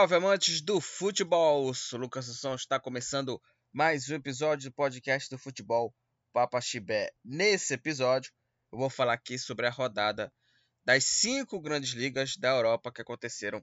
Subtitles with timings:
[0.00, 1.74] Salve amantes do futebol!
[1.74, 3.38] Sou Lucas Assunção, está começando
[3.70, 5.94] mais um episódio do podcast do futebol
[6.32, 7.12] Papa Chibé.
[7.22, 8.32] Nesse episódio,
[8.72, 10.32] eu vou falar aqui sobre a rodada
[10.86, 13.62] das cinco grandes ligas da Europa que aconteceram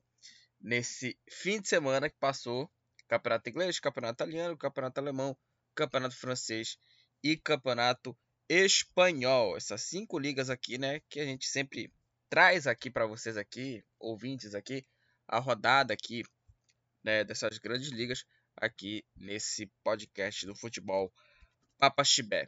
[0.62, 2.70] nesse fim de semana que passou.
[3.08, 5.36] Campeonato inglês, campeonato italiano, campeonato alemão,
[5.74, 6.78] campeonato francês
[7.24, 8.16] e campeonato
[8.48, 9.58] espanhol.
[9.58, 11.92] Essas cinco ligas aqui, né, que a gente sempre
[12.30, 14.86] traz aqui para vocês aqui, ouvintes aqui,
[15.28, 16.24] a rodada aqui,
[17.04, 18.24] né, dessas grandes ligas
[18.56, 21.12] aqui nesse podcast do futebol
[21.78, 22.48] Papa Chibé.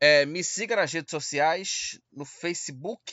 [0.00, 3.12] É, me siga nas redes sociais, no Facebook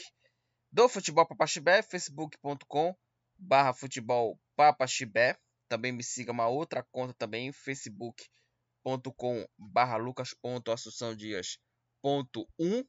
[0.71, 2.95] do Futebol Papaxibé, facebook.com
[3.37, 5.37] barra futebol papaxibé.
[5.67, 12.87] Também me siga uma outra conta também, facebook.com barra lucas.assunçãodias.1.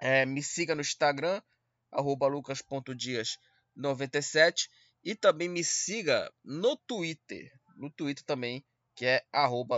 [0.00, 1.42] É, me siga no Instagram,
[1.90, 4.68] arroba lucas.dias97.
[5.04, 8.62] E também me siga no Twitter, no Twitter também,
[8.94, 9.24] que é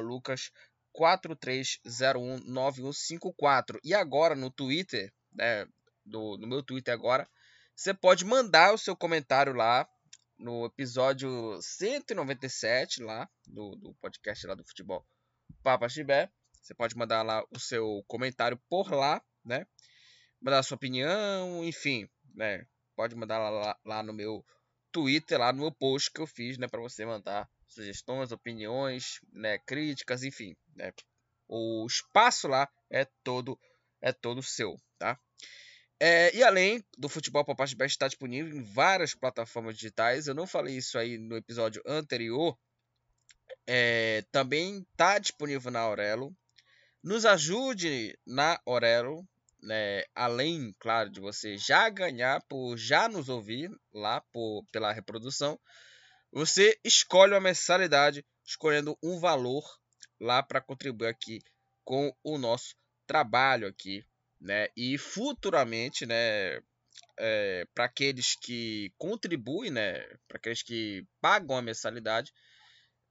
[0.03, 0.51] lucas
[0.95, 3.79] 43019154.
[3.83, 5.67] E agora no Twitter, né,
[6.05, 7.27] do, no meu Twitter agora,
[7.75, 9.89] você pode mandar o seu comentário lá
[10.39, 15.05] no episódio 197 lá do, do podcast lá do futebol
[15.63, 16.31] Papa Chibé.
[16.63, 19.67] Você pode mandar lá o seu comentário por lá, né?
[20.41, 22.65] Mandar a sua opinião, enfim, né?
[22.97, 24.45] Pode mandar lá, lá, lá no meu
[24.95, 26.69] Twitter, lá no meu post que eu fiz, né?
[26.69, 29.59] Para você mandar sugestões, opiniões, né?
[29.59, 30.93] Críticas, enfim, né?
[31.49, 33.59] O espaço lá é todo
[34.01, 35.19] é todo seu, tá?
[35.99, 40.27] É, e além do Futebol Papache Best está disponível em várias plataformas digitais.
[40.27, 42.57] Eu não falei isso aí no episódio anterior.
[43.67, 46.37] É, também está disponível na Aurelo.
[47.03, 49.27] Nos ajude na Aurelo.
[49.65, 55.59] Né, além, claro, de você já ganhar por já nos ouvir lá por, pela reprodução,
[56.31, 59.65] você escolhe uma mensalidade escolhendo um valor
[60.21, 61.41] lá para contribuir aqui
[61.83, 62.75] com o nosso
[63.07, 64.05] trabalho aqui,
[64.41, 64.69] né?
[64.77, 66.61] E futuramente, né?
[67.19, 70.01] É, para aqueles que contribuem, né?
[70.29, 72.33] Para aqueles que pagam a mensalidade,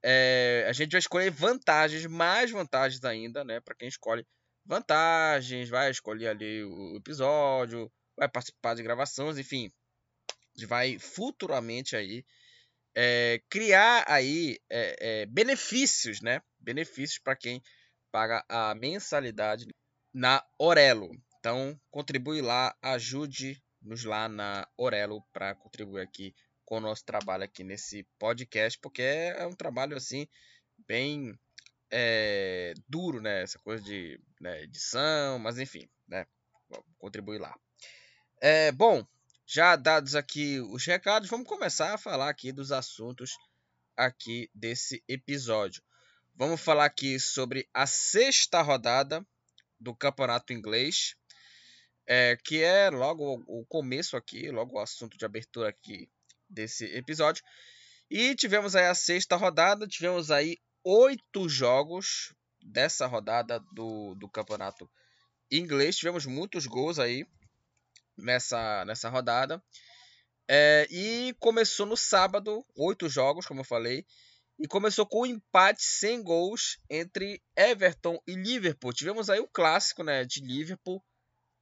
[0.02, 3.60] é, a gente vai escolher vantagens, mais vantagens ainda, né?
[3.60, 4.26] Para quem escolhe
[4.64, 9.70] vantagens, vai escolher ali o episódio, vai participar de gravações, enfim,
[10.66, 12.24] vai futuramente aí
[12.94, 16.40] é, criar aí é, benefícios, né?
[16.58, 17.62] Benefícios para quem
[18.12, 19.66] paga a mensalidade
[20.12, 21.10] na Orelo.
[21.38, 27.64] Então, contribui lá, ajude-nos lá na Orelo para contribuir aqui com o nosso trabalho aqui
[27.64, 30.26] nesse podcast, porque é um trabalho assim
[30.86, 31.38] bem
[31.90, 33.42] é, duro, né?
[33.42, 36.26] Essa coisa de né, edição, mas enfim, né?
[36.98, 37.56] Contribui lá.
[38.40, 39.06] É, bom,
[39.46, 43.36] já dados aqui os recados, vamos começar a falar aqui dos assuntos
[43.96, 45.82] aqui desse episódio.
[46.34, 49.24] Vamos falar aqui sobre a sexta rodada
[49.78, 51.14] do campeonato inglês,
[52.06, 56.08] é, que é logo o começo aqui, logo o assunto de abertura aqui
[56.48, 57.44] desse episódio.
[58.10, 64.88] E tivemos aí a sexta rodada, tivemos aí oito jogos dessa rodada do, do campeonato
[65.50, 65.96] inglês.
[65.96, 67.26] Tivemos muitos gols aí
[68.16, 69.62] nessa, nessa rodada.
[70.46, 74.04] É, e começou no sábado, oito jogos, como eu falei.
[74.58, 78.92] E começou com um empate sem gols entre Everton e Liverpool.
[78.92, 81.02] Tivemos aí o clássico né, de Liverpool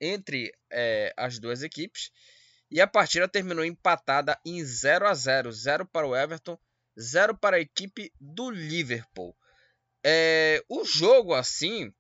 [0.01, 2.11] entre é, as duas equipes.
[2.71, 6.59] E a partida terminou empatada em 0 a 0 0 para o Everton,
[6.99, 9.35] 0 para a equipe do Liverpool.
[10.05, 11.93] É, o jogo assim,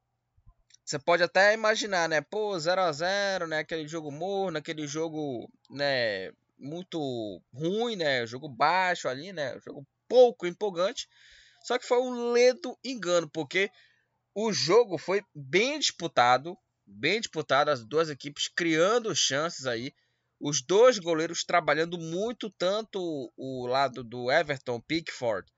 [0.84, 2.20] você pode até imaginar, né?
[2.20, 3.60] Pô, 0 a 0 né?
[3.60, 6.32] Aquele jogo morno, aquele jogo, né?
[6.58, 8.26] Muito ruim, né?
[8.26, 9.58] Jogo baixo ali, né?
[9.64, 11.08] Jogo pouco empolgante.
[11.62, 13.70] Só que foi um ledo engano, porque
[14.34, 19.94] o jogo foi bem disputado, bem disputado, as duas equipes criando chances aí.
[20.44, 25.48] Os dois goleiros trabalhando muito, tanto o lado do Everton, Pickford,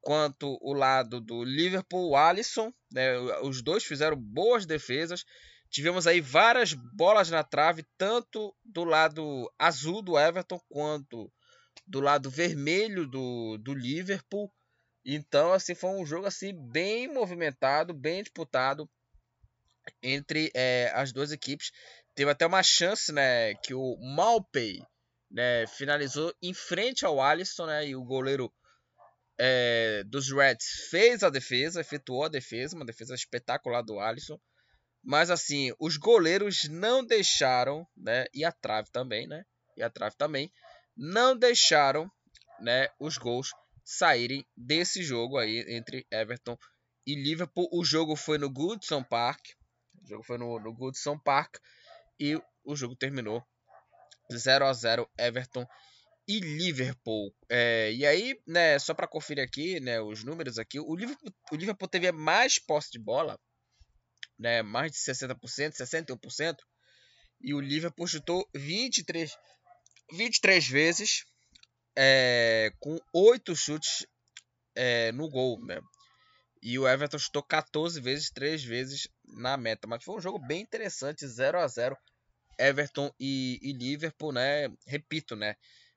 [0.00, 2.72] quanto o lado do Liverpool, Alisson.
[2.92, 3.16] Né?
[3.42, 5.24] Os dois fizeram boas defesas.
[5.70, 11.32] Tivemos aí várias bolas na trave, tanto do lado azul do Everton quanto
[11.86, 14.52] do lado vermelho do, do Liverpool.
[15.04, 18.90] Então, assim, foi um jogo assim bem movimentado, bem disputado
[20.02, 21.70] entre é, as duas equipes.
[22.14, 24.84] Teve até uma chance, né, que o Malpey,
[25.30, 28.52] né, finalizou em frente ao Alisson, né, e o goleiro
[29.38, 34.38] é, dos Reds fez a defesa, efetuou a defesa, uma defesa espetacular do Alisson.
[35.02, 39.44] Mas assim, os goleiros não deixaram, né, e a trave também, né,
[39.76, 40.52] e a trave também,
[40.94, 42.10] não deixaram
[42.60, 43.50] né, os gols
[43.82, 46.56] saírem desse jogo aí entre Everton
[47.06, 47.68] e Liverpool.
[47.72, 49.40] O jogo foi no Goodson Park.
[50.02, 51.56] O jogo foi no, no Goodson Park
[52.18, 53.44] e o jogo terminou
[54.32, 55.66] 0 a 0 Everton
[56.26, 57.34] e Liverpool.
[57.48, 61.56] É, e aí, né, só para conferir aqui, né, os números aqui, o Liverpool, o
[61.56, 63.38] Liverpool teve mais posse de bola,
[64.38, 66.56] né, mais de 60%, 61%,
[67.40, 69.36] e o Liverpool chutou 23,
[70.12, 71.24] 23 vezes,
[71.96, 74.06] é, com 8 chutes
[74.74, 75.80] é, no gol, né?
[76.62, 79.88] E o Everton chutou 14 vezes, 3 vezes na meta.
[79.88, 81.96] Mas foi um jogo bem interessante, 0 a 0
[82.58, 84.68] Everton e, e Liverpool, né?
[84.86, 85.56] Repito, né?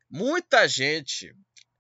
[0.10, 1.36] Muita gente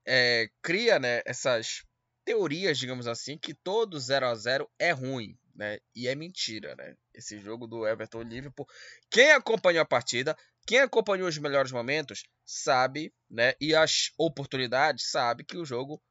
[0.05, 1.83] é, cria né, essas
[2.23, 5.79] teorias, digamos assim, que todo 0 a 0 é ruim, né?
[5.95, 6.95] E é mentira, né?
[7.13, 8.67] Esse jogo do Everton e Liverpool.
[9.09, 10.37] Quem acompanhou a partida,
[10.67, 13.53] quem acompanhou os melhores momentos, sabe, né?
[13.59, 16.01] E as oportunidades, sabe que o jogo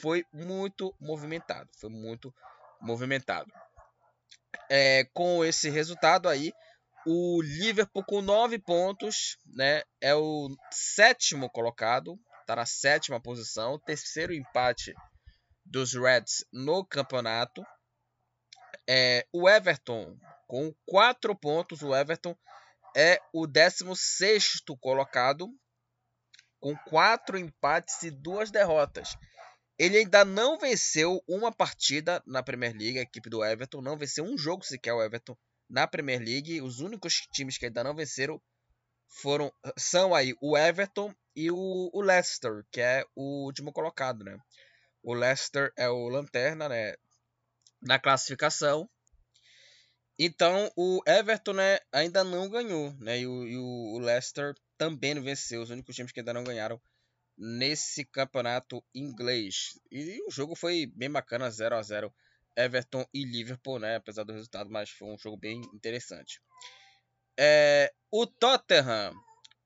[0.00, 1.68] foi muito movimentado.
[1.78, 2.34] Foi muito
[2.80, 3.52] movimentado.
[4.70, 6.52] É, com esse resultado aí,
[7.06, 14.32] o Liverpool com 9 pontos, né, é o sétimo colocado, está na sétima posição, terceiro
[14.32, 14.94] empate
[15.64, 17.64] dos Reds no campeonato.
[18.88, 20.16] É, o Everton
[20.46, 22.36] com 4 pontos, o Everton
[22.96, 25.48] é o 16 colocado
[26.60, 29.16] com 4 empates e 2 derrotas.
[29.82, 34.22] Ele ainda não venceu uma partida na Premier League, a equipe do Everton não venceu
[34.24, 35.36] um jogo sequer o Everton
[35.68, 36.62] na Premier League.
[36.62, 38.40] Os únicos times que ainda não venceram
[39.08, 44.38] foram são aí o Everton e o, o Leicester, que é o último colocado, né?
[45.02, 46.94] O Leicester é o lanterna, né?
[47.82, 48.88] Na classificação.
[50.16, 53.18] Então o Everton né, ainda não ganhou, né?
[53.18, 55.60] E o, e o Leicester também não venceu.
[55.60, 56.80] Os únicos times que ainda não ganharam
[57.44, 59.76] nesse campeonato inglês.
[59.90, 62.14] E o jogo foi bem bacana, 0 a 0
[62.56, 63.96] Everton e Liverpool, né?
[63.96, 66.40] Apesar do resultado, mas foi um jogo bem interessante.
[67.36, 69.12] É, o Tottenham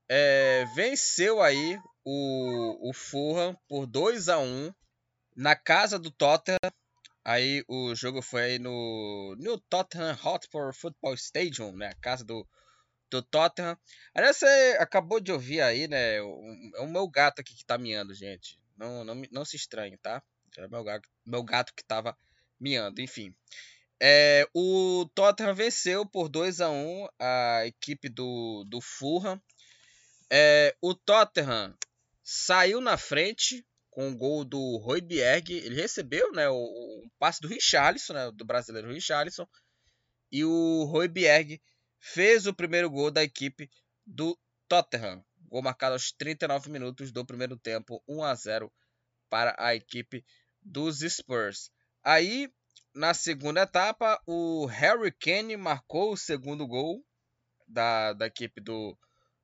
[0.08, 4.72] é, venceu aí o, o Fulham por 2 a 1
[5.36, 6.56] na casa do Tottenham.
[7.22, 11.88] Aí o jogo foi no, no Tottenham Hotspur Football Stadium, né?
[11.88, 12.48] A casa do,
[13.10, 13.78] do Tottenham.
[14.14, 16.16] Aliás, você acabou de ouvir aí, né?
[16.16, 18.58] É o meu gato aqui que tá miando, gente.
[18.76, 20.22] Não, não, não se estranhe, tá?
[20.58, 22.16] É meu gato, meu gato que tava
[22.58, 23.34] miando, enfim.
[24.00, 29.40] É, o Tottenham venceu por 2 a 1 a equipe do, do Fulham.
[30.30, 31.74] É, o Tottenham
[32.22, 35.54] saiu na frente com o gol do Royberg.
[35.54, 39.46] Ele recebeu né, o, o passe do Richarlison, né, do brasileiro Richarlison.
[40.30, 41.60] E o Royberg
[42.12, 43.68] fez o primeiro gol da equipe
[44.06, 44.38] do
[44.68, 45.24] Tottenham.
[45.48, 48.72] Gol marcado aos 39 minutos do primeiro tempo, 1 a 0
[49.28, 50.24] para a equipe
[50.62, 51.70] dos Spurs.
[52.04, 52.48] Aí,
[52.94, 57.04] na segunda etapa, o Harry Kane marcou o segundo gol
[57.66, 58.96] da, da equipe do,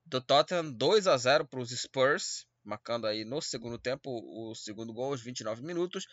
[0.06, 4.92] do Tottenham, 2 a 0 para os Spurs, marcando aí no segundo tempo o segundo
[4.92, 6.06] gol aos 29 minutos.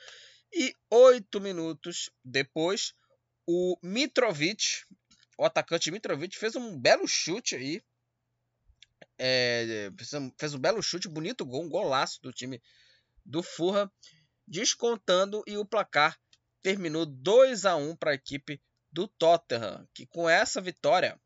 [0.52, 2.96] E 8 minutos depois,
[3.48, 4.84] o Mitrovic,
[5.40, 7.82] o atacante Mitrovic, fez um belo chute aí.
[9.18, 9.90] É,
[10.38, 12.62] fez, um, belo chute, bonito gol, um golaço do time
[13.26, 13.90] do Furra,
[14.46, 16.20] descontando e o placar
[16.62, 21.18] terminou 2 a 1 para a equipe do Tottenham, que com essa vitória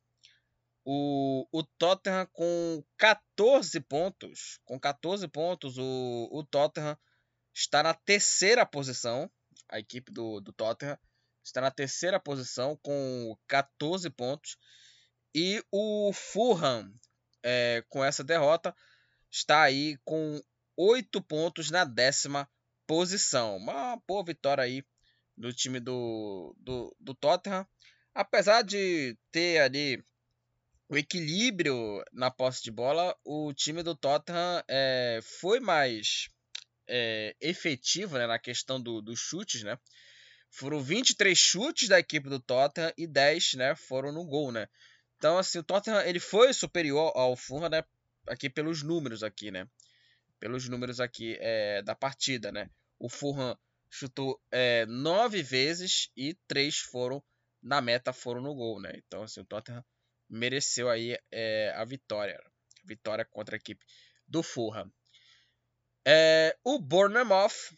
[0.85, 6.95] o, o Tottenham com 14 pontos, com 14 pontos, o, o Tottenham
[7.51, 9.31] está na terceira posição,
[9.69, 10.99] a equipe do, do Tottenham
[11.43, 14.57] está na terceira posição com 14 pontos,
[15.35, 16.93] e o Fulham,
[17.41, 18.75] é, com essa derrota,
[19.31, 20.41] está aí com
[20.77, 22.47] 8 pontos na décima
[22.85, 23.57] posição.
[23.57, 24.83] Uma boa vitória aí
[25.35, 27.67] do time do, do, do Tottenham.
[28.13, 30.03] Apesar de ter ali
[30.87, 36.29] o equilíbrio na posse de bola, o time do Tottenham é, foi mais
[36.87, 39.77] é, efetivo né, na questão do, dos chutes, né?
[40.53, 44.69] Foram 23 chutes da equipe do Tottenham e 10 né, foram no gol, né?
[45.17, 47.83] Então, assim, o Tottenham ele foi superior ao Fulham, né?
[48.27, 49.67] Aqui pelos números aqui, né?
[50.39, 52.69] Pelos números aqui é, da partida, né?
[52.99, 53.57] O Fulham
[53.89, 57.23] chutou é, nove vezes e três foram
[57.59, 58.93] na meta, foram no gol, né?
[58.95, 59.83] Então, assim, o Tottenham
[60.29, 62.39] mereceu aí é, a vitória.
[62.85, 63.83] Vitória contra a equipe
[64.27, 64.93] do Fulham.
[66.05, 67.75] É, o Bournemouth,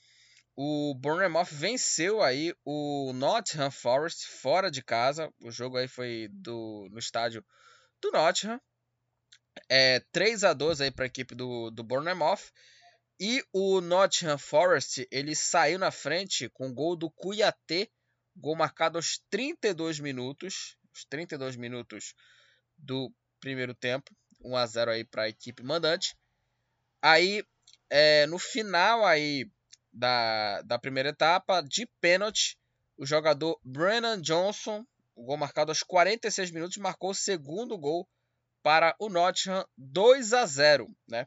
[0.56, 5.32] o Bournemouth venceu aí o Nottingham Forest fora de casa.
[5.42, 7.46] O jogo aí foi do, no estádio
[8.02, 8.60] do Nottingham.
[9.70, 12.52] É, 3 a 2 aí para a equipe do, do Bournemouth.
[13.20, 17.90] E o Nottingham Forest, ele saiu na frente com gol do Cuiatê,
[18.36, 22.14] gol marcado aos 32 minutos, os 32 minutos
[22.78, 26.16] do primeiro tempo, 1 a 0 aí para a equipe mandante.
[27.02, 27.44] Aí,
[27.90, 29.50] é, no final aí
[29.96, 32.58] da, da primeira etapa, de pênalti,
[32.98, 34.86] o jogador Brennan Johnson,
[35.16, 38.08] o gol marcado aos 46 minutos, marcou o segundo gol
[38.62, 41.26] para o Nottingham 2 a 0, né?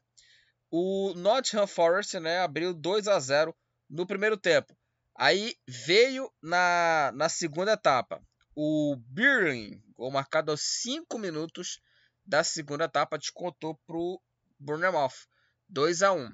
[0.71, 3.55] o Nottingham Forest né, abriu 2 a 0
[3.89, 4.77] no primeiro tempo.
[5.15, 8.23] Aí veio na, na segunda etapa
[8.55, 11.81] o Birling, gol marcado aos 5 minutos
[12.25, 14.21] da segunda etapa, descontou para o
[14.59, 15.27] Bournemouth
[15.69, 16.33] 2 a 1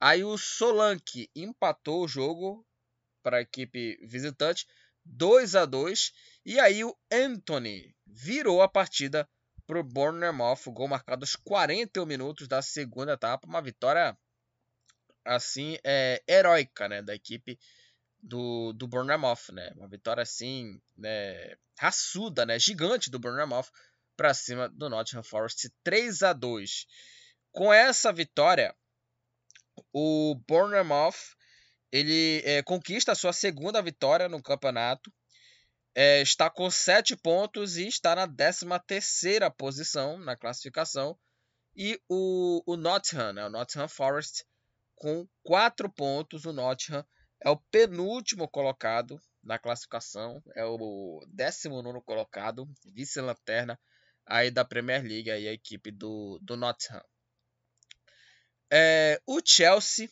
[0.00, 2.66] Aí o Solanke empatou o jogo
[3.22, 4.66] para a equipe visitante
[5.04, 6.12] 2 a 2
[6.44, 9.28] E aí o Anthony virou a partida
[9.66, 14.18] para o Bournemouth, gol marcado aos 41 minutos da segunda etapa, uma vitória
[15.24, 17.56] assim é, heróica, né, da equipe
[18.20, 23.70] do, do Bournemouth, né, uma vitória assim, né, raçuda, né, gigante do Bournemouth
[24.16, 26.86] para cima do Nottingham Forest, 3 a 2.
[27.52, 28.74] Com essa vitória,
[29.92, 31.36] o Bournemouth
[31.92, 35.12] ele é, conquista a sua segunda vitória no campeonato
[35.94, 38.66] é, está com 7 pontos e está na 13
[39.56, 41.18] posição na classificação.
[41.74, 44.44] E o, o Nottingham, né, o Nottingham Forest,
[44.94, 46.44] com 4 pontos.
[46.44, 47.04] O Nottingham
[47.42, 53.78] é o penúltimo colocado na classificação, é o 19 colocado, vice-lanterna
[54.26, 57.02] aí da Premier League, aí a equipe do, do Nottingham.
[58.72, 60.08] É, o Chelsea,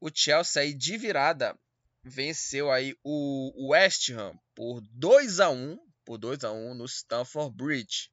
[0.00, 1.58] o Chelsea aí de virada
[2.04, 7.56] venceu aí o West Ham por 2 a 1 por 2 a 1 no Stamford
[7.56, 8.10] Bridge.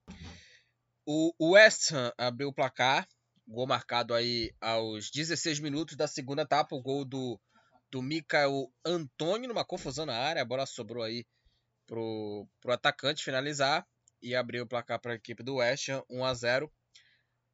[1.06, 3.08] O West Ham abriu o placar,
[3.48, 7.40] gol marcado aí aos 16 minutos da segunda etapa, o gol do
[7.92, 11.26] do Michael Antônio numa confusão na área, a bola sobrou aí
[11.88, 13.84] pro, pro atacante finalizar
[14.22, 16.72] e abriu o placar para a equipe do West Ham 1 a 0.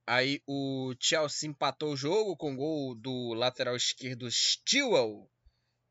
[0.08, 5.30] Aí o Chelsea empatou o jogo com gol do lateral esquerdo Stewell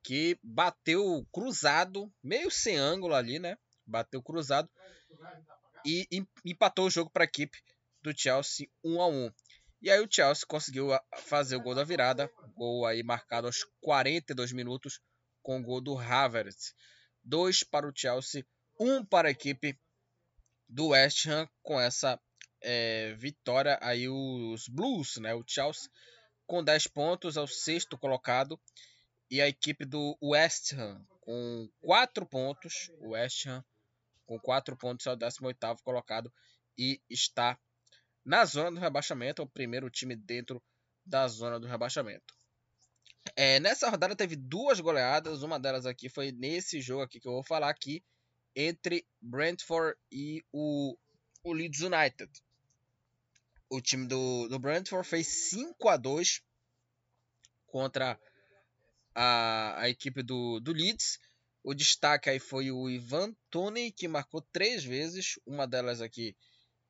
[0.04, 3.56] que bateu cruzado, meio sem ângulo ali, né?
[3.86, 4.70] Bateu cruzado
[5.84, 6.06] e
[6.44, 7.58] empatou o jogo para a equipe
[8.02, 9.32] do Chelsea 1 a 1.
[9.82, 14.52] E aí o Chelsea conseguiu fazer o gol da virada, gol aí marcado aos 42
[14.52, 15.00] minutos
[15.42, 16.74] com o gol do Havertz.
[17.24, 18.46] 2 para o Chelsea,
[18.78, 19.78] 1 um para a equipe
[20.68, 22.20] do West Ham com essa
[22.64, 25.34] é, vitória aí os Blues, né?
[25.34, 25.90] O Chelsea
[26.46, 28.58] com 10 pontos é o sexto colocado
[29.30, 32.90] e a equipe do West Ham com 4 pontos.
[33.00, 33.64] O West Ham
[34.26, 36.32] com 4 pontos é o 18º colocado
[36.76, 37.58] e está
[38.24, 40.62] na zona do rebaixamento, é o primeiro time dentro
[41.04, 42.34] da zona do rebaixamento.
[43.36, 47.32] É, nessa rodada teve duas goleadas, uma delas aqui foi nesse jogo aqui que eu
[47.32, 48.02] vou falar aqui,
[48.56, 50.96] entre Brentford e o,
[51.42, 52.30] o Leeds United.
[53.74, 56.40] O time do, do Brentford fez 5 a 2
[57.66, 58.16] contra
[59.12, 61.18] a, a equipe do, do Leeds.
[61.60, 66.36] O destaque aí foi o Ivan Tony, que marcou três vezes, uma delas aqui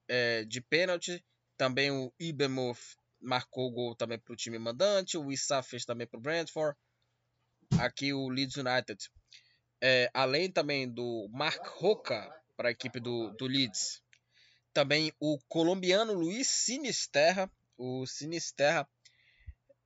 [0.06, 1.24] é, de pênalti.
[1.56, 5.16] Também o Ibemoth marcou gol também para o time mandante.
[5.16, 6.76] O Issa fez também para o Brentford.
[7.78, 9.10] Aqui o Leeds United.
[9.82, 14.03] É, além também do Mark Roca para a equipe do, do Leeds.
[14.74, 17.50] Também o colombiano Luiz Sinisterra.
[17.78, 18.88] O Sinisterra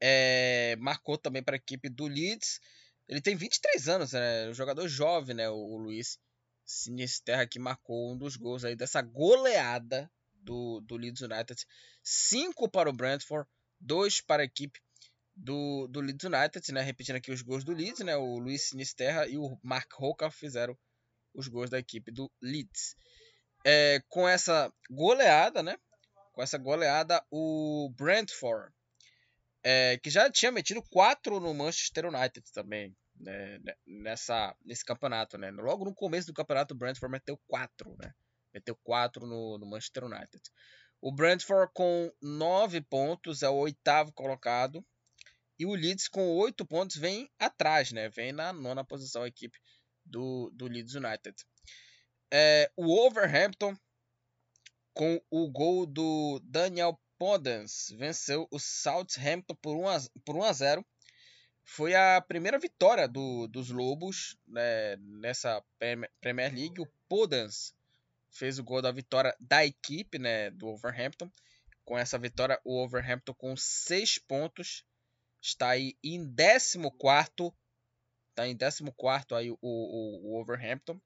[0.01, 2.59] é, marcou também para a equipe do Leeds.
[3.07, 4.49] Ele tem 23 anos, né?
[4.49, 5.49] Um jogador jovem, né?
[5.51, 6.19] O, o Luiz
[6.65, 11.67] Sinisterra que marcou um dos gols aí dessa goleada do, do Leeds United.
[12.03, 13.49] 5 para o Brentford,
[13.81, 14.81] 2 para a equipe
[15.37, 16.81] do, do Leeds United, né?
[16.81, 18.17] Repetindo aqui os gols do Leeds, né?
[18.17, 20.77] O Luiz Sinisterra e o Mark Roca fizeram
[21.35, 22.97] os gols da equipe do Leeds.
[23.65, 25.79] É, com essa goleada, né?
[26.33, 28.73] Com essa goleada, o Brentford
[29.63, 35.51] é, que já tinha metido quatro no Manchester United também, né, nessa, nesse campeonato, né?
[35.51, 38.15] Logo no começo do campeonato, o Brentford meteu quatro, né?
[38.55, 40.43] Meteu quatro no, no Manchester United.
[41.01, 44.85] O Brentford com nove pontos é o oitavo colocado.
[45.59, 48.09] E o Leeds com oito pontos vem atrás, né?
[48.09, 49.59] Vem na nona posição a equipe
[50.05, 51.37] do, do Leeds United.
[52.31, 53.77] É, o Wolverhampton
[54.93, 60.53] com o gol do Daniel Podence venceu o Southampton por 1 a, por 1 a
[60.53, 60.87] 0.
[61.65, 65.63] Foi a primeira vitória do, dos Lobos né, nessa
[66.21, 66.81] Premier League.
[66.81, 67.73] O Podence
[68.31, 71.31] fez o gol da vitória da equipe né, do Wolverhampton.
[71.85, 74.85] Com essa vitória, o Wolverhampton com 6 pontos
[75.41, 76.79] está aí em 14
[78.31, 81.01] Está em 14 aí o, o, o Overhampton,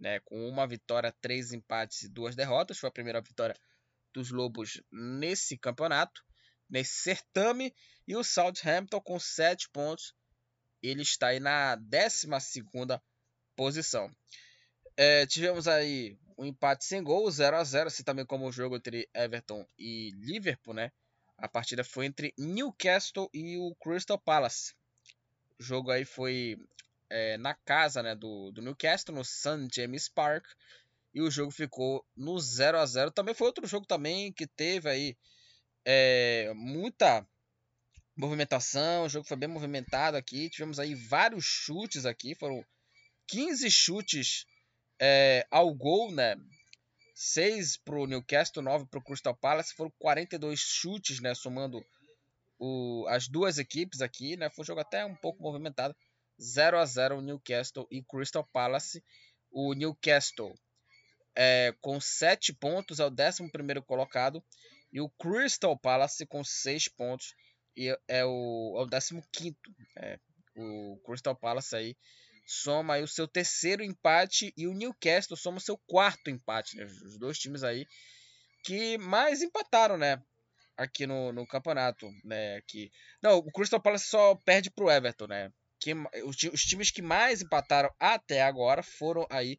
[0.00, 2.78] né, com uma vitória, três empates e duas derrotas.
[2.78, 3.54] Foi a primeira vitória
[4.12, 6.24] dos Lobos nesse campeonato,
[6.68, 7.74] nesse certame.
[8.08, 10.14] E o Southampton com sete pontos,
[10.82, 12.28] ele está aí na 12
[13.54, 14.10] posição.
[14.96, 18.76] É, tivemos aí um empate sem gol, 0 a 0 assim também como o jogo
[18.76, 20.90] entre Everton e Liverpool, né?
[21.36, 24.74] A partida foi entre Newcastle e o Crystal Palace.
[25.58, 26.56] O jogo aí foi
[27.10, 29.68] é, na casa né, do, do Newcastle, no St.
[29.74, 30.46] James Park.
[31.12, 34.88] E o jogo ficou no 0 a 0 Também foi outro jogo também que teve
[34.88, 35.16] aí
[35.84, 37.26] é, muita
[38.16, 39.04] movimentação.
[39.04, 40.48] O jogo foi bem movimentado aqui.
[40.48, 42.34] Tivemos aí vários chutes aqui.
[42.36, 42.64] Foram
[43.26, 44.46] 15 chutes
[45.00, 46.36] é, ao gol, né?
[47.14, 49.74] 6 para o Newcastle, 9 para o Crystal Palace.
[49.74, 51.34] Foram 42 chutes, né?
[51.34, 51.84] Somando
[52.58, 54.48] o, as duas equipes aqui, né?
[54.50, 55.94] Foi um jogo até um pouco movimentado.
[56.40, 59.04] 0 a 0 Newcastle e Crystal Palace.
[59.50, 60.54] O Newcastle
[61.36, 64.42] é, com 7 pontos é o 11 colocado.
[64.92, 67.34] E o Crystal Palace com 6 pontos
[67.76, 69.56] e é o, é o 15.
[69.98, 70.18] É,
[70.56, 71.96] o Crystal Palace aí
[72.46, 76.76] soma aí o seu terceiro empate e o Newcastle soma o seu quarto empate.
[76.76, 76.84] Né?
[76.84, 77.86] Os dois times aí
[78.64, 80.22] que mais empataram, né?
[80.76, 82.56] Aqui no, no campeonato, né?
[82.56, 82.90] Aqui.
[83.22, 85.52] Não, o Crystal Palace só perde pro Everton, né?
[85.80, 85.94] Que,
[86.24, 89.58] os, os times que mais empataram até agora foram aí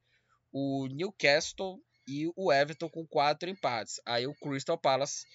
[0.52, 4.00] o Newcastle e o Everton com quatro empates.
[4.06, 5.26] Aí o Crystal Palace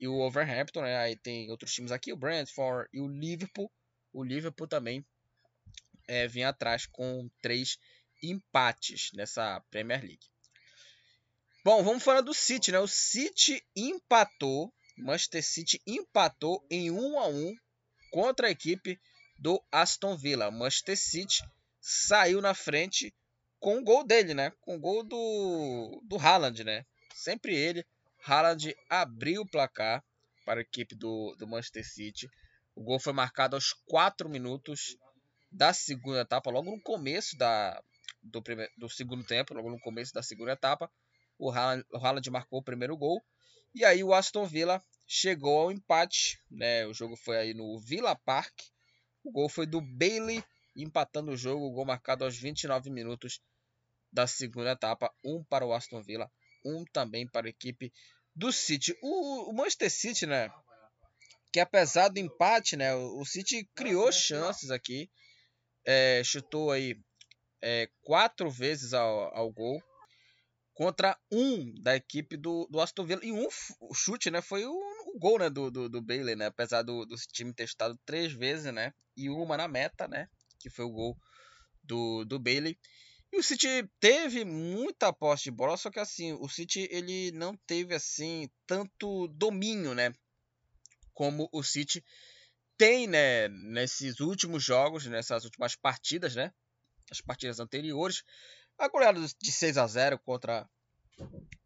[0.00, 0.96] e o Overhampton, né?
[0.96, 3.70] Aí tem outros times aqui, o Brentford e o Liverpool.
[4.12, 5.04] O Liverpool também
[6.08, 7.78] é, atrás com três
[8.22, 10.26] empates nessa Premier League.
[11.64, 12.78] Bom, vamos falar do City, né?
[12.80, 17.54] O City empatou, Manchester City empatou em 1 a 1
[18.10, 19.00] contra a equipe
[19.42, 20.52] do Aston Villa.
[20.52, 21.42] Manchester City
[21.80, 23.12] saiu na frente
[23.58, 24.52] com o gol dele, né?
[24.60, 26.86] Com o gol do, do Haaland, né?
[27.12, 27.84] Sempre ele.
[28.24, 30.02] Haaland abriu o placar
[30.46, 32.30] para a equipe do, do Manchester City.
[32.76, 34.96] O gol foi marcado aos 4 minutos
[35.50, 37.82] da segunda etapa, logo no começo da,
[38.22, 40.88] do, primeiro, do segundo tempo, logo no começo da segunda etapa.
[41.36, 43.20] O Haaland, o Haaland marcou o primeiro gol.
[43.74, 46.38] E aí o Aston Villa chegou ao empate.
[46.48, 46.86] Né?
[46.86, 48.71] O jogo foi aí no Villa Park.
[49.24, 50.42] O gol foi do Bailey,
[50.76, 51.66] empatando o jogo.
[51.66, 53.40] O gol marcado aos 29 minutos
[54.12, 55.12] da segunda etapa.
[55.24, 56.30] Um para o Aston Villa,
[56.64, 57.92] um também para a equipe
[58.34, 58.96] do City.
[59.02, 60.50] O, o Manchester City, né?
[61.52, 62.94] Que apesar do empate, né?
[62.94, 65.10] O City criou chances aqui
[65.84, 66.98] é, chutou aí
[67.60, 69.82] é, quatro vezes ao, ao gol
[70.74, 73.24] contra um da equipe do, do Aston Villa.
[73.24, 73.48] E um
[73.94, 74.40] chute, né?
[74.40, 74.72] Foi o,
[75.12, 76.46] o gol né, do, do, do, Bailey, né?
[76.46, 78.92] Apesar do, do time ter estado três vezes, né?
[79.16, 80.28] E uma na meta, né?
[80.58, 81.16] Que foi o gol
[81.82, 82.78] do, do Bailey.
[83.32, 87.56] E o City teve muita posse de bola, só que assim, o City ele não
[87.66, 90.12] teve assim tanto domínio, né?
[91.14, 92.04] Como o City
[92.76, 96.52] tem, né, nesses últimos jogos, nessas últimas partidas, né,
[97.10, 98.24] as partidas anteriores,
[98.78, 100.68] a goleada de 6 a 0 contra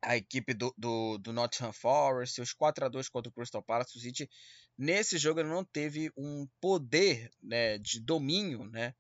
[0.03, 3.97] a equipe do, do, do Nottingham Forest, os 4 a 2 contra o Crystal Palace,
[3.97, 4.29] o City
[4.79, 8.95] nesse jogo ele não teve um poder, né, de domínio, né,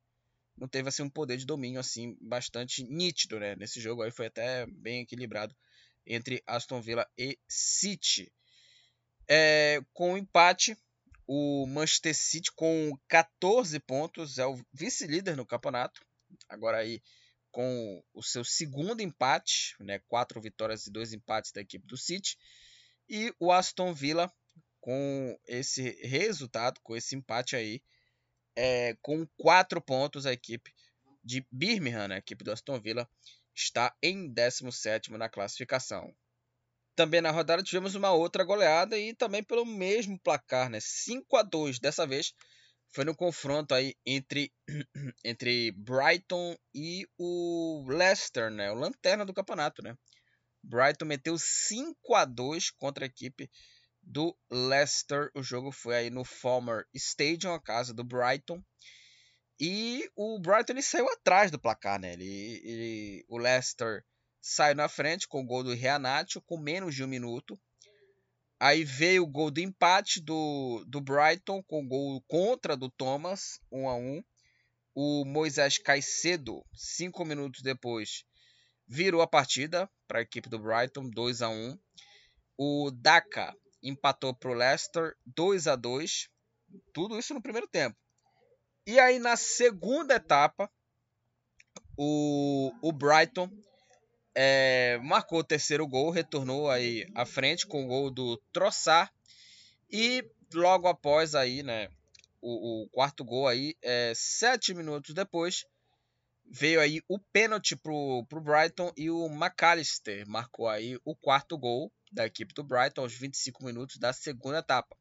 [0.56, 4.26] não teve assim um poder de domínio assim bastante nítido, né, nesse jogo aí foi
[4.26, 5.54] até bem equilibrado
[6.06, 8.32] entre Aston Villa e City.
[9.28, 10.76] É, com o um empate,
[11.26, 16.00] o Manchester City com 14 pontos é o vice-líder no campeonato.
[16.48, 17.02] Agora aí
[17.56, 22.36] com o seu segundo empate, né, quatro vitórias e dois empates da equipe do City.
[23.08, 24.30] E o Aston Villa
[24.78, 27.82] com esse resultado, com esse empate aí,
[28.54, 30.70] é, com quatro pontos a equipe
[31.24, 33.08] de Birmingham, né, a equipe do Aston Villa,
[33.54, 36.14] está em 17 na classificação.
[36.94, 40.78] Também na rodada tivemos uma outra goleada e também pelo mesmo placar, né?
[40.78, 42.34] 5 a 2 dessa vez
[42.92, 44.52] foi no confronto aí entre,
[45.24, 48.70] entre Brighton e o Leicester, né?
[48.70, 49.96] O lanterna do campeonato, né?
[50.62, 53.50] Brighton meteu 5 a 2 contra a equipe
[54.02, 55.30] do Leicester.
[55.34, 58.62] O jogo foi aí no Falmer Stadium, a casa do Brighton.
[59.60, 62.12] E o Brighton ele saiu atrás do placar, né?
[62.12, 64.04] Ele, ele, o Leicester
[64.40, 67.58] saiu na frente com o gol do Reanato com menos de um minuto.
[68.58, 73.60] Aí veio o gol do empate do, do Brighton com o gol contra do Thomas,
[73.70, 74.24] 1 um a 1 um.
[74.94, 78.24] O Moisés Caicedo, cinco minutos depois,
[78.88, 81.78] virou a partida para a equipe do Brighton, 2 a 1
[82.56, 86.30] O Daka empatou para o Leicester, 2 a 2
[86.94, 87.96] Tudo isso no primeiro tempo.
[88.86, 90.70] E aí na segunda etapa,
[91.98, 93.50] o, o Brighton
[94.38, 99.10] é, marcou o terceiro gol, retornou aí à frente com o gol do Troçar.
[99.90, 100.22] E
[100.52, 101.88] logo após aí, né,
[102.42, 105.64] o, o quarto gol aí, é, sete minutos depois,
[106.44, 111.90] veio aí o pênalti pro, pro Brighton e o McAllister marcou aí o quarto gol
[112.12, 114.94] da equipe do Brighton aos 25 minutos da segunda etapa.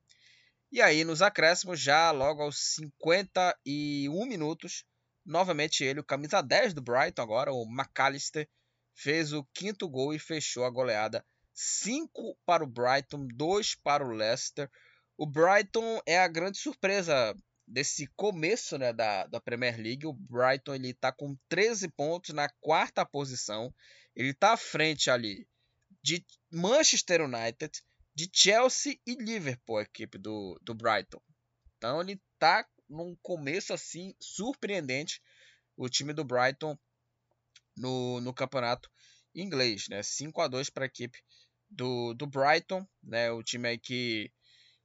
[0.71, 4.85] E aí nos acréscimos, já logo aos 51 minutos,
[5.25, 8.47] novamente ele, o camisa 10 do Brighton agora, o McAllister,
[8.95, 14.12] fez o quinto gol e fechou a goleada 5 para o Brighton, 2 para o
[14.12, 14.69] Leicester.
[15.17, 17.36] O Brighton é a grande surpresa
[17.67, 20.05] desse começo né, da, da Premier League.
[20.05, 23.73] O Brighton ele está com 13 pontos na quarta posição.
[24.15, 25.47] Ele está à frente ali
[26.01, 27.81] de Manchester United,
[28.13, 31.21] de Chelsea e Liverpool, a equipe do, do Brighton.
[31.77, 35.21] Então ele está num começo assim surpreendente
[35.75, 36.77] o time do Brighton
[37.75, 38.89] no, no campeonato
[39.33, 40.01] inglês, né?
[40.01, 41.19] 5 a 2 para a equipe
[41.69, 43.31] do, do Brighton, né?
[43.31, 44.31] O time aí que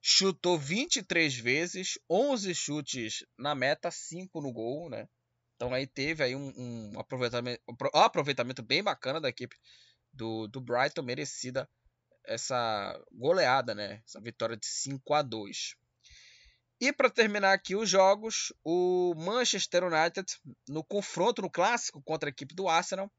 [0.02, 5.08] chutou 23 vezes, 11 chutes na meta, 5 no gol, né?
[5.56, 9.56] Então aí teve aí um, um aproveitamento, um aproveitamento bem bacana da equipe
[10.12, 11.68] do, do Brighton, merecida
[12.24, 14.02] essa goleada, né?
[14.06, 15.76] Essa vitória de 5 a 2.
[16.80, 20.26] E para terminar aqui os jogos, o Manchester United,
[20.66, 23.12] no confronto no clássico contra a equipe do Arsenal,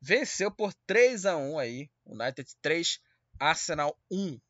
[0.00, 3.00] venceu por 3 a 1 aí, United 3,
[3.40, 4.40] Arsenal 1.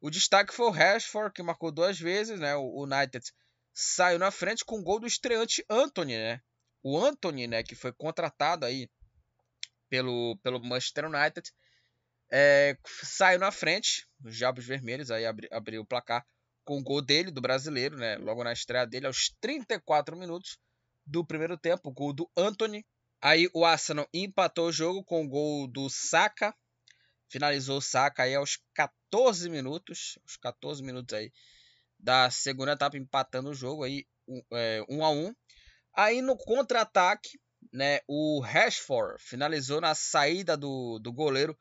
[0.00, 2.56] O destaque foi o Rashford, que marcou duas vezes, né?
[2.56, 3.32] O United
[3.72, 6.40] saiu na frente com o gol do estreante Anthony, né?
[6.82, 8.90] O Anthony, né, que foi contratado aí
[9.88, 11.52] pelo, pelo Manchester United,
[12.30, 16.26] é, saiu na frente, os Diabos Vermelhos, aí abri, abriu o placar
[16.68, 18.18] com o gol dele, do brasileiro, né?
[18.18, 20.58] Logo na estreia dele, aos 34 minutos
[21.06, 22.84] do primeiro tempo, o gol do Anthony.
[23.22, 26.54] Aí o Arsenal empatou o jogo com o gol do Saka,
[27.30, 31.32] finalizou o Saka aí aos 14 minutos, os 14 minutos aí
[31.98, 35.34] da segunda etapa empatando o jogo aí um, é, um a um.
[35.96, 37.40] Aí no contra-ataque,
[37.72, 41.58] né, o Rashford finalizou na saída do, do goleiro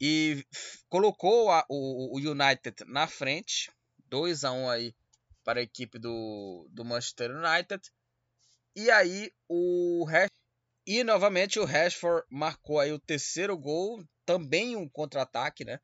[0.00, 0.42] e
[0.88, 3.70] colocou a, o, o United na frente,
[4.10, 4.94] 2 a 1 aí
[5.44, 7.82] para a equipe do, do Manchester United.
[8.76, 10.40] E aí o Rashford,
[10.86, 15.80] e novamente o Rashford marcou aí o terceiro gol também um contra-ataque, né?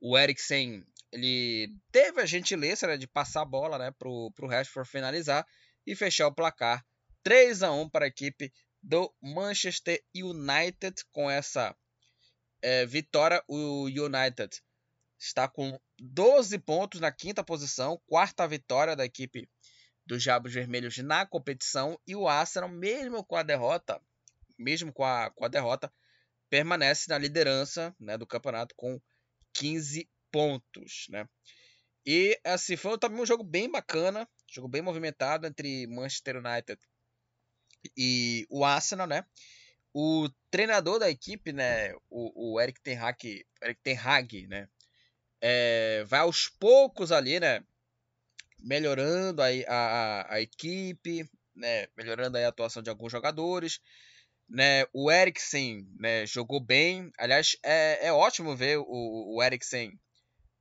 [0.00, 4.88] O Eriksen, ele teve a gentileza né, de passar a bola né, para o Rashford
[4.88, 5.46] finalizar
[5.86, 6.84] e fechar o placar
[7.22, 11.04] 3 a 1 para a equipe do Manchester United.
[11.12, 11.76] Com essa
[12.62, 14.62] é, vitória, o United
[15.18, 19.46] está com 12 pontos na quinta posição, quarta vitória da equipe
[20.06, 24.00] dos Jabos Vermelhos na competição e o Arsenal, mesmo com a derrota,
[24.58, 25.92] mesmo com a, com a derrota,
[26.48, 28.98] permanece na liderança né, do campeonato com
[29.52, 31.06] 15 pontos.
[31.10, 31.28] Né?
[32.06, 36.80] E assim, foi também um jogo bem bacana, jogo bem movimentado entre Manchester United
[37.96, 39.24] e o Arsenal, né?
[39.92, 44.68] O treinador da equipe, né, o, o Eric Ten Hag, Eric Ten Hag, né,
[45.40, 47.64] é, vai aos poucos ali, né,
[48.58, 53.80] melhorando a, a, a equipe, né, melhorando a atuação de alguns jogadores,
[54.50, 57.12] né, o Eriksen né, jogou bem.
[57.16, 59.98] Aliás, é, é ótimo ver o, o Eriksen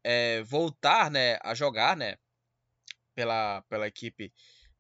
[0.03, 2.15] é, voltar né, a jogar né,
[3.15, 4.31] pela, pela equipe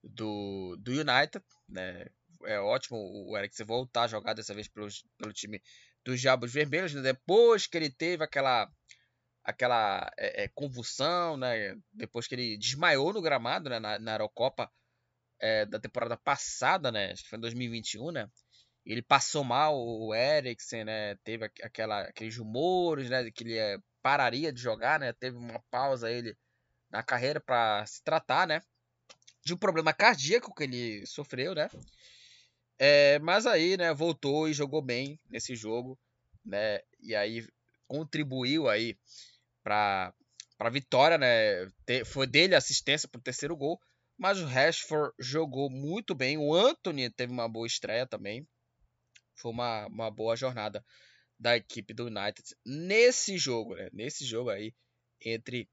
[0.03, 1.43] do, do United.
[1.67, 2.05] Né.
[2.45, 5.61] É ótimo o Eriksen voltar a jogar dessa vez pelo, pelo time
[6.05, 6.93] dos Diabos Vermelhos.
[6.93, 8.71] Né, depois que ele teve aquela
[9.49, 14.71] aquela é, é, convulsão, né, depois que ele desmaiou no gramado né, na, na Eurocopa
[15.39, 18.29] é, da temporada passada, né, acho que foi em 2021, né,
[18.85, 21.15] ele passou mal, o Eriksen, né?
[21.17, 23.29] Teve aquela, aqueles rumores, né?
[23.29, 25.13] Que ele é, pararia de jogar, né?
[25.13, 26.35] Teve uma pausa ele
[26.89, 28.61] na carreira para se tratar, né?
[29.45, 31.69] De um problema cardíaco que ele sofreu, né?
[32.79, 33.93] É, mas aí, né?
[33.93, 35.99] Voltou e jogou bem nesse jogo,
[36.43, 36.79] né?
[36.99, 37.47] E aí
[37.87, 38.97] contribuiu aí
[39.63, 40.13] para
[40.57, 41.69] para vitória, né?
[42.05, 43.79] Foi dele a assistência para o terceiro gol,
[44.17, 46.37] mas o Rashford jogou muito bem.
[46.37, 48.45] O Anthony teve uma boa estreia também,
[49.37, 50.83] foi uma, uma boa jornada
[51.39, 53.89] da equipe do United nesse jogo, né?
[53.93, 54.73] Nesse jogo aí
[55.21, 55.69] entre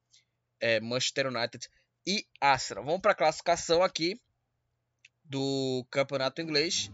[0.61, 1.69] é, Manchester United
[2.07, 2.85] e Arsenal.
[2.85, 4.21] Vamos para a classificação aqui
[5.25, 6.91] do campeonato inglês.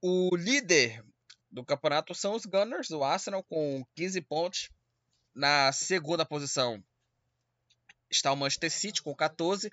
[0.00, 1.04] O líder
[1.50, 4.70] do campeonato são os Gunners, do Arsenal, com 15 pontos.
[5.38, 6.82] Na segunda posição
[8.10, 9.72] está o Manchester City, com 14.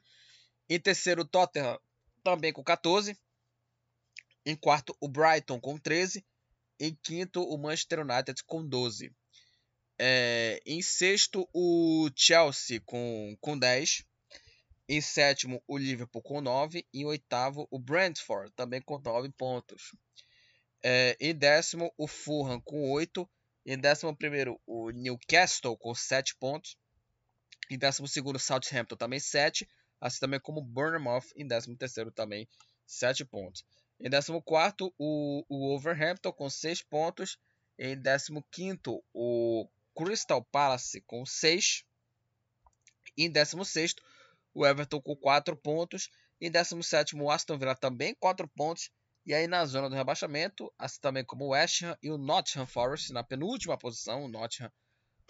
[0.70, 1.80] Em terceiro, o Tottenham
[2.24, 3.18] também com 14.
[4.46, 6.24] Em quarto, o Brighton com 13.
[6.80, 9.12] Em quinto, o Manchester United com 12.
[9.98, 14.06] É, em sexto, o Chelsea com, com 10.
[14.88, 16.86] Em sétimo, o Liverpool com 9.
[16.94, 19.96] E em oitavo, o Brentford, também com 9 pontos.
[20.84, 23.28] É, em décimo, o Fulham com 8.
[23.66, 26.78] Em décimo primeiro, o Newcastle com 7 pontos.
[27.70, 29.68] Em décimo segundo, o Southampton também 7.
[30.00, 32.48] Assim também como Bournemouth em décimo terceiro também
[32.86, 33.66] 7 pontos.
[34.00, 37.40] Em décimo quarto, o, o Overhampton com 6 pontos.
[37.78, 41.84] Em décimo quinto, o Crystal Palace com 6.
[43.18, 44.04] Em décimo sexto,
[44.54, 46.10] o Everton com 4 pontos.
[46.40, 48.92] Em 17 o Aston Villa também 4 pontos.
[49.26, 52.68] E aí na zona do rebaixamento, assim também como o West Ham e o Nottingham
[52.68, 54.24] Forest na penúltima posição.
[54.24, 54.72] O Nottingham,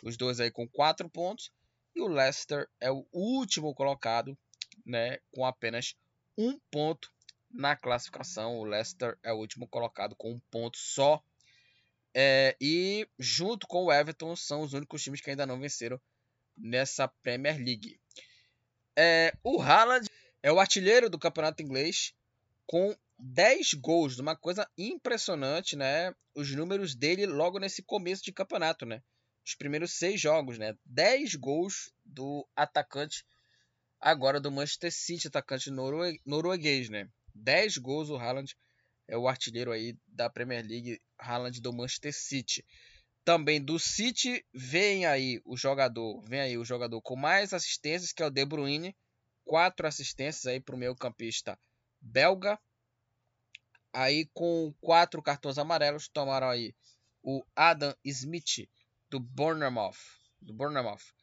[0.03, 1.51] os dois aí com 4 pontos.
[1.95, 4.37] E o Leicester é o último colocado,
[4.85, 5.95] né, com apenas
[6.37, 7.09] um ponto
[7.49, 8.57] na classificação.
[8.57, 11.23] O Leicester é o último colocado com um ponto só.
[12.13, 15.99] É, e junto com o Everton são os únicos times que ainda não venceram
[16.57, 17.97] nessa Premier League.
[18.95, 20.09] É, o Haaland
[20.43, 22.13] é o artilheiro do campeonato inglês
[22.65, 26.13] com 10 gols, uma coisa impressionante, né?
[26.35, 29.01] Os números dele logo nesse começo de campeonato, né?
[29.45, 30.73] Os primeiros seis jogos, né?
[30.85, 33.23] 10 gols do atacante
[33.99, 37.07] agora do Manchester City, atacante norue norueguês, né?
[37.33, 38.55] 10 gols o Haaland
[39.07, 42.65] é o artilheiro aí da Premier League, Haaland do Manchester City.
[43.23, 48.21] Também do City vem aí o jogador, vem aí o jogador com mais assistências, que
[48.21, 48.95] é o De Bruyne,
[49.43, 51.57] quatro assistências aí para o meio campista
[52.01, 52.59] belga.
[53.97, 56.75] Aí com quatro cartões amarelos tomaram aí
[57.23, 58.67] o Adam Smith
[59.09, 59.95] do Bournemouth,
[60.41, 61.13] do Bournemouth,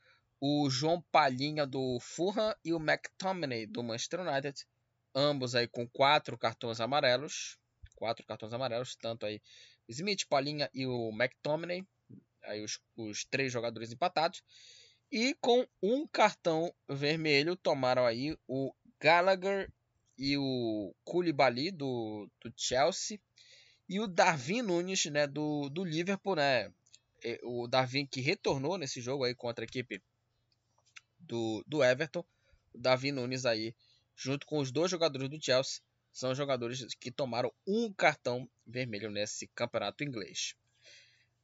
[0.40, 4.66] o João Palhinha do Fulham e o McTominay do Manchester United,
[5.14, 7.58] ambos aí com quatro cartões amarelos,
[7.94, 9.42] quatro cartões amarelos, tanto aí
[9.86, 11.86] Smith, Palhinha e o McTominay
[12.42, 14.42] aí os, os três jogadores empatados.
[15.10, 19.70] E com um cartão vermelho tomaram aí o Gallagher
[20.22, 23.18] e o Koulibaly do, do Chelsea
[23.88, 26.72] e o Darwin Nunes né, do, do Liverpool, né?
[27.42, 30.00] O Darwin que retornou nesse jogo aí contra a equipe
[31.18, 32.24] do, do Everton.
[32.72, 33.74] O Darwin Nunes aí,
[34.14, 35.82] junto com os dois jogadores do Chelsea,
[36.12, 40.54] são jogadores que tomaram um cartão vermelho nesse campeonato inglês.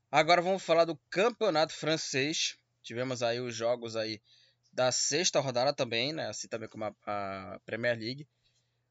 [0.09, 2.57] Agora vamos falar do campeonato francês.
[2.81, 4.23] Tivemos aí os jogos aí
[4.73, 6.29] da sexta rodada também, né?
[6.29, 8.25] Assim também como a, a Premier League.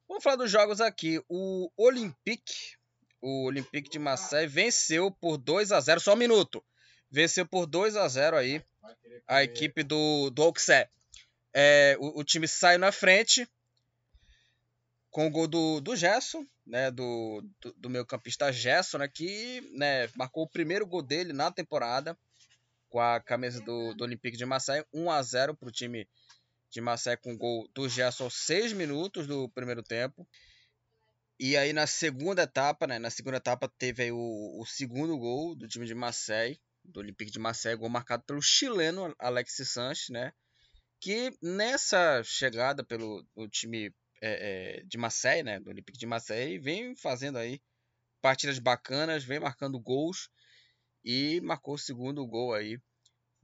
[0.08, 1.22] Vamos falar dos jogos aqui.
[1.28, 2.78] O Olympique,
[3.22, 6.64] o Olympique de Marseille venceu por 2 a 0, só um minuto.
[7.12, 8.64] Venceu por 2 a 0 aí
[9.28, 10.90] a equipe do do Auxerre.
[11.54, 13.48] É, o, o time saiu na frente
[15.10, 19.62] com o gol do, do Gerson, né, do, do, do meu campista Gerson, né, que
[19.74, 22.18] né, marcou o primeiro gol dele na temporada
[22.90, 26.08] com a camisa do, do Olympique de Marseille, 1 a 0 para o time
[26.70, 30.28] de Marseille com gol do Gerson aos 6 minutos do primeiro tempo.
[31.40, 35.68] E aí na segunda etapa, né, na segunda etapa teve o, o segundo gol do
[35.68, 40.34] time de Marseille, do Olympique de Marseille, gol marcado pelo chileno Alexis Sanches, né,
[41.00, 46.96] que nessa chegada pelo time é, é, de Marseille, né, do Olympique de Marseille, vem
[46.96, 47.62] fazendo aí
[48.20, 50.30] partidas bacanas, vem marcando gols
[51.04, 52.80] e marcou o segundo gol aí.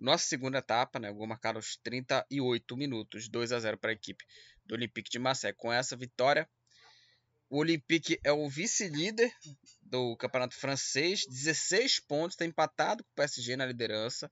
[0.03, 3.93] Nossa segunda etapa, né, o gol marcado aos 38 minutos, 2 a 0 para a
[3.93, 4.25] equipe
[4.65, 5.55] do Olympique de Marseille.
[5.55, 6.45] Com essa vitória,
[7.49, 9.33] o Olympique é o vice-líder
[9.81, 14.29] do campeonato francês, 16 pontos, está empatado com o PSG na liderança.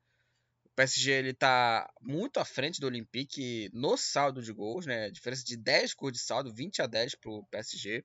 [0.65, 5.09] O PSG ele tá muito à frente do Olympique no saldo de gols, né?
[5.09, 8.03] Diferença de 10 gols de saldo, 20 a 10 para o PSG,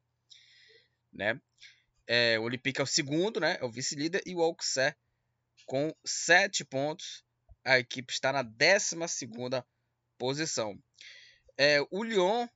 [1.13, 1.41] né?
[2.07, 3.59] É, o Olympique é o segundo, né?
[3.61, 4.95] É o vice-líder e o Auxerre
[5.67, 7.26] com 7 pontos.
[7.67, 8.97] A equipe está na 12
[10.17, 10.79] posição.
[11.59, 12.47] É, o Lyon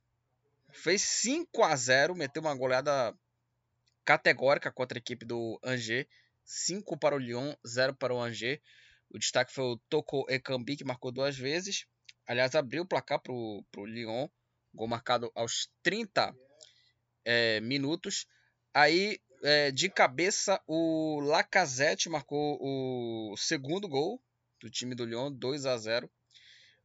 [0.73, 3.13] fez 5 a 0, meteu uma goleada
[4.05, 6.07] categórica contra a equipe do Angers.
[6.45, 8.61] 5 para o Lyon, 0 para o Angers.
[9.11, 11.87] O destaque foi o Toko Ekambi, que marcou duas vezes.
[12.25, 14.29] Aliás, abriu o placar para o Lyon.
[14.73, 16.33] Gol marcado aos 30
[17.25, 18.29] é, minutos.
[18.73, 24.23] Aí, é, de cabeça, o Lacazette marcou o segundo gol
[24.61, 26.11] do time do Lyon, 2 a 0.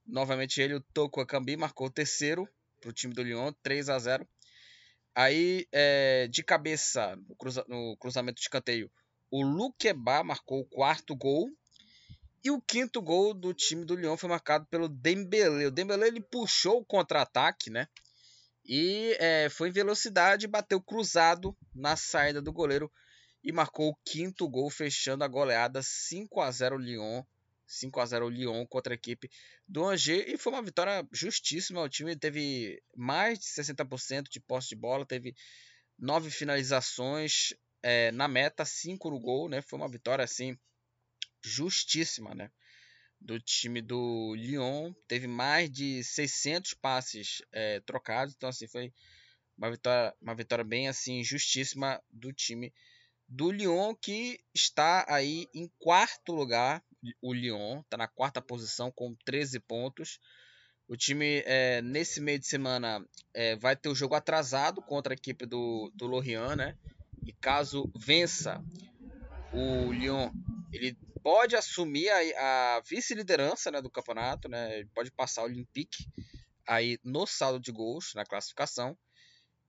[0.05, 2.47] Novamente ele, o Toko Ekambi, marcou o terceiro
[2.79, 4.27] para o time do Lyon, 3 a 0.
[5.13, 8.91] Aí, é, de cabeça, no, cruza no cruzamento de escanteio,
[9.31, 11.49] o Luqueba marcou o quarto gol
[12.43, 15.65] e o quinto gol do time do Lyon foi marcado pelo Dembélé.
[15.65, 17.87] O Dembélé ele puxou o contra-ataque, né?
[18.63, 22.91] E é, foi em velocidade, bateu cruzado na saída do goleiro
[23.43, 27.23] e marcou o quinto gol, fechando a goleada 5 a 0 Lyon.
[27.67, 29.29] 5 a 0 Lyon contra a equipe
[29.67, 31.81] do Angers e foi uma vitória justíssima.
[31.81, 35.35] O time teve mais de 60% de posse de bola, teve
[35.97, 39.61] nove finalizações é, na meta, cinco no gol, né?
[39.61, 40.57] Foi uma vitória assim
[41.43, 42.51] justíssima, né?
[43.19, 48.93] Do time do Lyon teve mais de 600 passes é, trocados, então assim foi
[49.57, 52.73] uma vitória, uma vitória bem assim justíssima do time
[53.27, 56.83] do Lyon que está aí em quarto lugar.
[57.21, 60.19] O Lyon está na quarta posição com 13 pontos.
[60.87, 65.15] O time é, nesse meio de semana é, vai ter o jogo atrasado contra a
[65.15, 66.77] equipe do, do Lorient, né?
[67.25, 68.63] E caso vença
[69.51, 70.31] o Lyon,
[70.71, 74.79] ele pode assumir a, a vice-liderança né, do campeonato, né?
[74.79, 76.05] Ele pode passar o Olympique
[76.67, 78.97] aí no saldo de gols na classificação.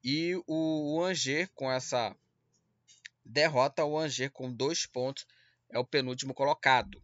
[0.04, 2.14] E o, o Angers com essa
[3.24, 5.26] derrota, o Angers com dois pontos
[5.70, 7.02] é o penúltimo colocado.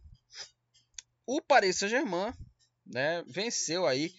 [1.25, 2.33] O Paris Saint-Germain
[2.85, 4.13] né, venceu aí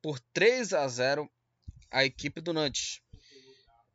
[0.00, 1.30] por 3 a 0
[1.90, 3.00] a equipe do Nantes.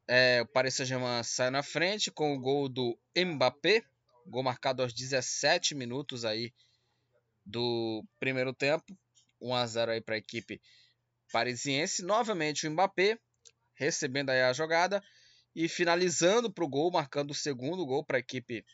[0.08, 3.84] É, o Paris Saint-Germain sai na frente com o gol do Mbappé,
[4.28, 6.54] gol marcado aos 17 minutos aí
[7.46, 8.86] do primeiro tempo,
[9.42, 10.62] 1 a 0 aí para a equipe
[11.32, 12.04] parisiense.
[12.04, 13.18] Novamente o Mbappé
[13.74, 15.04] recebendo aí a jogada
[15.56, 18.66] e finalizando para o gol, marcando o segundo gol para a equipe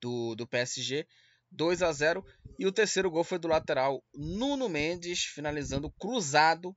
[0.00, 1.06] do, do PSG.
[1.50, 2.24] 2 a 0
[2.58, 6.76] e o terceiro gol foi do lateral Nuno Mendes, finalizando cruzado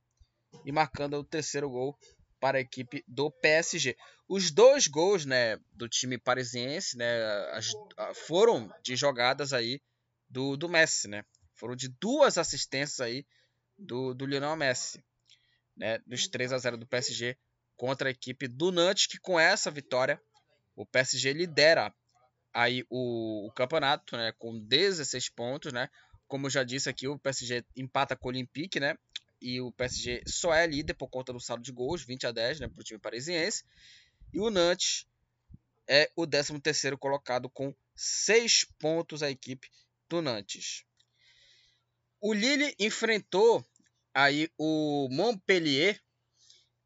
[0.64, 1.96] e marcando o terceiro gol
[2.38, 3.96] para a equipe do PSG.
[4.28, 7.06] Os dois gols, né, do time parisiense, né,
[8.26, 9.80] foram de jogadas aí
[10.28, 11.24] do, do Messi, né?
[11.54, 13.26] Foram de duas assistências aí
[13.76, 15.02] do, do Lionel Messi,
[15.76, 17.36] né, dos 3 a 0 do PSG
[17.76, 20.20] contra a equipe do Nantes, que com essa vitória
[20.76, 21.94] o PSG lidera
[22.52, 25.88] aí o, o, campeonato, né, com 16 pontos, né?
[26.26, 28.96] Como eu já disse aqui, o PSG empata com o Olympique, né?
[29.40, 32.60] E o PSG só é líder por conta do saldo de gols, 20 a 10,
[32.60, 33.64] né, para o time parisiense.
[34.32, 35.06] E o Nantes
[35.88, 39.68] é o 13º colocado com 6 pontos a equipe
[40.08, 40.84] do Nantes.
[42.20, 43.64] O Lille enfrentou
[44.14, 46.00] aí o Montpellier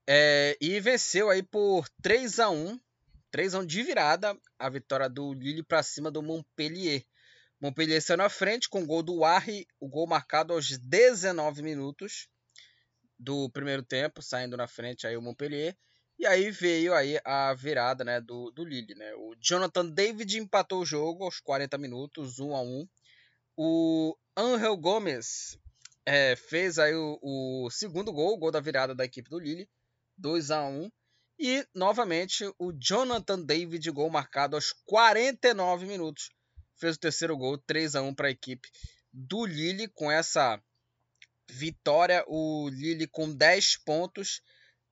[0.06, 2.78] é, e venceu aí por 3 a 1
[3.34, 7.04] 3 a 1 de virada, a vitória do Lille para cima do Montpellier.
[7.60, 12.28] Montpellier saiu na frente com o gol do Arri, o gol marcado aos 19 minutos
[13.18, 15.76] do primeiro tempo, saindo na frente aí o Montpellier.
[16.16, 18.94] E aí veio aí a virada né, do, do Lille.
[18.94, 19.12] Né?
[19.14, 22.88] O Jonathan David empatou o jogo aos 40 minutos, 1 a 1
[23.56, 25.58] O Angel Gomes
[26.06, 29.68] é, fez aí o, o, segundo gol, o gol da virada da equipe do Lille,
[30.18, 30.88] 2 a 1
[31.38, 36.30] e, novamente, o Jonathan David, gol marcado aos 49 minutos.
[36.76, 38.68] Fez o terceiro gol, 3 a 1 para a equipe
[39.12, 39.88] do Lille.
[39.88, 40.62] Com essa
[41.50, 44.42] vitória, o Lille com 10 pontos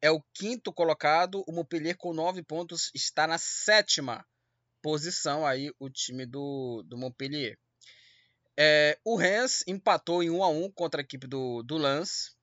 [0.01, 1.45] é o quinto colocado.
[1.47, 4.27] O Montpellier com 9 pontos está na sétima
[4.83, 7.57] posição aí o time do, do Montpellier.
[8.57, 12.37] É, o Rennes empatou em 1 a 1 contra a equipe do, do Lens.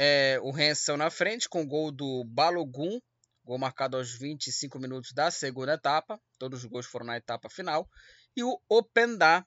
[0.00, 3.00] É, o Rennes saiu na frente com o gol do Balogun,
[3.44, 6.20] gol marcado aos 25 minutos da segunda etapa.
[6.38, 7.90] Todos os gols foram na etapa final.
[8.36, 9.44] E o Openda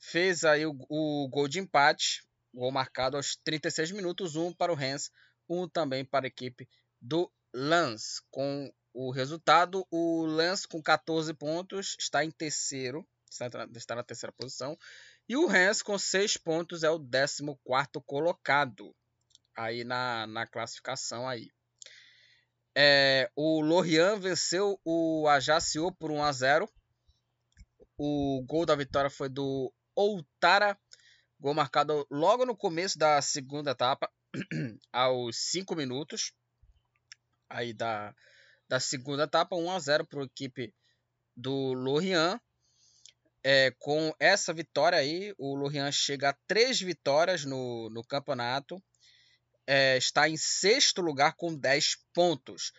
[0.00, 4.74] fez aí o, o gol de empate, gol marcado aos 36 minutos, um para o
[4.74, 5.10] Rennes,
[5.46, 6.66] um também para a equipe
[6.98, 8.22] do Lens.
[8.30, 14.74] Com o resultado, o Lens com 14 pontos está em terceiro, está na terceira posição.
[15.28, 17.42] E o Rennes com 6 pontos é o 14
[18.06, 18.96] colocado
[19.56, 21.50] aí na, na classificação aí.
[22.74, 26.72] É, o Lorient venceu o Ajaccio por 1 a 0.
[27.98, 30.78] O gol da vitória foi do Outara,
[31.38, 34.10] gol marcado logo no começo da segunda etapa,
[34.90, 36.32] aos 5 minutos
[37.48, 38.14] aí da,
[38.66, 40.74] da segunda etapa, 1 a 0 para a equipe
[41.36, 42.40] do Lorient.
[43.44, 48.82] É, com essa vitória aí, o Lorient chega a três vitórias no, no campeonato
[49.66, 52.72] é, está em sexto lugar com 10 pontos.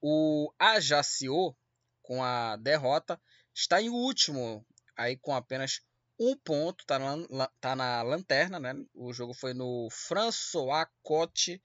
[0.00, 1.56] O Ajaccio,
[2.02, 3.20] com a derrota,
[3.54, 4.64] está em último,
[4.96, 5.80] aí com apenas
[6.18, 8.74] um ponto, está na, tá na lanterna, né?
[8.94, 11.62] O jogo foi no François Cote,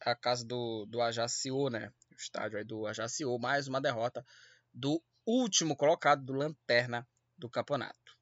[0.00, 1.92] a casa do, do Ajaccio, né?
[2.10, 4.24] O estádio aí do Ajaccio, mais uma derrota
[4.72, 7.06] do último colocado do lanterna
[7.36, 8.16] do campeonato.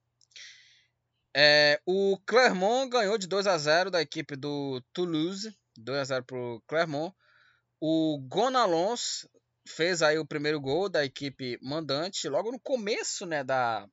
[1.37, 5.53] É, o Clermont ganhou de 2 a 0 da equipe do Toulouse.
[5.77, 7.15] 2 a 0 para o Clermont.
[7.79, 9.27] O Gonalons
[9.67, 13.87] fez aí o primeiro gol da equipe mandante logo no começo, né, da,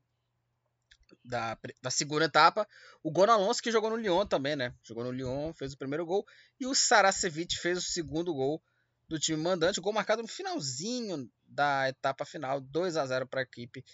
[1.25, 2.69] da, da segunda etapa.
[3.03, 4.75] O Gonalons que jogou no Lyon também, né?
[4.83, 6.27] Jogou no Lyon, fez o primeiro gol
[6.61, 8.63] e o Saracevic fez o segundo gol
[9.09, 13.43] do time mandante, gol marcado no finalzinho da etapa final, 2 a 0 para a
[13.43, 13.85] equipe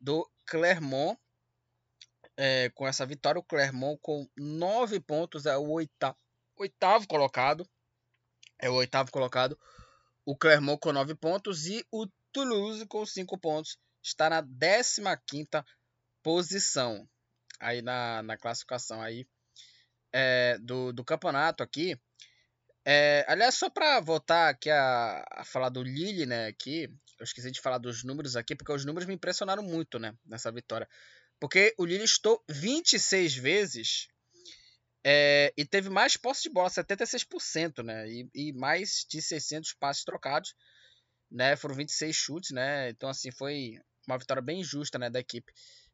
[0.00, 1.18] do Clermont.
[2.36, 6.16] É, com essa vitória, o Clermont com 9 pontos é o oitavo,
[6.56, 7.68] oitavo colocado.
[8.60, 9.58] É o oitavo colocado.
[10.24, 15.00] O Clermont com 9 pontos e o Toulouse com 5 pontos está na 15
[16.22, 17.08] posição
[17.60, 19.26] aí na, na classificação aí
[20.12, 21.98] é, do, do campeonato aqui.
[22.84, 26.84] É, aliás, só para voltar aqui a, a, falar do Lille, né, aqui,
[27.18, 30.52] eu esqueci de falar dos números aqui, porque os números me impressionaram muito, né, nessa
[30.52, 30.88] vitória.
[31.40, 34.08] Porque o Lille estou 26 vezes
[35.04, 40.04] é, e teve mais posse de bola, 76%, né, e, e mais de 600 passes
[40.04, 40.54] trocados,
[41.30, 45.52] né, foram 26 chutes, né, então assim, foi uma vitória bem justa, né, da equipe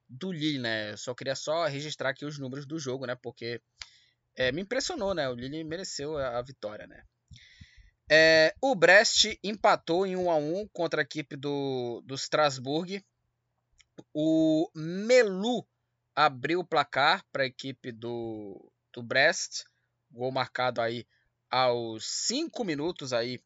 [0.08, 3.60] do Lille, né, eu só queria só registrar aqui os números do jogo, né, porque
[4.36, 5.28] é, me impressionou, né?
[5.28, 7.04] O Lille mereceu a, vitória, né?
[8.10, 13.04] É, o Brest empatou em 1 a 1 contra a equipe do, do Strasbourg.
[14.14, 15.66] O Melu
[16.16, 19.64] abriu o placar para a equipe do, do Brest.
[20.10, 21.06] Gol marcado aí
[21.50, 23.38] aos 5 minutos aí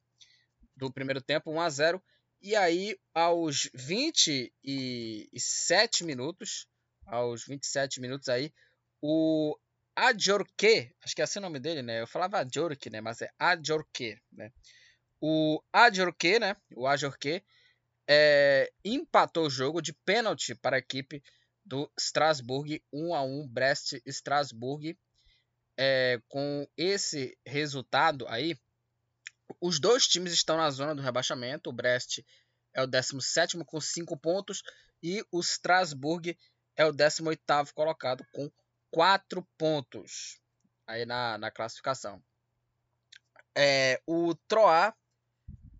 [0.76, 2.00] do primeiro tempo, 1 a 0.
[2.40, 6.66] E aí aos 27 minutos,
[7.06, 8.52] aos 27 minutos aí,
[9.00, 9.56] o
[9.96, 12.00] Ajorque, acho que é assim o nome dele, né?
[12.00, 13.00] Eu falava Ajorque, né?
[13.00, 14.52] Mas é Ajorque, né?
[15.20, 16.56] O Ajorque, né?
[16.74, 17.42] O Ajorque
[18.06, 21.22] é, empatou o jogo de pênalti para a equipe
[21.64, 24.98] do Strasbourg, 1 a 1 Brest Strasbourg.
[25.76, 28.56] É, com esse resultado aí,
[29.60, 31.70] os dois times estão na zona do rebaixamento.
[31.70, 32.20] O Brest
[32.74, 34.62] é o 17 com 5 pontos
[35.02, 36.36] e o Strasbourg
[36.76, 37.42] é o 18
[37.74, 38.50] colocado com
[38.90, 40.40] quatro pontos
[40.86, 42.22] aí na, na classificação.
[43.56, 44.94] É, o Troá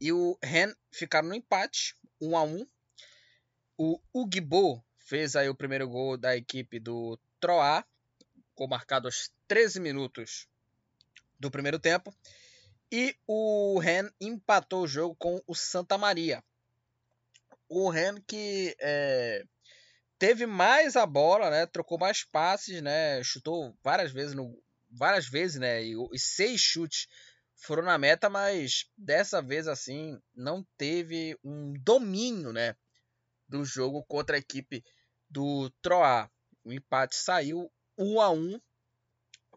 [0.01, 2.67] e o Ren ficaram no empate, 1 um a 1 um.
[3.77, 7.85] O Ugbo fez aí o primeiro gol da equipe do Troá,
[8.57, 10.47] gol marcado aos 13 minutos
[11.39, 12.15] do primeiro tempo.
[12.91, 16.43] E o Ren empatou o jogo com o Santa Maria.
[17.69, 19.45] O Ren que é,
[20.19, 21.67] teve mais a bola, né?
[21.67, 23.23] Trocou mais passes, né?
[23.25, 25.83] Chutou várias vezes no várias vezes, né?
[25.83, 27.09] E, e seis chutes
[27.57, 32.77] foram na meta, mas dessa vez assim não teve um domínio, né,
[33.49, 34.85] do jogo contra a equipe
[35.29, 36.31] do Troá.
[36.63, 38.61] O empate saiu 1 a 1.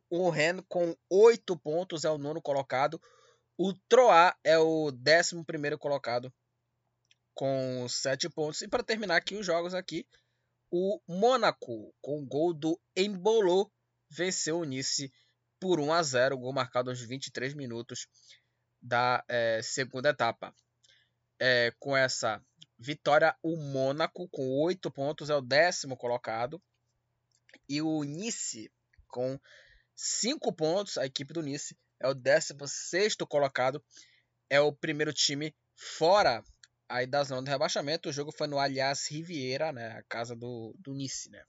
[0.09, 3.01] O Ren com oito pontos é o nono colocado.
[3.57, 6.33] O Troá é o décimo primeiro colocado
[7.33, 8.61] com sete pontos.
[8.61, 10.07] E para terminar aqui os jogos aqui,
[10.71, 13.71] o Mônaco, com o gol do Embolou,
[14.09, 15.11] venceu o Nice
[15.59, 18.07] por 1 a 0, gol marcado aos 23 minutos
[18.81, 20.53] da é, segunda etapa.
[21.39, 22.43] É, com essa
[22.79, 26.61] vitória, o Mônaco, com 8 pontos, é o décimo colocado.
[27.67, 28.71] E o Nice,
[29.07, 29.39] com
[29.95, 33.83] 5 pontos, a equipe do Nice é o 16 colocado.
[34.49, 36.43] É o primeiro time fora
[36.87, 38.09] aí da zona do rebaixamento.
[38.09, 41.43] O jogo foi no Aliás Riviera, né, a casa do, do Nice, né.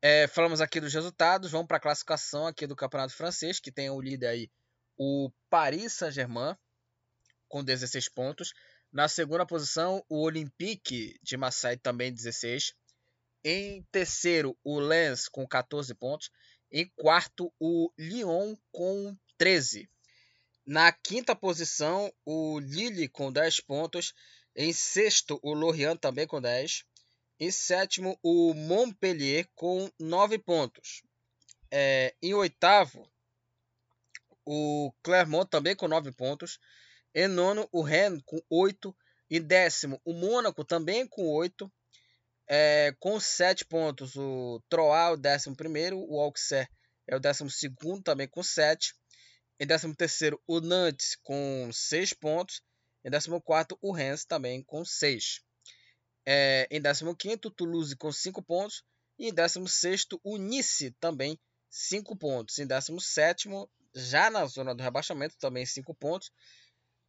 [0.00, 3.90] É, falamos aqui dos resultados, vamos para a classificação aqui do Campeonato Francês, que tem
[3.90, 4.50] o líder aí,
[4.96, 6.56] o Paris Saint-Germain,
[7.48, 8.52] com 16 pontos.
[8.92, 12.74] Na segunda posição, o Olympique de Marseille, também 16.
[13.44, 16.30] Em terceiro, o Lens, com 14 pontos.
[16.70, 19.88] Em quarto, o Lyon, com 13.
[20.66, 24.12] Na quinta posição, o Lille com 10 pontos.
[24.54, 26.84] Em sexto, o Lorient também com 10.
[27.40, 31.02] Em sétimo, o Montpellier com 9 pontos.
[31.70, 33.08] É, em oitavo,
[34.44, 36.58] o Clermont também com 9 pontos.
[37.14, 38.94] Em nono, o Rennes com 8.
[39.30, 41.72] Em décimo, o Mônaco também com 8.
[42.48, 45.98] É, com 7 pontos, o Troyes, o décimo primeiro.
[45.98, 46.68] O Auxerre
[47.06, 48.94] é o décimo segundo, também com 7.
[49.60, 52.62] Em 13º, o Nantes com 6 pontos.
[53.04, 55.40] Em 14º, o Rennes também com 6.
[56.26, 58.82] É, em 15º, o Toulouse com 5 pontos.
[59.18, 61.38] E em 16º, o Nice também
[61.68, 62.58] 5 pontos.
[62.58, 66.30] Em 17º, já na zona do rebaixamento, também 5 pontos.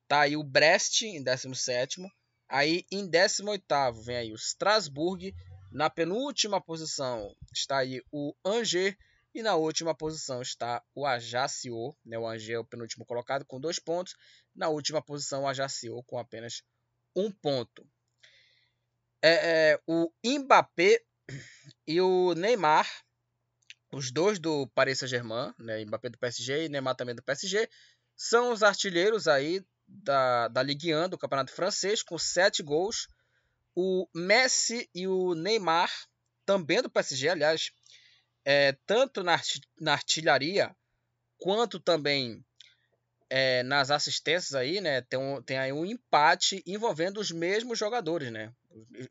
[0.07, 2.09] Tá aí o Brest em 17º.
[2.49, 5.33] Aí em 18º vem aí o Strasbourg.
[5.71, 8.95] Na penúltima posição está aí o Angers.
[9.33, 12.17] E E na última posição está o Ajaccio, né?
[12.17, 14.15] o Angers é o penúltimo colocado com dois pontos.
[14.55, 16.63] Na última posição, o Ajaccio com apenas
[17.15, 17.87] um ponto.
[19.21, 21.03] É, é, o Mbappé
[21.85, 22.89] e o Neymar,
[23.91, 25.85] os dois do Paris Saint-Germain, né?
[25.85, 27.69] Mbappé do PSG e Neymar também do PSG,
[28.15, 33.07] são os artilheiros aí da, da Ligue 1 do Campeonato Francês com sete gols.
[33.75, 35.91] O Messi e o Neymar,
[36.45, 37.71] também do PSG, aliás,
[38.43, 39.39] é, tanto na,
[39.79, 40.75] na artilharia
[41.37, 42.43] quanto também
[43.29, 45.01] é, nas assistências aí, né?
[45.01, 48.51] Tem, um, tem aí um empate envolvendo os mesmos jogadores, né?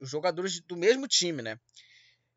[0.01, 1.59] Os jogadores do mesmo time, né?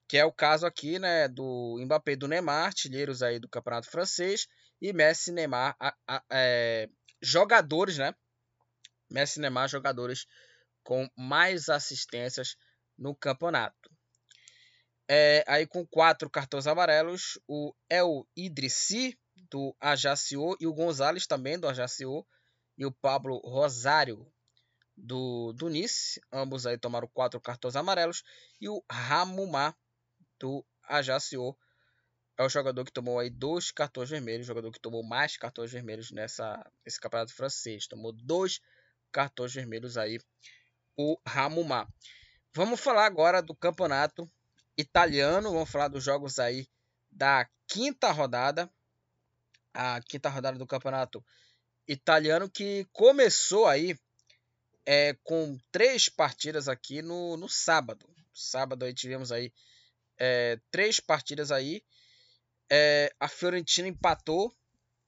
[0.08, 1.28] Que é o caso aqui, né?
[1.28, 4.48] Do Mbappé e do Neymar, artilheiros aí do Campeonato Francês,
[4.80, 6.88] e Messi e Neymar, a, a, é,
[7.22, 8.14] jogadores, né?
[9.12, 10.26] Messi e Neymar, jogadores
[10.84, 12.56] com mais assistências
[12.98, 13.90] no campeonato.
[15.08, 19.18] É, aí com quatro cartões amarelos, o El Idrissi,
[19.50, 22.26] do Ajaccio, e o Gonzalez também, do Ajaccio,
[22.78, 24.32] e o Pablo Rosário,
[24.96, 26.22] do, do Nice.
[26.32, 28.24] Ambos aí tomaram quatro cartões amarelos.
[28.60, 29.76] E o Ramumá,
[30.40, 31.56] do Ajaccio,
[32.38, 35.72] é o jogador que tomou aí dois cartões vermelhos, o jogador que tomou mais cartões
[35.72, 37.88] vermelhos nessa, nesse campeonato francês.
[37.88, 38.81] Tomou dois cartões
[39.54, 40.20] vermelhos aí,
[40.98, 41.88] o Ramumá.
[42.54, 44.30] Vamos falar agora do campeonato
[44.78, 45.52] italiano.
[45.52, 46.68] Vamos falar dos jogos aí
[47.10, 48.70] da quinta rodada.
[49.74, 51.24] A quinta rodada do campeonato
[51.88, 53.98] italiano que começou aí
[54.86, 58.08] é, com três partidas aqui no, no sábado.
[58.34, 59.54] Sábado aí tivemos aí
[60.18, 61.84] é, três partidas aí.
[62.70, 64.54] É, a Fiorentina empatou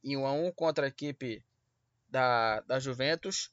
[0.04, 1.44] em 1 a 1 contra a equipe
[2.10, 3.50] da, da Juventus.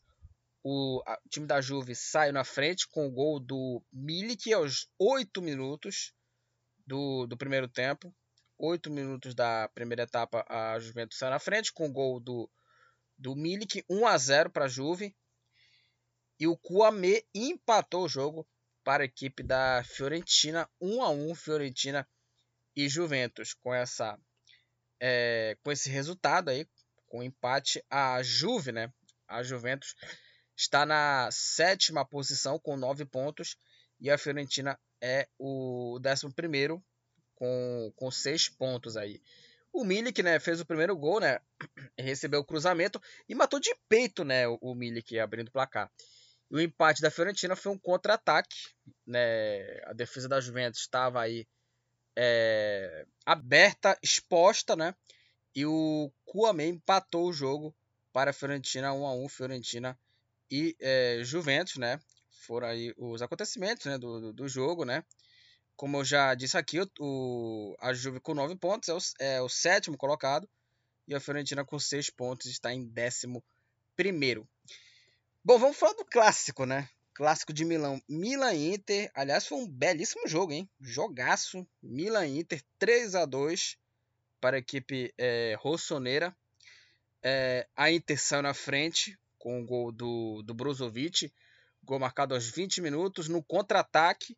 [0.62, 6.12] O, time da Juve saiu na frente com o gol do Milik aos 8 minutos
[6.86, 8.14] do, do primeiro tempo.
[8.58, 12.50] 8 minutos da primeira etapa, a Juventus saiu na frente com o gol do,
[13.16, 15.16] do Milik, 1 a 0 para a Juve.
[16.38, 18.46] E o Kouamé empatou o jogo
[18.84, 22.08] para a equipe da Fiorentina, 1 a 1 Fiorentina
[22.76, 23.54] e Juventus.
[23.54, 24.18] Com essa
[25.00, 26.68] é, com esse resultado aí,
[27.06, 28.92] com empate, a Juve, né?
[29.26, 29.94] A Juventus
[30.60, 33.56] está na sétima posição com nove pontos
[33.98, 36.84] e a Fiorentina é o décimo primeiro
[37.34, 39.22] com, com seis pontos aí.
[39.72, 41.38] O Milik, né, fez o primeiro gol, né,
[41.98, 45.90] recebeu o cruzamento e matou de peito, né, o Milik abrindo o placar.
[46.50, 48.56] O empate da Fiorentina foi um contra-ataque,
[49.06, 51.48] né, a defesa da Juventus estava aí
[52.14, 54.94] é, aberta, exposta, né,
[55.54, 57.74] e o Kouamé empatou o jogo
[58.12, 59.98] para a Fiorentina 1 a 1 Fiorentina
[60.50, 62.00] e é, Juventus, né?
[62.30, 65.04] Foram aí os acontecimentos né, do, do, jogo, né?
[65.76, 69.48] Como eu já disse aqui, o, a Juve com 9 pontos é o, é o
[69.48, 70.48] sétimo colocado
[71.06, 73.42] e a Fiorentina com 6 pontos está em décimo
[73.94, 74.48] primeiro.
[75.44, 76.88] Bom, vamos falar do clássico, né?
[77.14, 78.00] Clássico de Milão.
[78.08, 80.68] Milan Inter, aliás, foi um belíssimo jogo, hein?
[80.80, 81.66] Jogaço.
[81.82, 83.76] Milan Inter 3 a 2
[84.40, 86.36] para a equipe é, rossoneira.
[87.22, 91.32] É, a Inter saiu na frente com o gol do, do Brozovic,
[91.82, 93.26] gol marcado aos 20 minutos.
[93.26, 94.36] No contra-ataque,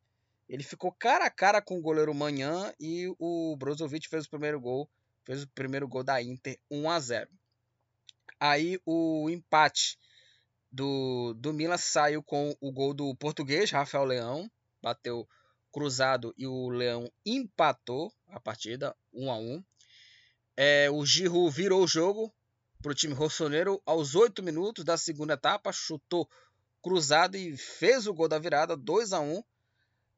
[0.49, 4.61] ele ficou cara a cara com o goleiro Manhã e o Brozovic fez o primeiro
[4.61, 4.89] gol,
[5.25, 7.31] fez o primeiro gol da Inter 1 a 0.
[8.41, 9.99] Aí o empate
[10.71, 14.51] do, do Milan saiu com o gol do português, Rafael Leão,
[14.81, 15.29] bateu
[15.73, 19.65] cruzado e o Leão empatou a partida 1 a 1.
[20.57, 22.33] É, o Giroud virou o jogo
[22.83, 26.29] para o time rossoneiro aos 8 minutos da segunda etapa, chutou
[26.83, 29.43] cruzado e fez o gol da virada, 2 a 1.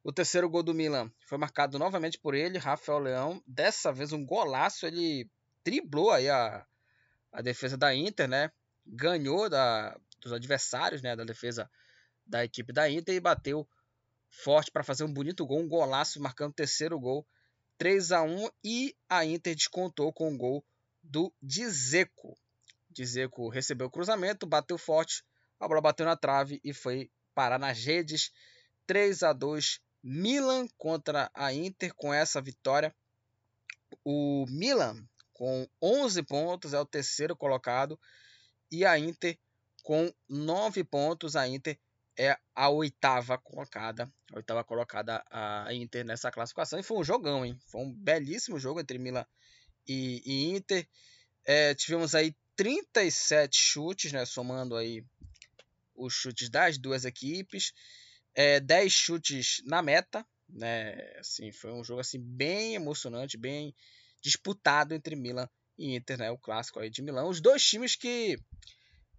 [0.02, 3.42] O terceiro gol do Milan foi marcado novamente por ele, Rafael Leão.
[3.46, 5.30] Dessa vez um golaço, ele
[5.62, 6.66] driblou aí a,
[7.30, 8.50] a defesa da Inter, né?
[8.86, 11.14] Ganhou da, dos adversários, né?
[11.14, 11.70] Da defesa
[12.26, 13.68] da equipe da Inter e bateu
[14.30, 17.26] forte para fazer um bonito gol, um golaço, marcando o terceiro gol
[17.76, 20.64] 3 a 1 e a Inter descontou com o gol
[21.02, 22.34] do Dzeko.
[23.02, 25.24] Dzeko recebeu o cruzamento, bateu forte,
[25.58, 28.32] a bola bateu na trave e foi parar nas redes.
[28.86, 32.94] 3 a 2 Milan contra a Inter com essa vitória.
[34.04, 37.98] O Milan com 11 pontos é o terceiro colocado
[38.70, 39.38] e a Inter
[39.82, 41.36] com 9 pontos.
[41.36, 41.78] A Inter
[42.18, 46.78] é a oitava colocada, a oitava colocada a Inter nessa classificação.
[46.78, 47.58] E foi um jogão, hein?
[47.66, 49.26] Foi um belíssimo jogo entre Milan
[49.88, 50.86] e, e Inter.
[51.46, 54.24] É, tivemos aí 37 chutes, né?
[54.24, 55.04] Somando aí
[55.94, 57.72] os chutes das duas equipes.
[58.34, 60.94] É, 10 chutes na meta, né?
[61.18, 63.74] Assim, foi um jogo assim bem emocionante, bem
[64.24, 65.48] disputado entre Milan
[65.78, 67.28] e Inter, né, o clássico aí de Milão.
[67.28, 68.38] Os dois times que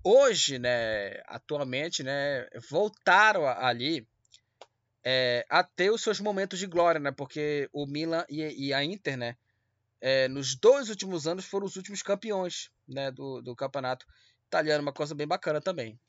[0.03, 4.07] hoje, né, atualmente, né, voltaram ali
[5.03, 8.83] é, a ter os seus momentos de glória, né, porque o Milan e, e a
[8.83, 9.37] Inter, né,
[10.01, 14.05] é, nos dois últimos anos foram os últimos campeões, né, do, do campeonato
[14.47, 15.99] italiano, uma coisa bem bacana também.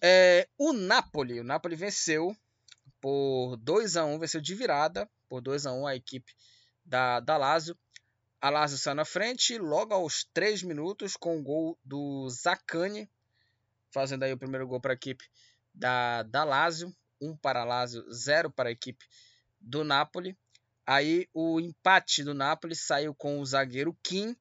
[0.00, 2.36] É, o Napoli, o Napoli venceu
[3.00, 6.32] por 2 a 1 venceu de virada por 2 a 1 a equipe
[6.84, 7.76] da, da Lazio.
[8.40, 13.10] A Lazio saiu na frente logo aos 3 minutos com o gol do Zacani,
[13.90, 15.24] fazendo aí o primeiro gol para a equipe
[15.74, 16.94] da, da Lazio.
[17.20, 19.04] 1 um para a Lazio, 0 para a equipe
[19.60, 20.38] do Napoli.
[20.86, 24.36] Aí o empate do Napoli saiu com o zagueiro Kim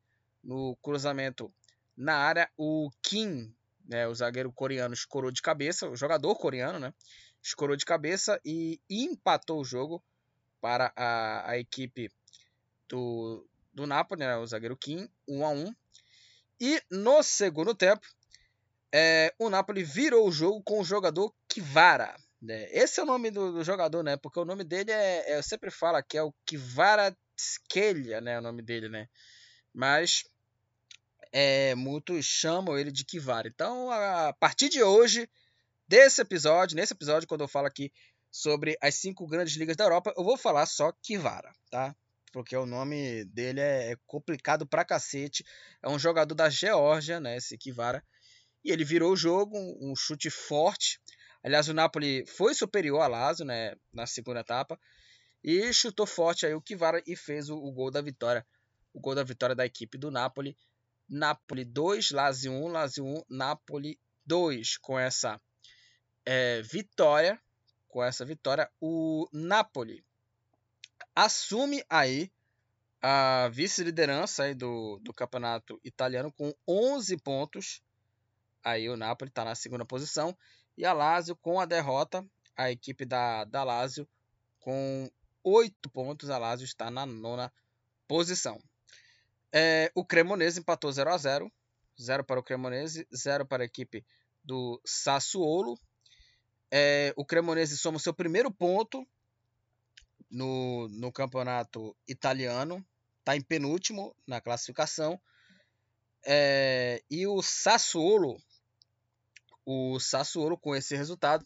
[0.48, 1.54] no cruzamento
[1.96, 2.50] na área.
[2.58, 3.54] O Kim,
[3.86, 6.94] né, o zagueiro coreano, escorou de cabeça, o jogador coreano, né?
[7.44, 10.02] Escorou de cabeça e empatou o jogo
[10.62, 12.12] para a, a equipe
[12.90, 15.76] do, do Napoli, né, o zagueiro Kim, 1 a 1
[16.60, 18.08] E no segundo tempo,
[18.92, 22.16] é, o Napoli virou o jogo com o jogador Kivara.
[22.42, 22.68] Né?
[22.72, 24.16] Esse é o nome do, do, jogador, né?
[24.18, 28.40] Porque o nome dele é, é eu sempre falo que é o Kivara Tskelia, né?
[28.40, 29.08] O nome dele, né?
[29.74, 30.24] Mas
[31.32, 33.48] é, muitos chamam ele de Kivara.
[33.48, 35.30] Então, a partir de hoje,
[35.88, 37.92] desse episódio, nesse episódio, quando eu falo aqui
[38.32, 41.96] sobre as cinco grandes ligas da Europa, eu vou falar só Kivara, tá?
[42.32, 45.44] Porque o nome dele é, é complicado pra cacete.
[45.82, 47.38] É um jogador da Geórgia, né?
[47.38, 48.04] Esse Kivara.
[48.64, 51.00] E ele virou o jogo, um, chute forte.
[51.44, 53.76] Aliás, o Napoli foi superior a Lazio, né?
[53.94, 54.80] Na segunda etapa.
[55.44, 58.46] E chutou forte aí o Kivara e fez o gol da vitória.
[58.94, 60.58] O gol da vitória da equipe do Napoli.
[61.10, 64.78] Napoli 2, Lazio 1, Lazio 1, Napoli 2.
[64.78, 65.42] Com essa
[66.26, 67.40] é, vitória,
[67.88, 70.04] com essa vitória, o Napoli
[71.16, 72.32] assume aí
[73.02, 77.82] a vice-liderança do, do campeonato italiano com 11 pontos.
[78.64, 80.38] Aí o Napoli está na segunda posição.
[80.78, 84.08] E a Lazio com a derrota, a equipe da, da Lazio
[84.60, 85.10] com
[85.44, 86.30] 8 pontos.
[86.30, 87.52] A Lazio está na nona
[88.08, 88.60] posição.
[89.52, 91.52] É, o Cremonese empatou 0 a 0
[92.00, 94.06] 0 para o Cremonese, 0 para a equipe
[94.44, 95.80] do Sassuolo.
[96.70, 99.08] É, o Cremonese soma o seu primeiro ponto
[100.30, 102.86] no, no campeonato italiano,
[103.20, 105.20] está em penúltimo na classificação.
[106.26, 108.42] É, e o Sassuolo,
[109.66, 111.46] o Sassuolo com esse resultado,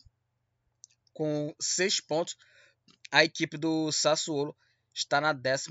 [1.14, 2.36] com seis pontos,
[3.12, 4.56] a equipe do Sassuolo
[4.94, 5.70] está na 12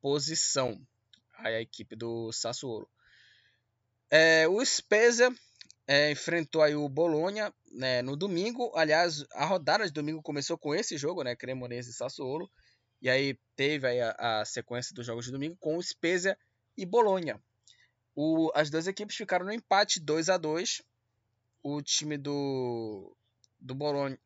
[0.00, 0.80] posição.
[1.38, 2.88] A equipe do Sassuolo.
[4.10, 5.30] É, o Spezia
[5.86, 8.72] é, enfrentou aí o Bolonha né, no domingo.
[8.74, 12.50] Aliás, a rodada de domingo começou com esse jogo, né, Cremonese e Sassuolo.
[13.00, 16.36] E aí teve aí a, a sequência dos jogos de domingo com o Spezia
[16.76, 17.40] e Bolonha.
[18.14, 20.82] O, as duas equipes ficaram no empate 2 a 2
[21.62, 23.16] O time do,
[23.60, 23.76] do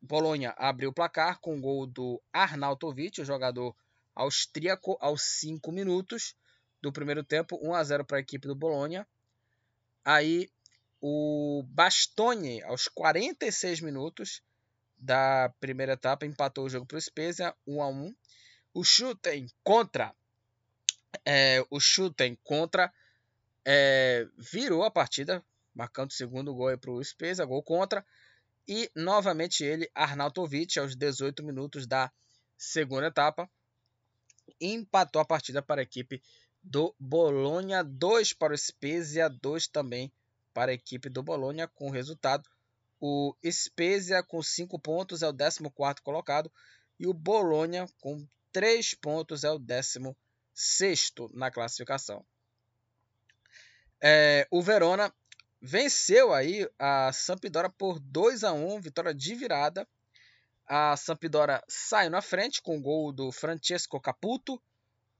[0.00, 3.76] Bolonha abriu o placar com o gol do Arnautovic, o jogador
[4.14, 6.34] austríaco, aos 5 minutos
[6.82, 7.58] do primeiro tempo.
[7.62, 9.06] 1 a 0 para a equipe do Bolonha.
[10.04, 10.50] Aí
[11.00, 14.42] o Bastoni, aos 46 minutos
[14.98, 18.14] da primeira etapa, empatou o jogo para o Spezia, 1 a 1
[18.74, 20.14] O Schutten contra.
[21.24, 22.92] É, o Schutten contra.
[23.64, 28.04] É, virou a partida, marcando o segundo gol para o Spezia, gol contra.
[28.66, 32.12] E novamente ele, Arnautovic, aos 18 minutos da
[32.56, 33.50] segunda etapa,
[34.60, 36.22] empatou a partida para a equipe
[36.62, 40.12] do Bolonha, 2 para o Spezia, 2 também
[40.54, 42.48] para a equipe do Bolonha com resultado.
[43.00, 45.60] O Spezia com 5 pontos é o 14
[46.02, 46.50] colocado
[46.98, 52.24] e o Bolonha com 3 pontos é o 16 na classificação.
[54.00, 55.12] É, o Verona
[55.60, 59.88] venceu aí a Sampdoria por 2 a 1, vitória de virada.
[60.66, 64.60] A Sampdoria saiu na frente com o gol do Francesco Caputo.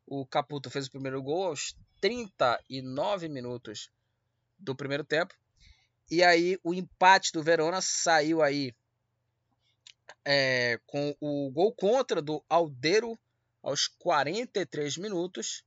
[0.06, 3.90] O Caputo fez o primeiro gol aos 39 minutos
[4.58, 5.34] do primeiro tempo.
[6.10, 8.74] E aí o empate do Verona saiu aí
[10.24, 13.18] é, com o gol contra do Aldeiro
[13.62, 15.64] aos 43 minutos.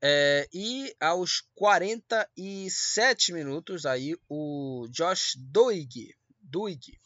[0.00, 6.96] É, e aos 47 minutos aí o Josh Doig, Doig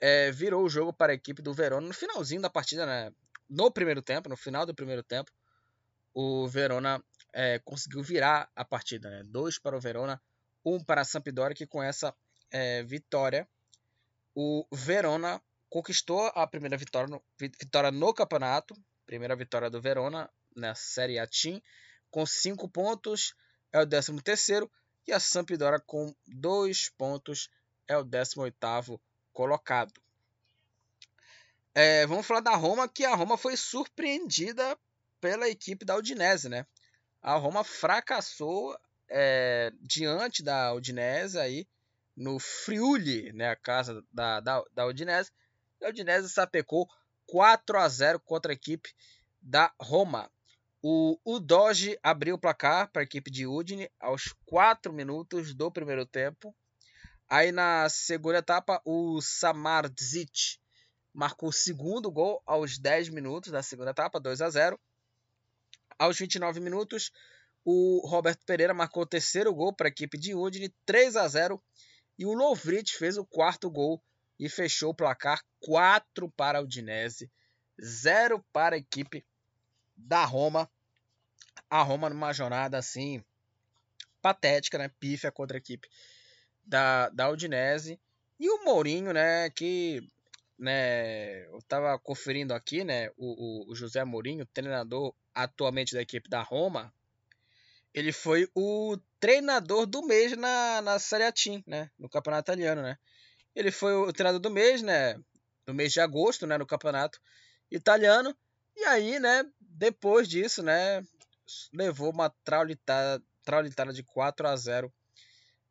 [0.00, 3.12] é, virou o jogo para a equipe do Verona no finalzinho da partida, né?
[3.48, 5.30] no primeiro tempo, no final do primeiro tempo,
[6.18, 9.10] o Verona é, conseguiu virar a partida.
[9.10, 9.22] Né?
[9.22, 10.18] Dois para o Verona,
[10.64, 12.16] um para a Sampdoria, que com essa
[12.50, 13.46] é, vitória
[14.34, 20.74] o Verona conquistou a primeira vitória no, vitória no campeonato, primeira vitória do Verona na
[20.74, 21.60] Série A Team,
[22.10, 23.34] com 5 pontos,
[23.70, 24.70] é o 13 terceiro,
[25.06, 27.50] e a Sampdoria com 2 pontos
[27.86, 28.98] é o 18º
[29.34, 29.92] colocado.
[31.74, 34.78] É, vamos falar da Roma, que a Roma foi surpreendida
[35.26, 36.64] pela equipe da Udinese, né?
[37.20, 41.66] A Roma fracassou é, diante da Udinese aí
[42.16, 45.32] no Friuli, né, a casa da, da, da Udinese.
[45.82, 46.88] A Udinese sapecou
[47.26, 48.94] 4 a 0 contra a equipe
[49.42, 50.30] da Roma.
[50.80, 56.06] O Udoge abriu o placar para a equipe de Udine aos 4 minutos do primeiro
[56.06, 56.54] tempo.
[57.28, 60.60] Aí na segunda etapa, o Samardzic
[61.12, 64.78] marcou o segundo gol aos 10 minutos da segunda etapa, 2 a 0.
[65.98, 67.12] Aos 29 minutos,
[67.64, 71.62] o Roberto Pereira marcou o terceiro gol para a equipe de Udine, 3 a 0.
[72.18, 74.02] E o Lovrit fez o quarto gol
[74.38, 77.30] e fechou o placar 4 para a Udinese,
[77.82, 79.24] 0 para a equipe
[79.96, 80.70] da Roma.
[81.68, 83.24] A Roma numa jornada assim
[84.22, 84.90] patética, né?
[85.00, 85.88] Pífia contra a equipe
[86.64, 87.98] da, da Udinese.
[88.38, 90.06] E o Mourinho, né, que
[90.58, 96.42] né, eu estava conferindo aqui, né, o, o, José Mourinho, treinador atualmente da equipe da
[96.42, 96.92] Roma,
[97.94, 102.82] ele foi o treinador do mês na, na Série A Team, né, no campeonato italiano,
[102.82, 102.98] né.
[103.54, 105.14] Ele foi o treinador do mês, né,
[105.66, 107.20] no mês de agosto, né, no campeonato
[107.70, 108.36] italiano,
[108.74, 111.02] e aí, né, depois disso, né,
[111.72, 114.92] levou uma traulitada, traulitada de 4 a 0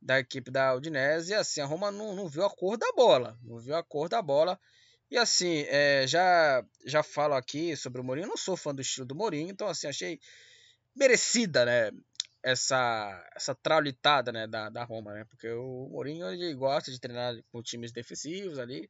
[0.02, 1.32] da equipe da Udinese.
[1.32, 3.38] E assim, a Roma não, não viu a cor da bola.
[3.42, 4.60] Não viu a cor da bola.
[5.10, 8.26] E assim, é, já, já falo aqui sobre o Mourinho.
[8.26, 10.20] Eu não sou fã do estilo do Mourinho, então assim, achei
[10.96, 11.92] merecida, né?
[12.44, 15.26] Essa, essa traulitada né, da, da Roma, né?
[15.26, 18.90] Porque o Mourinho ele gosta de treinar com times defensivos ali.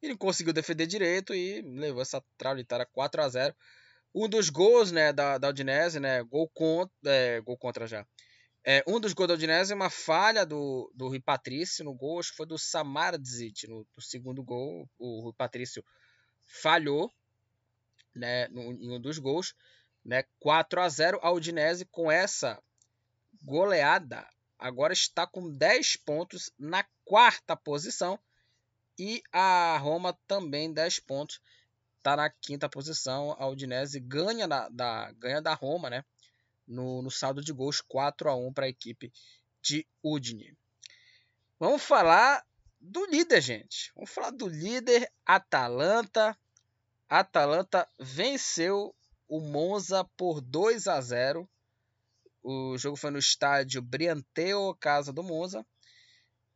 [0.00, 3.54] Ele conseguiu defender direito e levou essa traulitada 4 a 0
[4.14, 6.22] Um dos gols né, da, da Udinese, né?
[6.22, 8.06] Gol contra, é, gol contra já.
[8.64, 12.20] É, um dos gols da Udinese é uma falha do, do Rui Patrício no gol,
[12.20, 14.88] acho que foi do Samardzic no, no segundo gol.
[14.98, 15.84] O Rui Patrício
[16.46, 17.10] falhou
[18.14, 19.54] né, no, em um dos gols.
[20.04, 22.60] Né, 4 a 0 a Udinese com essa
[23.40, 24.26] goleada
[24.58, 28.18] agora está com 10 pontos na quarta posição
[28.98, 31.40] e a Roma também 10 pontos
[31.98, 36.04] está na quinta posição a Udinese ganha da, da ganha da Roma né
[36.66, 39.12] no, no saldo de gols 4 a 1 para a equipe
[39.60, 40.56] de Udine.
[41.58, 42.44] Vamos falar
[42.80, 43.92] do líder, gente.
[43.94, 46.36] Vamos falar do líder Atalanta.
[47.08, 48.94] Atalanta venceu
[49.28, 51.48] o Monza por 2 a 0.
[52.42, 55.64] O jogo foi no estádio Brianteo, casa do Monza.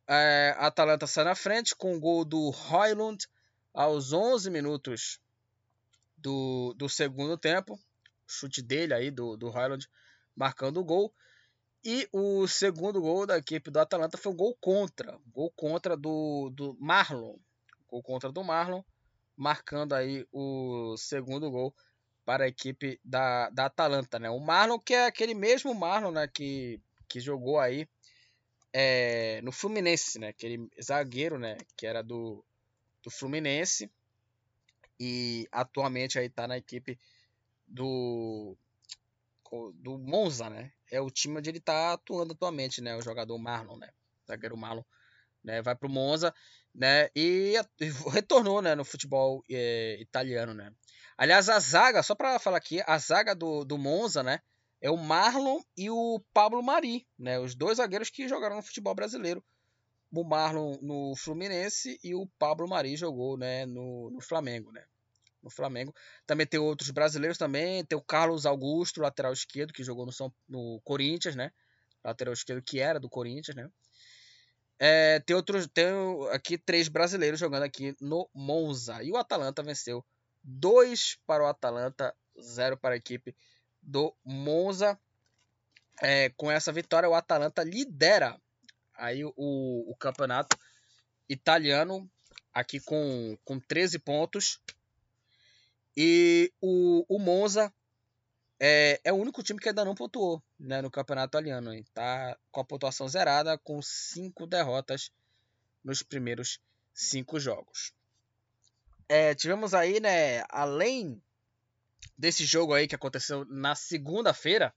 [0.05, 3.25] É, Atalanta sai na frente com o gol do Hoylund
[3.73, 5.19] aos 11 minutos
[6.17, 7.79] do, do segundo tempo
[8.27, 9.87] chute dele aí, do, do Highland,
[10.35, 11.13] marcando o gol.
[11.83, 15.17] E o segundo gol da equipe do Atalanta foi um gol contra.
[15.27, 17.37] Gol contra do, do Marlon.
[17.87, 18.83] Gol contra do Marlon,
[19.35, 21.73] marcando aí o segundo gol
[22.25, 24.19] para a equipe da, da Atalanta.
[24.19, 24.29] Né?
[24.29, 27.87] O Marlon, que é aquele mesmo Marlon né, que, que jogou aí
[28.73, 30.27] é, no Fluminense, né?
[30.27, 32.43] aquele zagueiro né, que era do,
[33.01, 33.89] do Fluminense
[34.99, 36.99] e atualmente aí está na equipe
[37.67, 38.57] do
[39.75, 40.71] do Monza, né?
[40.91, 42.95] É o time onde ele está atuando atualmente, né?
[42.95, 43.89] O jogador Marlon, né?
[44.23, 44.83] O zagueiro Marlon,
[45.43, 45.61] né?
[45.61, 46.33] Vai pro Monza,
[46.73, 47.09] né?
[47.15, 47.53] E
[48.11, 48.75] retornou, né?
[48.75, 50.73] No futebol é, italiano, né?
[51.17, 54.41] Aliás, a zaga, só para falar aqui, a zaga do, do Monza, né?
[54.79, 57.39] É o Marlon e o Pablo Mari, né?
[57.39, 59.43] Os dois zagueiros que jogaram no futebol brasileiro.
[60.11, 63.65] O Marlon no Fluminense e o Pablo Mari jogou, né?
[63.65, 64.85] No, no Flamengo, né?
[65.47, 65.93] No Flamengo.
[66.25, 70.33] Também tem outros brasileiros também, tem o Carlos Augusto, lateral esquerdo, que jogou no, São,
[70.47, 71.51] no Corinthians, né?
[72.03, 73.69] Lateral esquerdo que era do Corinthians, né?
[74.79, 75.87] É, tem outros, tem
[76.31, 79.01] aqui três brasileiros jogando aqui no Monza.
[79.01, 80.05] E o Atalanta venceu
[80.43, 83.35] 2 para o Atalanta, 0 para a equipe
[83.81, 84.99] do Monza.
[85.99, 88.39] É, com essa vitória, o Atalanta lidera
[88.93, 90.55] aí o, o campeonato
[91.27, 92.09] italiano
[92.53, 94.59] aqui com, com 13 pontos.
[95.99, 97.73] E o, o Monza
[98.59, 101.73] é, é o único time que ainda não pontuou né, no campeonato italiano.
[101.73, 105.11] Está com a pontuação zerada, com cinco derrotas
[105.83, 106.59] nos primeiros
[106.93, 107.95] cinco jogos.
[109.09, 111.19] É, tivemos aí, né, além
[112.15, 114.71] desse jogo aí que aconteceu na segunda-feira,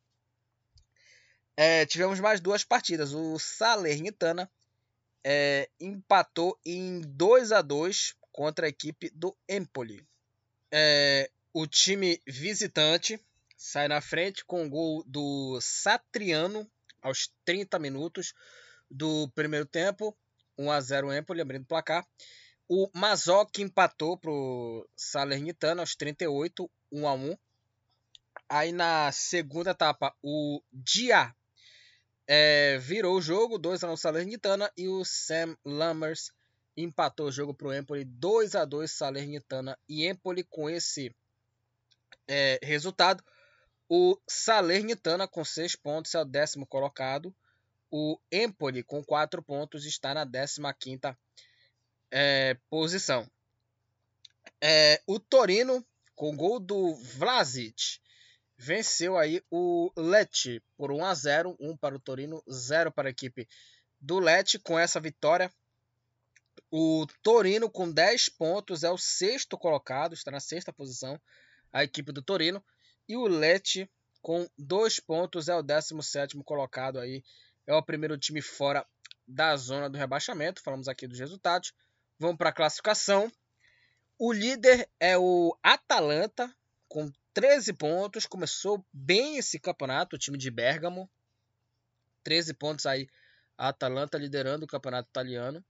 [1.54, 3.12] é, tivemos mais duas partidas.
[3.12, 4.50] O Salernitana
[5.22, 10.08] é, empatou em 2 a 2 contra a equipe do Empoli
[10.72, 13.20] é, o time visitante
[13.56, 16.70] sai na frente com o gol do Satriano
[17.02, 18.32] aos 30 minutos
[18.90, 20.16] do primeiro tempo.
[20.56, 22.06] 1 a 0 Empoli, abrindo o placar.
[22.68, 27.36] O Mazoc empatou pro Salernitana aos 38, 1 a 1.
[28.48, 31.34] Aí na segunda etapa, o Dia
[32.26, 36.32] é, virou o jogo, 2 a 1 Salernitana e o Sam Lammers
[36.82, 41.14] empatou o jogo pro Empoli 2 a 2 Salernitana e Empoli com esse
[42.28, 43.22] é, resultado.
[43.88, 47.34] O Salernitana com 6 pontos é o décimo colocado.
[47.90, 51.18] O Empoli com 4 pontos está na 15 quinta
[52.10, 53.28] é, posição.
[54.60, 57.98] É, o Torino, com gol do Vlasic,
[58.56, 63.10] venceu aí o Lecce por 1 a 0, 1 para o Torino, 0 para a
[63.10, 63.48] equipe
[64.00, 64.58] do Lecce.
[64.58, 65.52] Com essa vitória,
[66.70, 71.20] o Torino com 10 pontos é o sexto colocado, está na sexta posição,
[71.72, 72.62] a equipe do Torino,
[73.08, 73.88] e o Lecce
[74.22, 77.22] com 2 pontos é o 17 colocado aí,
[77.66, 78.86] é o primeiro time fora
[79.26, 80.62] da zona do rebaixamento.
[80.62, 81.72] Falamos aqui dos resultados.
[82.18, 83.30] Vamos para a classificação.
[84.18, 86.54] O líder é o Atalanta,
[86.88, 88.26] com 13 pontos.
[88.26, 91.08] Começou bem esse campeonato, o time de Bergamo.
[92.24, 93.08] 13 pontos aí,
[93.56, 95.64] a Atalanta liderando o campeonato italiano.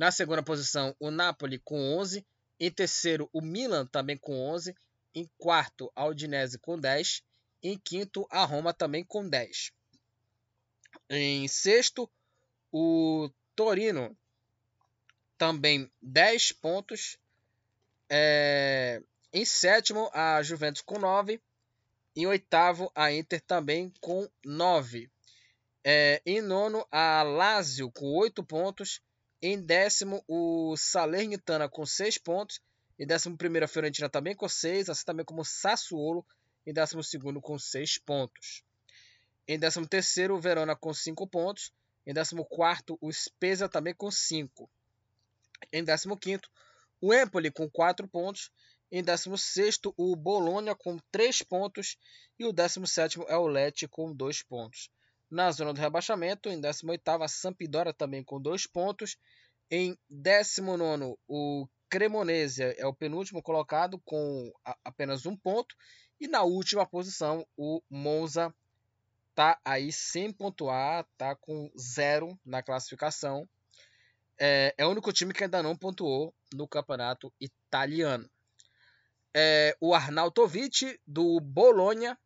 [0.00, 2.26] Na segunda posição, o Napoli com 11.
[2.58, 4.74] Em terceiro, o Milan também com 11.
[5.14, 7.22] Em quarto, a Udinese com 10.
[7.62, 9.72] Em quinto, a Roma também com 10.
[11.10, 12.10] Em sexto,
[12.72, 14.16] o Torino
[15.36, 17.18] também 10 pontos.
[18.08, 19.02] É,
[19.34, 21.38] em sétimo, a Juventus com 9.
[22.16, 25.10] Em oitavo, a Inter também com 9.
[25.84, 29.02] É, em nono, a Lazio com 8 pontos.
[29.42, 32.60] Em décimo, o Salernitana com 6 pontos.
[32.98, 34.90] Em décimo primeiro, a Fiorentina também com 6.
[34.90, 36.26] Assim também como o Sassuolo.
[36.66, 38.62] Em décimo segundo, com 6 pontos.
[39.48, 41.72] Em décimo terceiro, o Verona com 5 pontos.
[42.06, 44.70] Em décimo quarto, o Spezia também com 5.
[45.72, 46.48] Em 15º,
[47.00, 48.50] o Empoli com 4 pontos.
[48.92, 51.96] Em 16º, o Bologna com 3 pontos.
[52.38, 54.90] E o 17º é o Lecce com 2 pontos.
[55.30, 59.16] Na zona do rebaixamento, em 18º, a Sampdoria também com 2 pontos.
[59.70, 64.52] Em 19º, o Cremonese é o penúltimo colocado com
[64.84, 65.74] apenas um ponto.
[66.20, 68.52] E na última posição, o Monza
[69.34, 73.48] tá aí sem pontuar, tá com zero na classificação
[74.40, 78.28] é, é o único time que ainda não pontuou no campeonato italiano.
[79.36, 82.18] É, o Arnautovic, do Bolonha,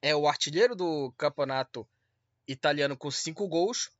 [0.00, 1.86] é o artilheiro do campeonato
[2.46, 3.90] italiano com cinco gols.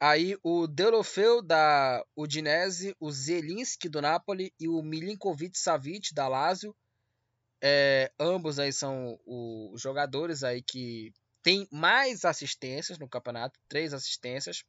[0.00, 6.74] Aí o Delofeu da Udinese, o Zelinski do Napoli e o Milinkovic Savic da Lazio.
[7.60, 11.12] É, ambos aí são os jogadores aí que
[11.42, 14.64] têm mais assistências no campeonato, três assistências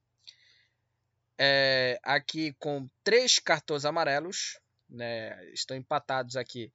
[1.37, 6.71] é, aqui com três cartões amarelos, né, estão empatados aqui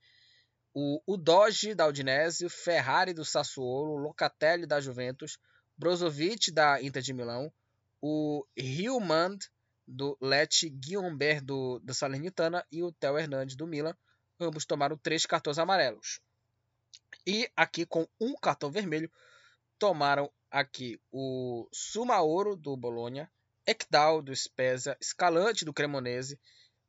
[0.81, 5.37] o, o Doge da Udinese, o Ferrari do Sassuolo, o Locatelli da Juventus,
[5.77, 7.53] Brozovic da Inter de Milão,
[8.01, 9.39] o Hilmand
[9.85, 13.93] do Lecce, Guilherme do, do Salernitana e o Theo Hernandes do Milan.
[14.39, 16.21] Ambos tomaram três cartões amarelos.
[17.27, 19.11] E aqui com um cartão vermelho
[19.81, 23.29] tomaram aqui o Sumaoro do Bolonha,
[23.67, 26.39] Ekdal do Spezia, Scalante do Cremonese,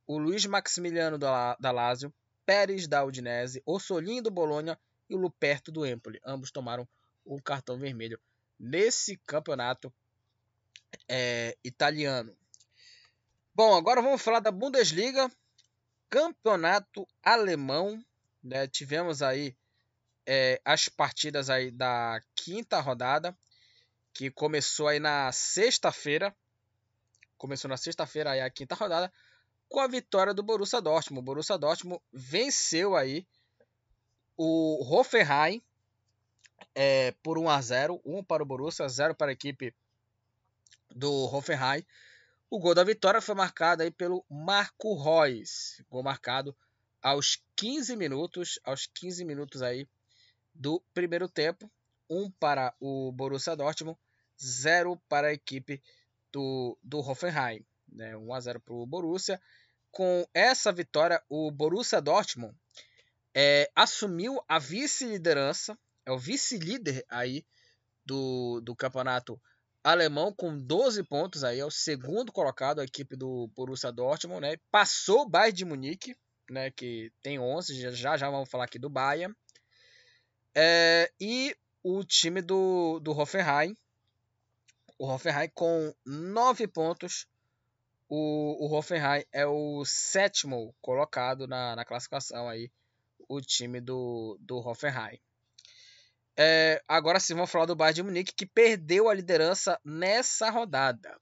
[0.06, 2.14] o Luiz Maximiliano da, da Lazio,
[2.50, 4.76] Pérez da Udinese, Ossolini do Bolonha
[5.08, 6.20] e o Luperto do Empoli.
[6.26, 6.90] Ambos tomaram
[7.24, 8.20] um cartão vermelho
[8.60, 9.94] nesse campeonato
[11.08, 12.36] é, italiano.
[13.54, 15.32] Bom, agora vamos falar da Bundesliga,
[16.10, 18.04] campeonato alemão.
[18.44, 18.68] Né?
[18.68, 19.56] Tivemos aí
[20.26, 23.38] é, as partidas aí da quinta rodada,
[24.12, 26.36] que começou aí na sexta-feira,
[27.38, 29.14] começou na sexta-feira aí a quinta rodada
[29.70, 31.22] com a vitória do Borussia Dortmund.
[31.22, 33.26] O Borussia Dortmund venceu aí
[34.36, 35.62] o Hoffenheim
[36.74, 39.74] é, por 1 a 0, 1 para o Borussia, 0 para a equipe
[40.90, 41.86] do Hoffenheim.
[42.50, 46.56] O gol da vitória foi marcado aí pelo Marco Reus, gol marcado
[47.02, 49.88] aos 15 minutos, aos 15 minutos aí
[50.54, 51.72] do primeiro tempo,
[52.10, 53.98] 1 para o Borussia Dortmund,
[54.42, 55.82] 0 para a equipe
[56.32, 58.18] do, do Hoffenheim, né?
[58.18, 59.40] 1 a 0 para o Borussia.
[59.92, 62.56] Com essa vitória, o Borussia Dortmund
[63.36, 67.46] é, assumiu a vice-liderança, é o vice-líder aí
[68.06, 69.40] do, do campeonato
[69.84, 74.58] alemão com 12 pontos aí, é o segundo colocado a equipe do Borussia Dortmund, né?
[74.72, 76.16] Passou o Bayern de Munique,
[76.50, 79.36] né, que tem 11, já já vamos falar aqui do Bayern.
[80.56, 83.76] É, e o time do, do Hoffenheim,
[84.98, 87.28] o Hoffenheim com 9 pontos.
[88.10, 92.72] O, o Hoffenheim é o sétimo colocado na, na classificação aí,
[93.28, 95.20] o time do, do Hoffenheim.
[96.36, 101.20] É, agora sim, vamos falar do Bayern de Munique, que perdeu a liderança nessa rodada.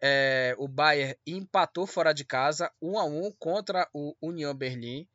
[0.00, 5.06] É, o Bayern empatou fora de casa, 1 a 1 contra o União Berlim.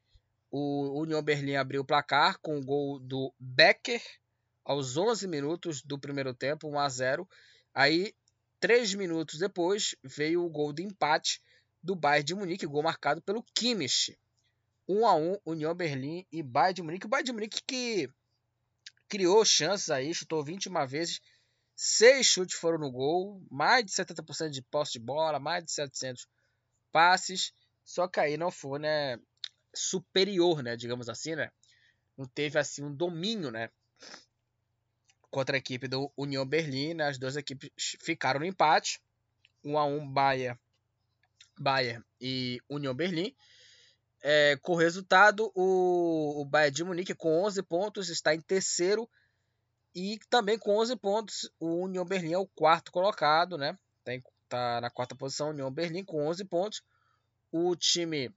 [0.51, 4.01] O União Berlim abriu o placar com o gol do Becker
[4.63, 7.29] aos 11 minutos do primeiro tempo, 1 a 0.
[7.73, 8.13] Aí,
[8.59, 11.41] três minutos depois, veio o gol de empate
[11.81, 14.17] do Bayern de Munique, gol marcado pelo Kimmich.
[14.87, 17.05] 1 a 1 União Berlim e Bayern de Munique.
[17.05, 18.09] O Bayern de Munique que
[19.07, 21.21] criou chances aí, chutou 21 vezes,
[21.75, 26.25] Seis chutes foram no gol, mais de 70% de posse de bola, mais de 700
[26.89, 27.51] passes.
[27.83, 29.19] Só que aí não foi, né,
[29.73, 31.51] superior, né, digamos assim, né?
[32.17, 33.69] Não teve assim um domínio, né,
[35.35, 37.09] contra a equipe do União Berlim, né?
[37.09, 39.01] As duas equipes ficaram no empate,
[39.65, 40.57] 1 a 1 Bayern,
[41.59, 43.35] Bayern e União Berlim.
[44.23, 49.09] É, com o resultado, o, o Bayern de Munique com 11 pontos está em terceiro
[49.93, 53.77] e também com 11 pontos, o União Berlim é o quarto colocado, né?
[54.47, 56.81] Tá na quarta posição, União Berlim com 11 pontos.
[57.51, 58.33] O time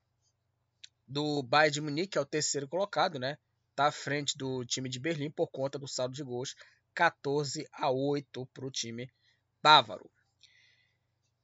[1.07, 3.39] do Bayern de Munique é o terceiro colocado, né?
[3.77, 6.57] Tá à frente do time de Berlim por conta do saldo de gols,
[6.99, 9.09] 14 a 8 para o time
[9.63, 10.11] bávaro.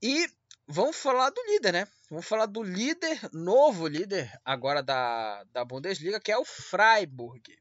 [0.03, 0.29] E
[0.67, 1.89] vamos falar do líder, né?
[2.11, 7.57] Vamos falar do líder, novo líder agora da, da Bundesliga, que é o Freiburg.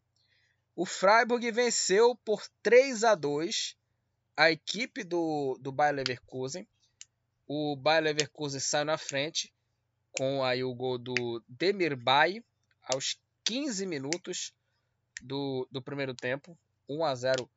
[0.76, 3.78] O Freiburg venceu por 3 a 2
[4.36, 6.68] a equipe do, do Bayer Leverkusen.
[7.46, 9.54] O Bayer Leverkusen saiu na frente
[10.14, 12.44] com aí o gol do Demir Bay
[12.82, 14.52] aos 15 minutos
[15.22, 16.58] do, do primeiro tempo.
[16.90, 17.50] 1 a 0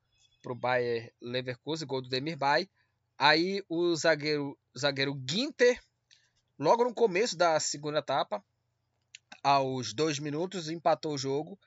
[0.46, 2.70] para o Bayer Leverkusen, gol do Demir Bay.
[3.18, 5.82] Aí o zagueiro, zagueiro Ginter,
[6.56, 8.44] logo no começo da segunda etapa,
[9.42, 11.58] aos dois minutos, empatou o jogo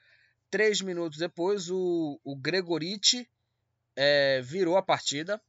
[0.49, 3.30] Três minutos depois, o, o Gregoriti
[3.95, 5.39] é, virou a partida.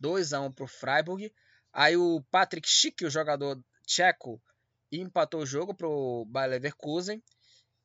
[0.00, 1.32] 2 a 1 para o Freiburg.
[1.72, 4.40] Aí o Patrick Schick, o jogador tcheco,
[4.90, 7.22] empatou o jogo para o Bayer Leverkusen.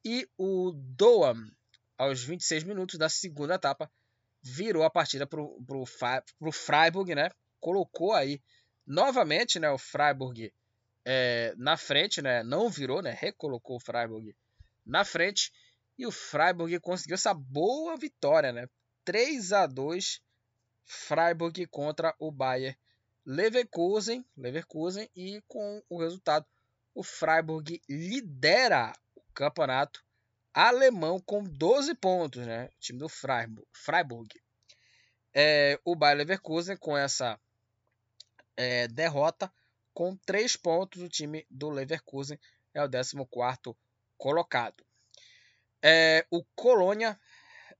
[0.03, 1.51] E o Doam,
[1.95, 3.91] aos 26 minutos da segunda etapa,
[4.43, 7.29] virou a partida para o Freiburg, né?
[7.59, 8.41] Colocou aí
[8.85, 10.53] novamente né, o Freiburg
[11.05, 12.43] é, na frente, né?
[12.43, 13.17] Não virou, né?
[13.17, 14.35] Recolocou o Freiburg
[14.85, 15.51] na frente.
[15.97, 18.67] E o Freiburg conseguiu essa boa vitória, né?
[19.05, 20.21] 3 a 2
[20.85, 22.77] Freiburg contra o Bayer
[23.25, 26.45] Leverkusen, Leverkusen e com o resultado
[26.93, 30.03] o Freiburg lidera o campeonato
[30.53, 32.65] alemão com 12 pontos, né?
[32.65, 34.29] O time do Freiburg.
[35.33, 37.39] É, o Bayer Leverkusen com essa
[38.55, 39.51] é, derrota
[39.93, 42.39] com 3 pontos, o time do Leverkusen
[42.73, 43.75] é o 14º
[44.17, 44.83] colocado.
[45.81, 47.19] É, o Colônia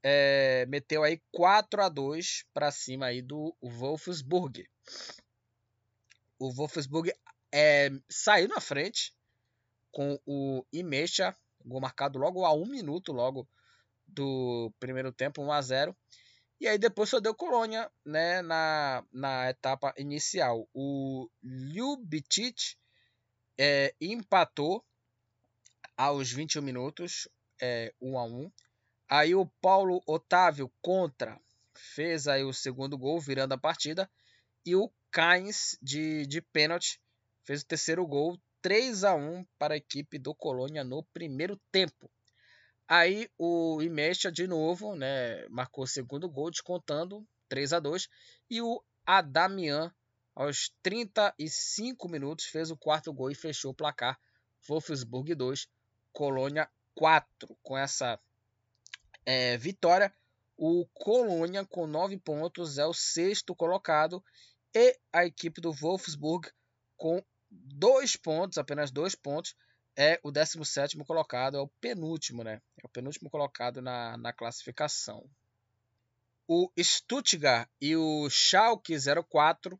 [0.01, 4.67] é, meteu aí 4 a 2 para cima aí do Wolfsburg.
[6.37, 7.13] O Wolfsburg
[7.51, 9.15] é, saiu na frente
[9.91, 11.35] com o Imecha,
[11.65, 13.47] gol marcado logo a um minuto logo
[14.07, 15.95] do primeiro tempo, 1 a 0.
[16.59, 20.67] E aí depois só deu Colônia né, na, na etapa inicial.
[20.73, 22.75] O Ljubicic
[23.57, 24.83] é, empatou
[25.97, 27.27] aos 21 minutos
[27.61, 28.51] é, 1 a 1
[29.09, 31.39] Aí o Paulo Otávio contra
[31.75, 34.09] fez aí o segundo gol, virando a partida.
[34.65, 36.99] E o Cains de, de pênalti
[37.43, 42.09] fez o terceiro gol, 3 a 1 para a equipe do Colônia no primeiro tempo.
[42.87, 48.07] Aí o Imecha de novo, né, marcou o segundo gol, descontando 3 a 2
[48.49, 49.93] e o Adamian
[50.33, 54.17] aos 35 minutos fez o quarto gol e fechou o placar.
[54.65, 55.67] Wolfsburg 2,
[56.13, 58.17] Colônia 4 com essa
[59.25, 60.13] é, vitória.
[60.55, 64.23] O Colônia, com 9 pontos, é o sexto colocado.
[64.73, 66.49] E a equipe do Wolfsburg,
[66.95, 67.21] com
[67.53, 69.55] 2 pontos, apenas 2 pontos,
[69.95, 72.61] é o 17 colocado, é o penúltimo, né?
[72.81, 75.29] É o penúltimo colocado na, na classificação.
[76.47, 78.95] O Stuttgart e o Schalke
[79.29, 79.79] 04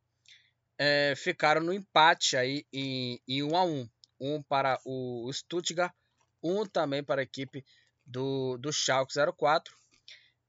[0.78, 3.90] é, ficaram no empate aí em, em 1 a 1.
[4.20, 5.94] Um para o Stuttgart,
[6.42, 7.66] um também para a equipe
[8.06, 9.76] do, do Schalke 04.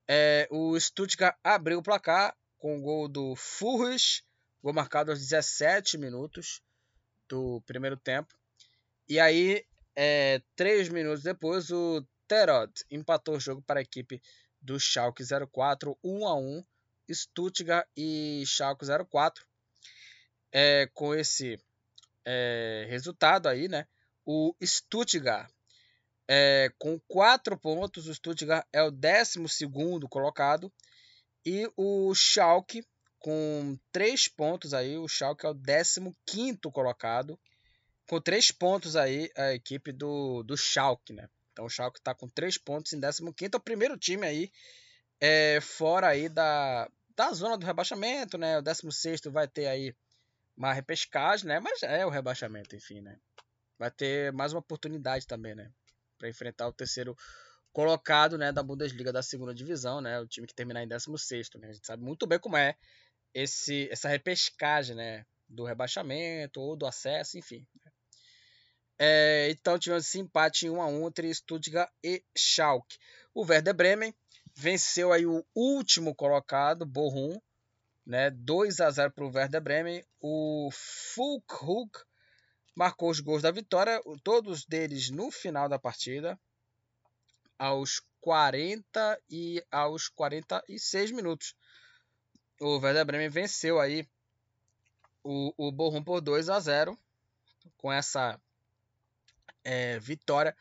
[0.06, 4.22] É, o Stuttgart abriu o placar com o gol do Furris,
[4.62, 6.62] gol marcado aos 17 minutos
[7.34, 8.32] do primeiro tempo.
[9.08, 9.66] E aí,
[9.96, 14.22] é, três minutos depois, o Terod empatou o jogo para a equipe
[14.62, 16.64] do Schalke 04, 1 a 1
[17.12, 19.44] Stuttgart e Schalke 04.
[20.52, 21.58] É, com esse
[22.24, 23.84] é, resultado aí, né?
[24.24, 25.50] O Stuttgart
[26.28, 29.40] é, com 4 pontos, o Stuttgart é o 12
[30.08, 30.72] colocado.
[31.44, 32.86] E o Schalke
[33.24, 35.54] com 3 pontos aí, o Schalke é o
[36.26, 37.40] 15 colocado.
[38.06, 41.26] Com 3 pontos aí, a equipe do, do Schalke, né?
[41.50, 44.52] Então o Schalke está com 3 pontos em 15 é o primeiro time aí
[45.18, 48.58] é, fora aí da, da zona do rebaixamento, né?
[48.58, 49.96] O 16 vai ter aí
[50.54, 51.58] uma repescagem, né?
[51.60, 53.16] Mas é o rebaixamento, enfim, né?
[53.78, 55.72] Vai ter mais uma oportunidade também, né?
[56.18, 57.16] Para enfrentar o terceiro
[57.72, 60.20] colocado, né, da Bundesliga da segunda divisão, né?
[60.20, 61.70] O time que terminar em 16, né?
[61.70, 62.76] A gente sabe muito bem como é
[63.34, 67.66] esse essa repescagem, né, do rebaixamento ou do acesso, enfim.
[68.98, 72.96] É, então tivemos esse empate em 1 a 1 entre Stuttgart e Schalke.
[73.34, 74.14] O Werder Bremen
[74.54, 77.40] venceu aí o último colocado, Bochum,
[78.06, 78.30] né?
[78.30, 80.04] 2 a 0 para o Werder Bremen.
[80.20, 81.90] O Fulkhug
[82.74, 86.38] marcou os gols da vitória, todos deles no final da partida,
[87.58, 91.54] aos 40 e aos 46 minutos.
[92.60, 94.08] O Werder Bremen venceu aí
[95.22, 96.98] o, o Bochum por 2 a 0
[97.76, 98.40] com essa
[99.62, 100.56] é, vitória.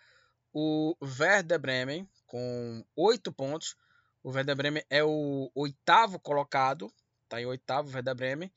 [0.51, 3.75] O Werder Bremen com 8 pontos.
[4.23, 6.91] O Werder Bremen é o oitavo colocado
[7.33, 8.51] está em oitavo, Werder Bremen.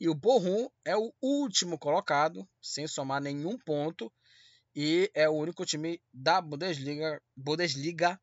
[0.00, 4.12] E o Bochum é o último colocado, sem somar nenhum ponto.
[4.74, 8.20] E é o único time da Bundesliga, Bundesliga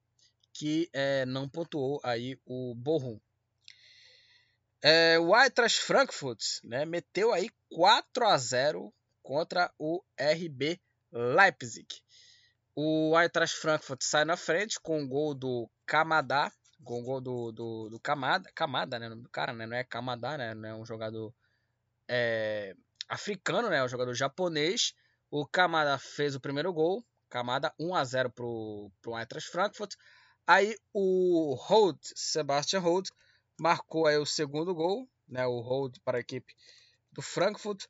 [0.52, 3.20] que é, não pontuou aí o Bochum.
[4.82, 10.80] É, o Eintracht Frankfurt né, meteu aí 4 a 0 contra o RB
[11.12, 11.88] Leipzig.
[12.76, 16.52] O Eintracht Frankfurt sai na frente com o gol do Kamada
[16.84, 19.10] com o gol do, do, do Kamada, Kamada, né?
[19.10, 19.66] do cara, né?
[19.66, 20.54] Não é Kamada, né?
[20.54, 21.34] Não é um jogador
[22.08, 22.76] é,
[23.08, 23.78] africano, né?
[23.78, 24.94] É um jogador japonês.
[25.30, 27.04] O Kamada fez o primeiro gol.
[27.30, 29.96] Kamada 1 a 0 pro, pro Eintracht Frankfurt.
[30.48, 33.12] Aí o Holt, Sebastian Holt,
[33.60, 35.46] marcou aí o segundo gol, né?
[35.46, 36.54] O Holt para a equipe
[37.12, 37.86] do Frankfurt.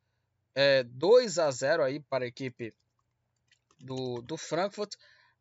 [0.55, 2.73] É, 2 a 0 aí para a equipe
[3.79, 4.95] do, do Frankfurt.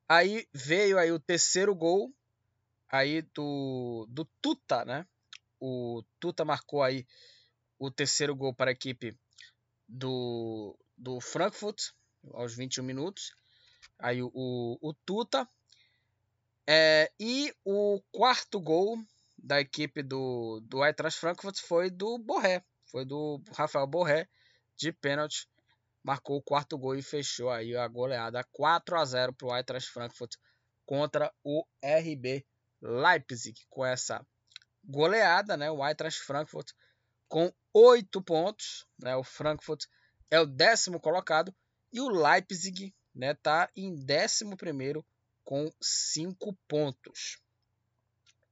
[0.08, 2.12] Aí veio aí o terceiro gol
[2.88, 5.06] aí do, do Tuta, né?
[5.60, 7.06] O Tuta marcou aí
[7.78, 9.16] o terceiro gol para a equipe
[9.88, 11.90] do, do Frankfurt
[12.32, 13.34] aos 21 minutos.
[13.98, 15.48] Aí o, o, Tuta.
[16.66, 18.98] É, e o quarto gol
[19.39, 22.64] da equipe do, do Eintracht Frankfurt foi do Borré.
[22.91, 24.28] Foi do Rafael Borré
[24.76, 25.49] de pênalti.
[26.03, 29.91] Marcou o quarto gol e fechou aí a goleada 4 a 0 para o Eintracht
[29.91, 30.36] Frankfurt
[30.86, 32.45] contra o RB
[32.80, 34.24] Leipzig com essa
[34.84, 35.70] goleada, né?
[35.70, 36.70] O Eintracht Frankfurt
[37.28, 39.14] com oito pontos, né?
[39.16, 39.84] O Frankfurt
[40.30, 41.55] é o décimo colocado
[41.93, 43.34] e o Leipzig, né?
[43.34, 45.05] Tá em décimo primeiro
[45.44, 47.39] com cinco pontos.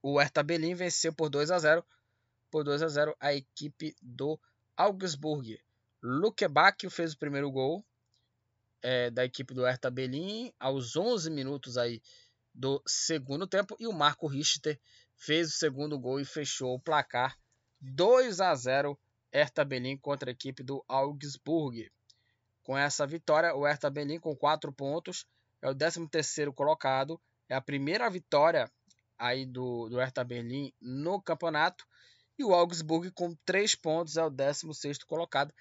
[0.09, 1.85] O Hertha Berlin venceu por 2 a 0
[2.49, 4.39] por 2 a 0 a equipe do
[4.77, 5.61] Augsburg.
[6.01, 7.85] Luke Bacchio fez o primeiro gol
[8.81, 12.01] é, da equipe do Hertha Berlin aos 11 minutos aí
[12.55, 14.79] do segundo tempo e o Marco Richter
[15.17, 17.37] fez o segundo gol e fechou o placar
[17.81, 18.97] 2 a 0
[19.33, 21.91] Hertha Berlim contra a equipe do Augsburg.
[22.63, 25.27] Com essa vitória, o Hertha Berlim com 4 pontos
[25.61, 28.71] é o 13º colocado, é a primeira vitória
[29.19, 31.87] aí do, do Hertha Berlim no campeonato
[32.39, 35.53] e o Augsburg com 3 pontos é o 16º colocado.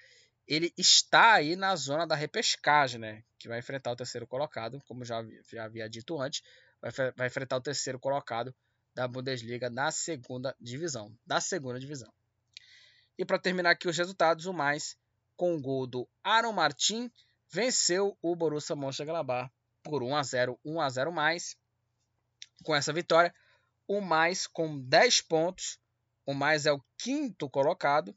[0.48, 3.24] Ele está aí na zona da repescagem, né?
[3.40, 6.44] Que vai enfrentar o terceiro colocado, como já, já havia dito antes
[6.92, 8.54] vai, vai enfrentar o terceiro colocado
[8.94, 11.16] da Bundesliga na segunda divisão.
[11.26, 12.12] Da segunda divisão.
[13.18, 14.98] E para terminar aqui os resultados, o mais
[15.36, 17.12] com o gol do Aaron Martin
[17.52, 19.52] venceu o Borussia Mönchengladbach
[19.84, 21.58] por 1 a 0, 1 a 0 mais.
[22.64, 23.34] Com essa vitória,
[23.88, 25.80] o mais com 10 pontos,
[26.26, 28.16] o mais é o quinto colocado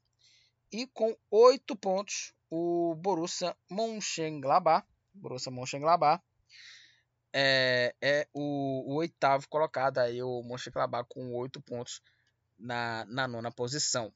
[0.72, 6.22] e com 8 pontos o Borussia Mönchengladbach, Borussia Mönchengladbach
[7.32, 12.02] é, é o, o, oitavo colocado aí, o Mönchengladbach com oito pontos
[12.58, 14.12] na, na nona posição.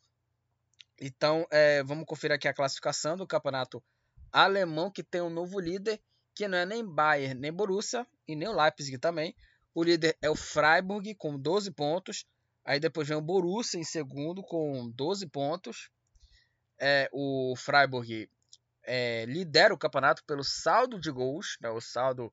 [1.01, 3.83] Então, é, vamos conferir aqui a classificação do campeonato
[4.31, 6.01] alemão, que tem um novo líder,
[6.35, 9.35] que não é nem Bayern, nem Borussia, e nem o Leipzig também.
[9.75, 12.27] O líder é o Freiburg, com 12 pontos.
[12.65, 15.91] Aí depois vem o Borussia em segundo, com 12 pontos.
[16.79, 18.29] É, o Freiburg
[18.85, 22.33] é, lidera o campeonato pelo saldo de gols, né, o saldo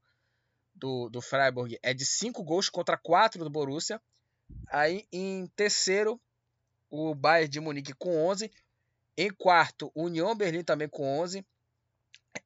[0.73, 4.01] do, do Freiburg é de 5 gols contra 4 do Borussia.
[4.67, 6.19] Aí em terceiro,
[6.89, 8.51] o Bayern de Munique com 11.
[9.17, 11.45] Em quarto, o União Berlim também com 11.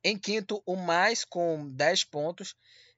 [0.04, 2.56] Em quinto, o Mais com 10 pontos.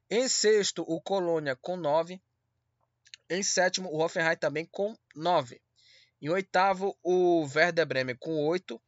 [0.09, 2.21] Em sexto, o Colônia com 9.
[3.27, 5.59] Em sétimo, o Hoffenheim também com 9.
[6.21, 8.79] Em oitavo, o Werder Bremen com 8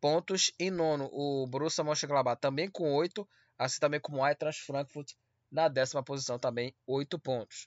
[0.00, 0.52] pontos.
[0.58, 3.26] Em nono, o Borussia Mönchengladbach também com 8.
[3.58, 5.12] Assim também como o Eintracht Frankfurt
[5.50, 7.66] na décima posição também 8 pontos.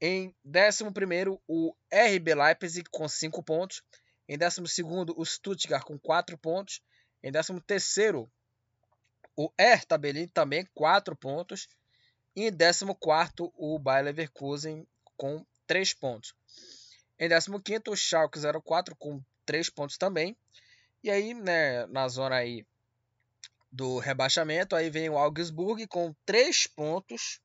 [0.00, 3.82] Em décimo primeiro, o RB Leipzig com 5 pontos.
[4.28, 6.82] Em décimo segundo, o Stuttgart com 4 pontos.
[7.22, 8.28] Em décimo terceiro,
[9.36, 11.68] o Hertha Berlin também 4 pontos.
[12.36, 12.84] E em 14
[13.56, 14.86] o Bayer Leverkusen
[15.16, 16.34] com 3 pontos.
[17.18, 20.36] Em 15 o Schalke 04 com 3 pontos também.
[21.02, 22.66] E aí, né, na zona aí
[23.72, 27.40] do rebaixamento, aí vem o Augsburg com 3 pontos.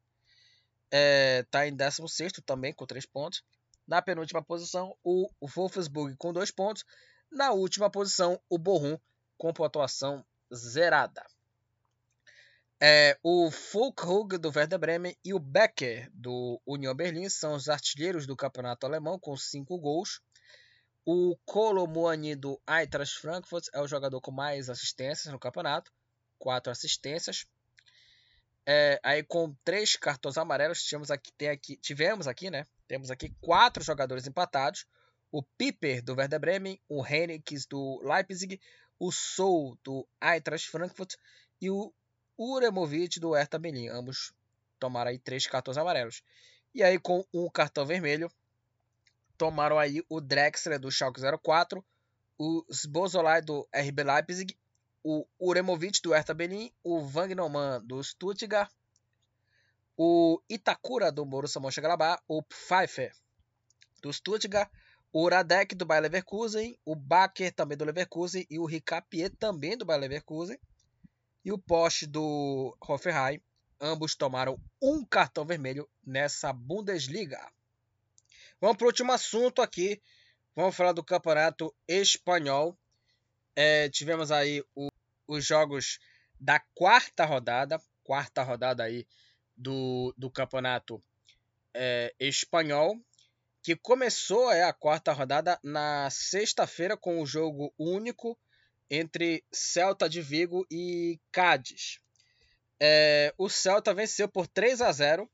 [0.92, 3.44] É, tá em 16 também com 3 pontos.
[3.88, 6.84] Na penúltima posição, o Wolfsburg com 2 pontos.
[7.32, 8.98] Na última posição, o Bochum
[9.38, 11.26] com pontuação zerada.
[12.84, 18.26] É, o Fulkrug do Werder Bremen e o Becker do Union Berlin são os artilheiros
[18.26, 20.20] do campeonato alemão com 5 gols.
[21.06, 25.92] O Colomboani do Eintracht Frankfurt é o jogador com mais assistências no campeonato,
[26.40, 27.46] 4 assistências.
[28.66, 32.66] É, aí com três cartões amarelos tivemos aqui, aqui, tivemos aqui, né?
[32.88, 34.88] Temos aqui quatro jogadores empatados:
[35.32, 38.60] o Piper do Werder Bremen, o Henriques do Leipzig,
[38.98, 41.14] o Sou do Eintracht Frankfurt
[41.62, 41.94] e o
[42.42, 43.88] Uremovic do Hertha Berlim.
[43.90, 44.34] Ambos
[44.80, 46.24] tomaram aí três cartões amarelos.
[46.74, 48.32] E aí com um cartão vermelho,
[49.38, 51.86] tomaram aí o Drexler do Schalke 04,
[52.40, 54.58] o Sbozolai do RB Leipzig,
[55.04, 58.72] o Uremovic do Hertha Berlim, o Wagnermann do Stuttgart,
[59.96, 63.14] o Itakura do Borussia Mönchengladbach, o Pfeiffer
[64.02, 64.72] do Stuttgart,
[65.14, 69.86] o Radek do Bayer Leverkusen, o Baker também do Leverkusen e o Ricapier também do
[69.86, 70.58] Bayer Leverkusen
[71.44, 73.42] e o poste do Hoffenheim.
[73.80, 77.40] Ambos tomaram um cartão vermelho nessa Bundesliga.
[78.60, 80.00] Vamos para o último assunto aqui.
[80.56, 82.78] Vamos falar do campeonato espanhol.
[83.56, 84.90] É, tivemos aí o,
[85.28, 85.98] os jogos
[86.40, 87.82] da quarta rodada.
[88.04, 89.08] Quarta rodada aí
[89.58, 91.02] do, do campeonato
[91.74, 92.96] é, espanhol.
[93.64, 98.38] Que começou é, a quarta rodada na sexta-feira com o jogo único
[98.92, 102.00] entre Celta de Vigo e Cádiz.
[102.78, 105.32] É, o Celta venceu por 3 a 0.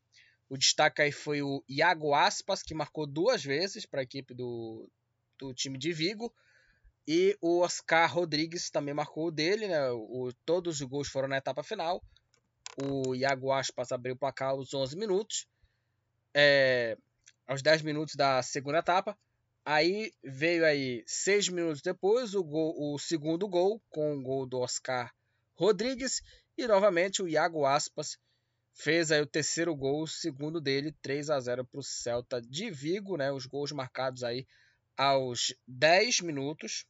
[0.47, 4.87] O destaque aí foi o Iago Aspas, que marcou duas vezes para a equipe do,
[5.39, 6.31] do time de Vigo.
[7.07, 9.67] E o Oscar Rodrigues também marcou o dele.
[9.67, 9.89] Né?
[9.89, 12.03] O, todos os gols foram na etapa final.
[12.83, 15.47] O Iago Aspas abriu o placar aos 11 minutos.
[16.31, 16.95] É,
[17.47, 19.17] aos 10 minutos da segunda etapa.
[19.69, 24.59] Aí veio aí seis minutos depois o, gol, o segundo gol com o gol do
[24.59, 25.13] Oscar
[25.55, 26.21] Rodrigues
[26.57, 28.17] e novamente o Iago Aspas
[28.73, 32.71] fez aí o terceiro gol, o segundo dele, 3 a 0 para o Celta de
[32.71, 33.29] Vigo, né?
[33.29, 34.47] Os gols marcados aí
[34.95, 36.85] aos 10 minutos,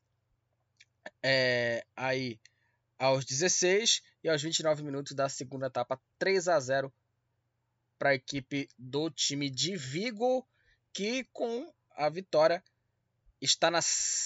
[1.23, 2.39] é, aí
[2.99, 6.93] aos 16 e aos 29 minutos da segunda etapa, 3 a 0
[7.97, 10.47] para a equipe do time de Vigo,
[10.93, 12.63] que com a vitória
[13.41, 13.79] está na,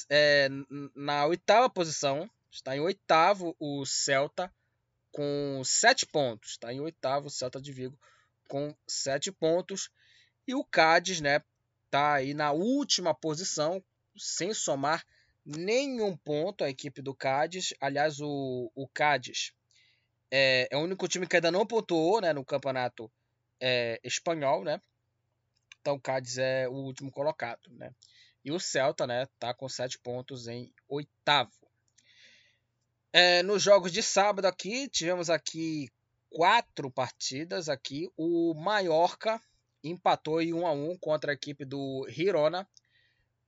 [0.09, 0.49] é,
[0.95, 2.29] na oitava posição.
[2.51, 4.53] Está em oitavo o Celta
[5.11, 6.51] com sete pontos.
[6.51, 7.97] Está em oitavo o Celta de Vigo
[8.47, 9.89] com sete pontos.
[10.45, 11.41] E o Cádiz, né?
[11.85, 13.83] Está aí na última posição,
[14.17, 15.05] sem somar
[15.45, 17.73] nenhum ponto a equipe do Cádiz.
[17.79, 19.53] Aliás, o, o Cádiz
[20.29, 23.11] é, é o único time que ainda não pontuou né, no campeonato
[23.59, 24.81] é, espanhol, né?
[25.81, 27.91] Então o Cádiz é o último colocado, né?
[28.45, 31.51] E o Celta, né, tá com 7 pontos em oitavo.
[33.11, 35.91] É, nos jogos de sábado aqui, tivemos aqui
[36.29, 38.09] quatro partidas aqui.
[38.15, 39.41] O Mallorca
[39.83, 42.67] empatou em 1 a 1 contra a equipe do Girona.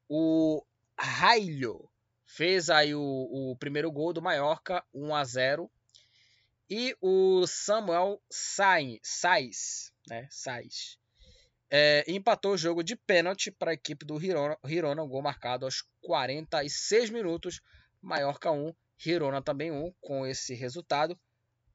[0.10, 0.64] O
[0.98, 1.90] Railho
[2.26, 5.72] fez aí o, o primeiro gol do Mallorca, 1 a 0.
[6.70, 10.98] E o Samuel Sainz, né, Sainz
[11.76, 15.66] é, empatou o jogo de pênalti para a equipe do Hirona, Hirona, um gol marcado
[15.66, 17.62] aos 46 minutos,
[18.00, 21.20] Mallorca 1, Hirona também 1, com esse resultado.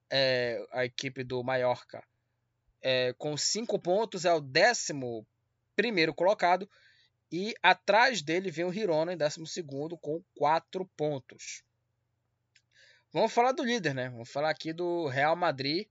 [0.09, 2.01] É, a equipe do Mallorca
[2.81, 5.27] é, com 5 pontos é o 11
[5.75, 6.71] primeiro colocado
[7.31, 9.65] e atrás dele vem o Hirona em 12
[10.01, 11.65] com 4 pontos.
[13.13, 14.11] Vamos falar do líder, né?
[14.11, 15.89] Vamos falar aqui do Real Madrid.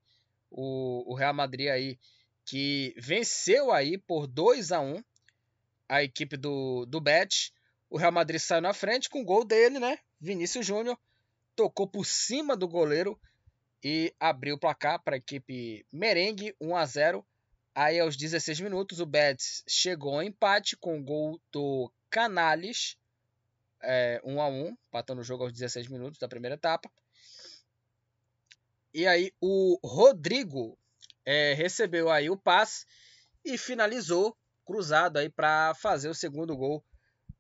[0.50, 2.00] O, o Real Madrid aí
[2.48, 5.04] que venceu aí por 2 a 1
[5.90, 7.54] a equipe do, do Bet.
[7.90, 10.00] O Real Madrid saiu na frente com o gol dele, né?
[10.20, 10.98] Vinícius Júnior
[11.56, 13.20] tocou por cima do goleiro
[13.84, 17.28] e abriu o placar para a equipe merengue 1 a 0.
[17.76, 22.98] Aí aos 16 minutos o Betis chegou ao empate com o gol do Canales,
[23.84, 26.90] é, 1 a 1, empatando o jogo aos 16 minutos da primeira etapa.
[28.94, 30.78] E aí o Rodrigo
[31.28, 32.86] é, recebeu aí o passe
[33.44, 34.34] e finalizou
[34.66, 36.82] cruzado aí para fazer o segundo gol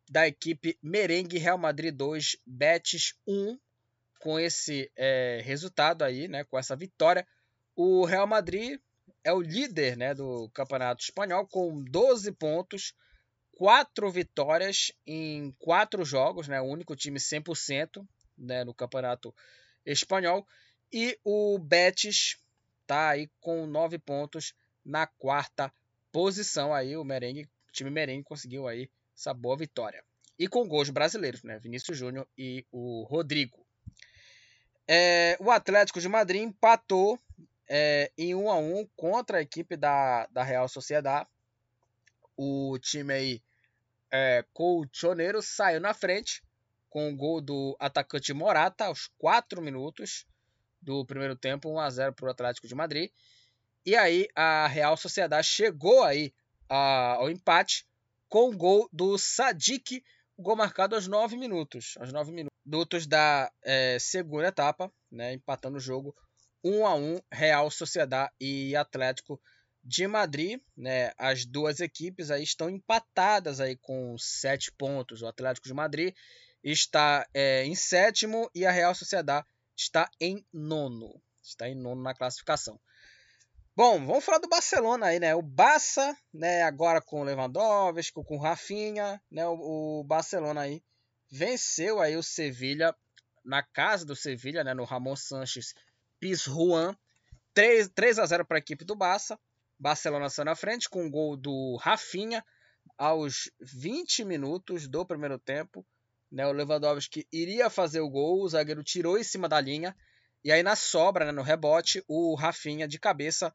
[0.10, 3.58] da equipe Merengue Real Madrid 2, Betis 1.
[4.20, 7.26] Com esse é, resultado aí, né, com essa vitória,
[7.76, 8.78] o Real Madrid
[9.24, 12.94] é o líder né, do Campeonato Espanhol com 12 pontos,
[13.54, 18.06] 4 vitórias em 4 jogos, né, o único time 100%
[18.38, 19.34] né, no Campeonato
[19.86, 20.46] Espanhol.
[20.92, 22.38] E o Betis
[22.88, 24.54] está aí com 9 pontos
[24.84, 25.72] na quarta
[26.10, 30.02] posição aí, o merengue, o time merengue conseguiu aí essa boa vitória.
[30.40, 31.60] E com gols brasileiros, né?
[31.60, 33.66] Vinícius Júnior e o Rodrigo.
[34.88, 37.20] É, o Atlético de Madrid empatou
[37.68, 41.28] é, em 1 a 1 contra a equipe da, da Real Sociedade.
[42.38, 43.44] O time aí
[44.10, 46.42] é, colchoneiro saiu na frente
[46.90, 50.26] com o gol do atacante Morata aos 4 minutos
[50.82, 53.12] do primeiro tempo, 1 a 0 para o Atlético de Madrid.
[53.86, 56.34] E aí a Real Sociedade chegou aí
[56.70, 57.86] a, ao empate
[58.30, 60.04] com o gol do Sadik,
[60.38, 61.96] gol marcado aos 9 minutos.
[61.98, 62.32] Aos 9
[62.66, 66.16] minutos da é, segunda etapa, né, empatando o jogo
[66.64, 69.40] 1 a 1 Real Sociedade e Atlético
[69.84, 75.22] de Madrid, né, as duas equipes aí estão empatadas aí com sete pontos.
[75.22, 76.14] O Atlético de Madrid
[76.62, 79.48] está é, em sétimo e a Real Sociedade
[79.78, 81.22] está em nono.
[81.42, 82.80] Está em nono na classificação.
[83.76, 85.36] Bom, vamos falar do Barcelona aí, né?
[85.36, 90.84] O Barça, né, agora com o Lewandowski, com o Rafinha, né, o, o Barcelona aí
[91.30, 92.96] venceu aí o Sevilha
[93.46, 95.76] na casa do Sevilha, né, no Ramon Sanches
[96.20, 96.98] Pizjuan,
[97.54, 99.40] 3, 3 a 0 para a equipe do Barça.
[99.78, 102.44] Barcelona saiu na frente com o um gol do Rafinha
[102.98, 105.86] aos 20 minutos do primeiro tempo.
[106.32, 109.96] Né, o Lewandowski iria fazer o gol, o zagueiro tirou em cima da linha.
[110.44, 113.54] E aí na sobra, né, no rebote, o Rafinha de cabeça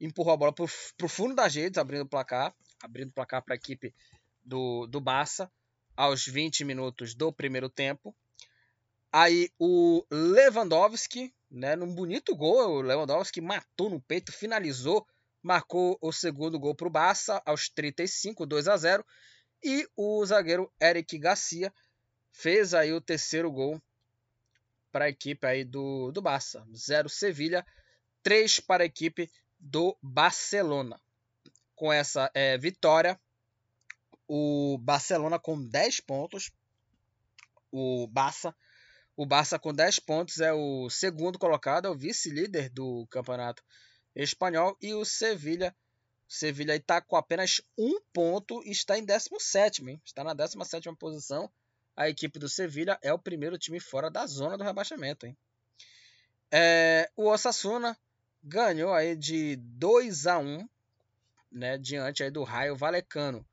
[0.00, 3.54] empurrou a bola para o fundo das redes, abrindo o placar, abrindo o placar para
[3.54, 3.94] a equipe
[4.44, 5.50] do, do Barça
[5.96, 8.14] aos 20 minutos do primeiro tempo.
[9.12, 15.06] Aí o Lewandowski, né, num bonito gol, o Lewandowski matou no peito, finalizou,
[15.42, 19.04] marcou o segundo gol para o Barça aos 35, 2 a 0.
[19.62, 21.72] E o zagueiro Eric Garcia
[22.32, 23.80] fez aí o terceiro gol
[24.90, 26.66] para a equipe aí do, do Barça.
[26.74, 27.64] 0 Sevilha,
[28.22, 31.00] 3 para a equipe do Barcelona.
[31.74, 33.18] Com essa é, vitória,
[34.28, 36.52] o Barcelona com 10 pontos,
[37.70, 38.54] o Barça,
[39.16, 43.62] o Barça com 10 pontos é o segundo colocado, é o vice-líder do campeonato
[44.14, 45.74] espanhol e o Sevilha
[46.32, 50.00] Sevilha está com apenas um ponto e está em 17, hein?
[50.02, 51.52] está na 17 posição.
[51.94, 55.26] A equipe do Sevilha é o primeiro time fora da zona do rebaixamento.
[55.26, 55.36] Hein?
[56.50, 57.94] É, o Osasuna
[58.42, 60.66] ganhou aí de 2 a 1
[61.52, 63.46] né, diante aí do Raio Valecano.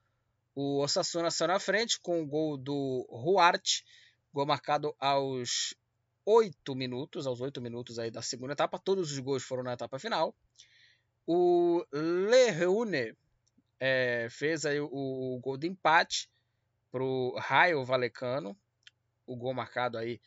[0.55, 3.85] O Osasuna saiu na frente com o gol do Ruarte,
[4.33, 5.75] gol marcado aos
[6.25, 8.79] 8 minutos, aos 8 minutos aí da segunda etapa.
[8.79, 10.33] Todos os gols foram na etapa final.
[11.31, 13.15] O Lereune
[13.79, 16.27] é, fez aí o, o, gol de empate
[16.91, 18.57] para o Raio Valecano,
[19.27, 20.19] o gol marcado aí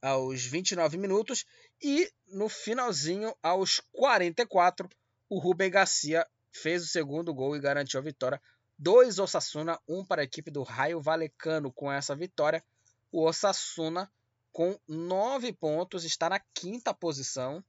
[0.00, 1.44] aos 29 minutos.
[1.82, 4.88] E no finalzinho, aos 44,
[5.28, 8.40] o Rubem Garcia fez o segundo gol e garantiu a vitória.
[8.78, 11.72] Dois Osasuna, um para a equipe do Raio Valecano.
[11.72, 12.62] Com essa vitória,
[13.10, 14.08] o Osasuna,
[14.52, 17.64] com nove pontos, está na quinta posição.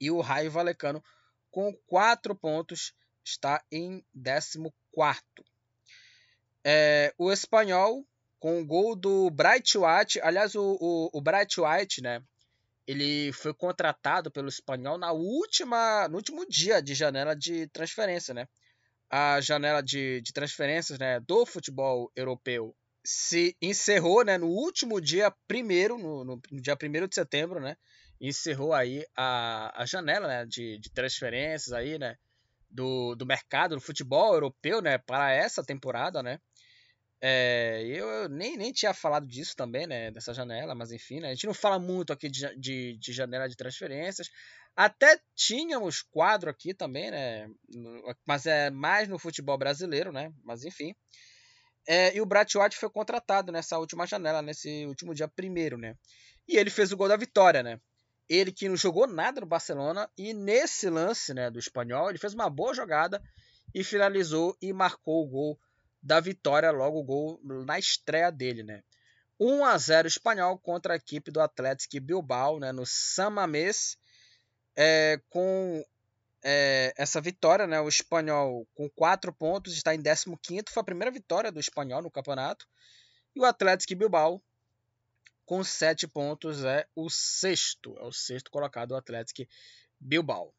[0.00, 1.00] E o Raio Valecano,
[1.52, 2.92] com quatro pontos,
[3.24, 5.44] está em décimo quarto.
[6.64, 8.04] É, o espanhol,
[8.40, 10.20] com o gol do Bright White.
[10.20, 12.20] Aliás, o, o, o Bright White, né?
[12.84, 18.48] Ele foi contratado pelo espanhol na última, no último dia de janela de transferência, né?
[19.08, 22.74] A janela de, de transferências né, do futebol europeu
[23.04, 27.76] se encerrou né, no último dia primeiro, no, no, no dia 1 de setembro, né?
[28.22, 32.16] Encerrou aí a, a janela né, de, de transferências aí, né?
[32.70, 34.96] Do, do mercado do futebol europeu, né?
[34.96, 36.38] Para essa temporada, né?
[37.20, 40.12] É, eu nem, nem tinha falado disso também, né?
[40.12, 43.48] Dessa janela, mas enfim, né, a gente não fala muito aqui de, de, de janela
[43.48, 44.28] de transferências.
[44.76, 47.48] Até tínhamos quadro aqui também, né?
[48.26, 50.32] Mas é mais no futebol brasileiro, né?
[50.44, 50.94] Mas enfim.
[51.86, 55.96] É, e o Bratiotti foi contratado nessa última janela, nesse último dia primeiro, né?
[56.48, 57.80] E ele fez o gol da vitória, né?
[58.32, 62.32] Ele que não jogou nada no Barcelona e nesse lance, né, do espanhol, ele fez
[62.32, 63.22] uma boa jogada
[63.74, 65.60] e finalizou e marcou o gol
[66.02, 68.82] da vitória, logo o gol na estreia dele, né?
[69.38, 73.98] 1 a 0 espanhol contra a equipe do Atlético Bilbao, né, no San Mamés,
[74.74, 75.84] é, com
[76.42, 81.10] é, essa vitória, né, o espanhol com 4 pontos está em 15º, foi a primeira
[81.10, 82.66] vitória do espanhol no campeonato,
[83.36, 84.42] e o Atlético Bilbao
[85.52, 89.46] com 7 pontos é o sexto, é o sexto colocado o Atlético
[90.00, 90.54] Bilbao.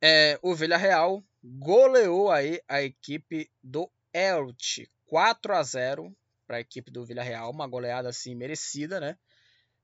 [0.00, 6.16] É, o Villarreal goleou aí a equipe do Elche 4 a 0
[6.46, 9.18] para a equipe do Villarreal, uma goleada assim merecida, né?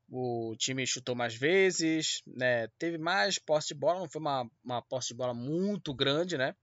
[0.09, 2.69] O time chutou mais vezes, né?
[2.78, 6.55] Teve mais posse de bola, não foi uma, uma posse de bola muito grande, né?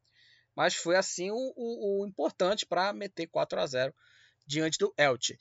[0.55, 3.93] Mas foi assim o, o, o importante para meter 4 a 0
[4.47, 5.37] diante do Elche.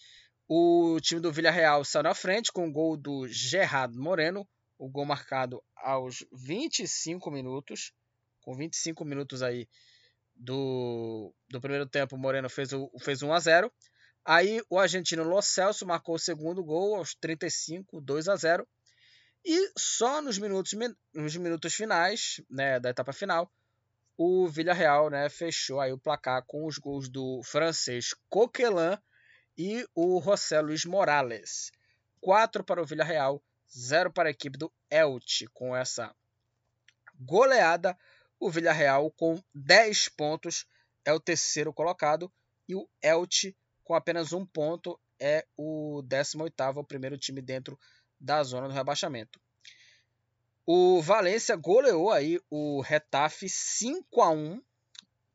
[0.50, 4.48] O time do Villarreal saiu na frente com o gol do Gerard Moreno,
[4.78, 7.92] o gol marcado aos 25 minutos.
[8.40, 9.68] Com 25 minutos aí
[10.34, 13.72] do, do primeiro tempo, o Moreno fez, o, fez 1 a 0
[14.24, 18.66] Aí o argentino Lo Celso marcou o segundo gol aos 35, 2 a 0
[19.44, 20.72] E só nos minutos,
[21.12, 23.52] nos minutos finais né, da etapa final,
[24.16, 28.96] o Villarreal né, fechou aí o placar com os gols do francês Coquelin
[29.58, 31.72] e o José Luiz Morales.
[32.20, 35.48] 4 para o Villarreal, 0 para a equipe do Elche.
[35.48, 36.14] Com essa
[37.18, 37.98] goleada,
[38.38, 40.64] o Villarreal com 10 pontos
[41.04, 42.32] é o terceiro colocado
[42.68, 47.78] e o Elche com apenas um ponto é o 18º, o primeiro time dentro
[48.20, 49.40] da zona do rebaixamento.
[50.66, 54.62] O Valência goleou aí o Retafe 5 a 1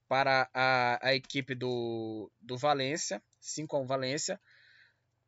[0.07, 3.21] para a, a equipe do, do Valência.
[3.43, 4.41] 5 a 1 Valência.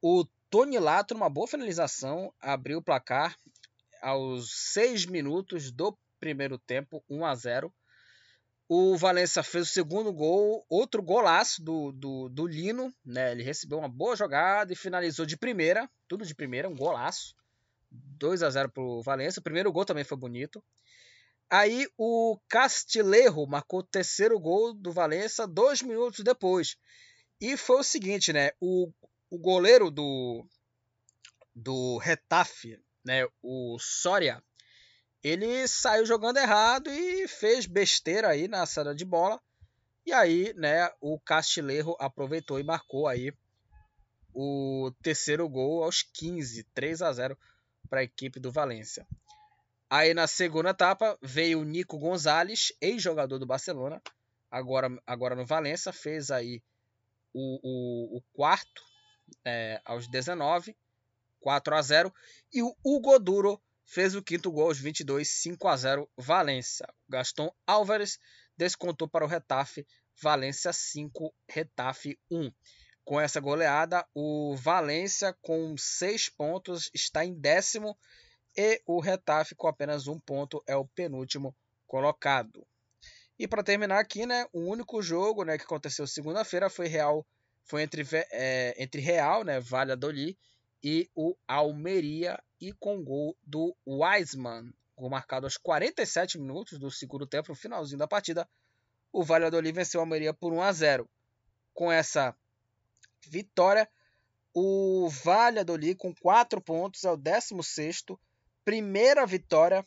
[0.01, 3.37] O Tony Lato, uma boa finalização, abriu o placar
[4.01, 7.73] aos 6 minutos do primeiro tempo, 1 a 0.
[8.67, 13.31] O Valência fez o segundo gol, outro golaço do, do, do, Lino, né?
[13.31, 17.35] Ele recebeu uma boa jogada e finalizou de primeira, tudo de primeira, um golaço.
[17.91, 19.39] 2 a 0 para o Valência.
[19.39, 20.63] O primeiro gol também foi bonito.
[21.49, 26.75] Aí o Castilheiro marcou o terceiro gol do Valência dois minutos depois.
[27.39, 28.51] E foi o seguinte, né?
[28.59, 28.91] O,
[29.29, 30.45] o goleiro do,
[31.53, 33.27] do Retafe, né?
[33.41, 34.41] O Soria,
[35.23, 39.41] ele saiu jogando errado e fez besteira aí na saída de bola.
[40.05, 43.33] E aí, né, o Castilheiro aproveitou e marcou aí
[44.31, 47.37] o terceiro gol aos 15, 3 a 0
[47.89, 49.07] para a equipe do Valência.
[49.89, 53.99] Aí na segunda etapa veio o Nico Gonzalez, ex-jogador do Barcelona,
[54.51, 56.61] agora, agora no Valência, fez aí
[57.35, 58.81] o, o, o quarto
[59.43, 60.75] é, aos 19,
[61.41, 62.13] 4 a 0
[62.53, 66.87] e o Hugo Duro fez o quinto gol aos 22, 5 a 0 Valência.
[67.09, 68.17] Gaston Álvares
[68.57, 69.85] descontou para o Retafe,
[70.21, 72.49] Valência 5, Retafe 1.
[73.03, 77.97] Com essa goleada, o Valência com 6 pontos está em décimo
[78.57, 81.53] e o Retafe com apenas um ponto é o penúltimo
[81.85, 82.65] colocado.
[83.37, 87.25] E para terminar aqui, né, o único jogo né, que aconteceu segunda-feira foi Real,
[87.65, 90.37] foi entre, é, entre Real, né, Valladolid
[90.81, 97.27] e o Almeria e com gol do Wiseman, gol marcado aos 47 minutos do segundo
[97.27, 98.47] tempo, no finalzinho da partida,
[99.11, 101.09] o Valladolid venceu o Almeria por 1 a 0.
[101.73, 102.33] Com essa
[103.27, 103.89] vitória,
[104.53, 108.17] o Valladolid com 4 pontos é o 16º,
[108.63, 109.85] primeira vitória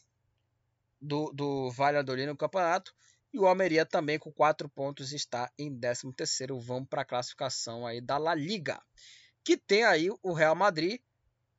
[1.01, 2.95] do, do Valladolid no campeonato
[3.33, 6.59] e o Almeria também com 4 pontos está em 13º.
[6.61, 8.83] Vamos para a classificação aí da La Liga,
[9.45, 11.01] que tem aí o Real Madrid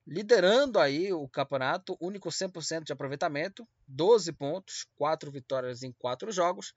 [0.05, 6.73] liderando aí o campeonato, único 100% de aproveitamento, 12 pontos, 4 vitórias em 4 jogos.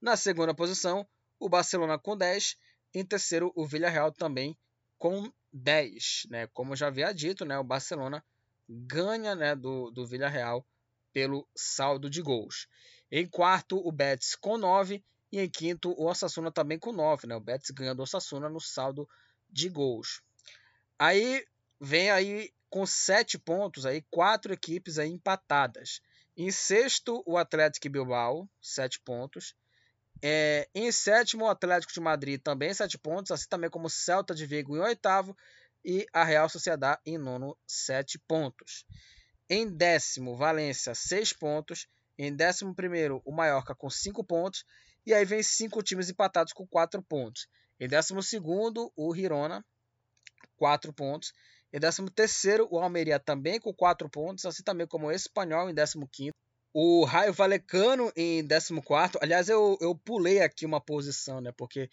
[0.00, 1.06] Na segunda posição,
[1.38, 2.56] o Barcelona com 10,
[2.92, 4.58] em terceiro o Villarreal também
[4.98, 6.48] com 10, né?
[6.48, 8.24] Como já havia dito, né, o Barcelona
[8.68, 10.66] ganha, né, do do Villarreal
[11.12, 12.66] pelo saldo de gols.
[13.14, 15.04] Em quarto, o Betis com 9.
[15.30, 17.26] E em quinto, o Osasuna também com 9.
[17.26, 17.36] Né?
[17.36, 19.06] O Betis ganha do Osasuna no saldo
[19.50, 20.22] de gols.
[20.98, 21.44] Aí
[21.78, 26.00] vem aí com 7 pontos, aí, quatro equipes aí empatadas.
[26.34, 29.54] Em sexto, o Atlético Bilbao, 7 pontos.
[30.22, 34.34] É, em sétimo, o Atlético de Madrid, também 7 pontos, assim também como o Celta
[34.34, 35.36] de Vigo em oitavo
[35.84, 38.86] e a Real Sociedade em nono, 7 pontos.
[39.50, 41.86] Em décimo, Valência, 6 pontos.
[42.22, 44.64] Em décimo primeiro, o Mallorca com 5 pontos.
[45.04, 47.48] E aí vem cinco times empatados com 4 pontos.
[47.80, 49.64] Em décimo segundo, o Girona,
[50.54, 51.32] 4 pontos.
[51.72, 55.74] Em décimo terceiro, o Almeria também com 4 pontos, assim também como o Espanhol em
[55.74, 56.32] décimo quinto.
[56.72, 59.18] O Raio Valecano em décimo quarto.
[59.20, 61.50] Aliás, eu, eu pulei aqui uma posição, né?
[61.50, 61.90] Porque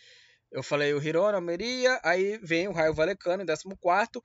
[0.51, 4.23] eu falei o Girona, Almeria, aí vem o Raio Valecano em décimo quarto.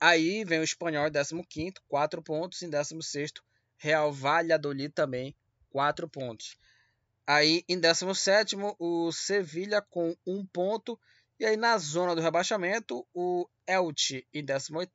[0.00, 2.62] Aí vem o Espanhol em 15, 4 pontos.
[2.62, 3.30] Em 16,
[3.76, 5.34] Real Valladolid também,
[5.70, 6.56] 4 pontos.
[7.26, 10.98] Aí em 17, o Sevilha com 1 ponto.
[11.38, 14.90] E aí na zona do rebaixamento, o Elche em 18,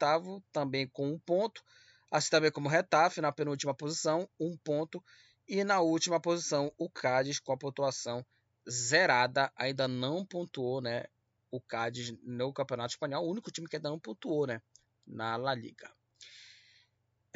[0.51, 1.63] também com 1 ponto.
[2.11, 5.03] Assim também como o Retafe na penúltima posição, 1 ponto.
[5.47, 8.25] E na última posição, o Cádiz com a pontuação
[8.69, 9.51] zerada.
[9.55, 11.05] Ainda não pontuou, né?
[11.51, 13.25] O Cádiz no Campeonato Espanhol.
[13.25, 14.61] O único time que ainda não pontuou, né?
[15.09, 15.91] na La Liga.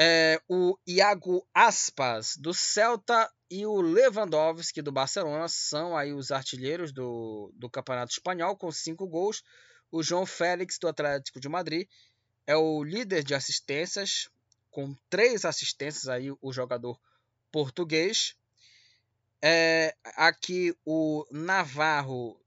[0.05, 6.91] É, o Iago Aspas do Celta e o Lewandowski do Barcelona são aí os artilheiros
[6.91, 9.41] do, do Campeonato Espanhol com cinco gols.
[9.89, 11.87] O João Félix do Atlético de Madrid
[12.45, 14.29] é o líder de assistências
[14.69, 16.99] com três assistências aí o jogador
[17.49, 18.35] português.
[19.41, 22.37] É, aqui o Navarro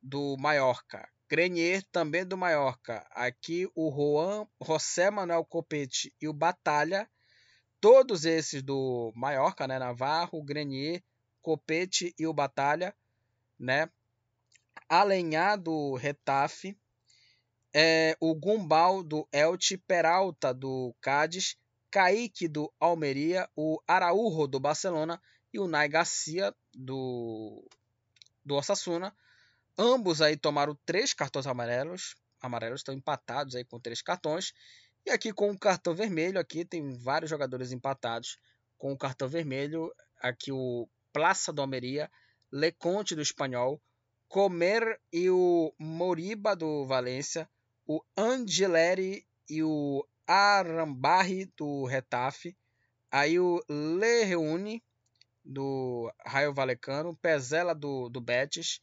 [0.00, 3.06] do Mallorca Grenier, também do Mallorca.
[3.10, 7.08] Aqui o Juan, José Manuel Copete e o Batalha.
[7.80, 9.78] Todos esses do Mallorca, né?
[9.78, 11.02] Navarro, Grenier,
[11.40, 12.94] Copete e o Batalha,
[13.58, 13.88] né?
[14.88, 16.76] Alenhar do Retafe.
[17.72, 21.56] É, o Gumbal do Elche, Peralta do Cádiz,
[21.90, 25.20] Kaique do Almeria, o Araújo do Barcelona
[25.52, 27.66] e o Nai Garcia do,
[28.44, 29.12] do Osasuna
[29.76, 32.14] Ambos aí tomaram três cartões amarelos.
[32.40, 34.52] Amarelos estão empatados aí com três cartões.
[35.04, 38.38] E aqui com o cartão vermelho, aqui tem vários jogadores empatados
[38.78, 39.92] com o cartão vermelho.
[40.20, 42.10] Aqui o Plaça do Almeria,
[42.50, 43.80] Leconte do Espanhol,
[44.28, 47.48] Comer e o Moriba do Valência,
[47.86, 52.56] o Angeleri e o Arambarri do Retafe,
[53.10, 54.82] aí o Le Reune
[55.44, 58.80] do Raio Valecano, Pezela do, do Betis,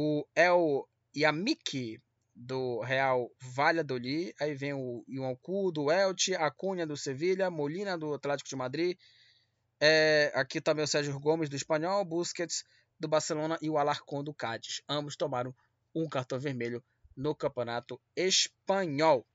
[0.00, 2.00] o El Yamik
[2.32, 8.48] do Real Valladolid, aí vem o Ioncu do Elche, Acunha do Sevilha, Molina do Atlético
[8.48, 8.96] de Madrid,
[9.80, 12.62] é, aqui também o Sérgio Gomes do Espanhol, Busquets
[12.96, 14.80] do Barcelona e o Alarcón do Cádiz.
[14.88, 15.52] Ambos tomaram
[15.92, 16.80] um cartão vermelho
[17.16, 19.26] no Campeonato Espanhol.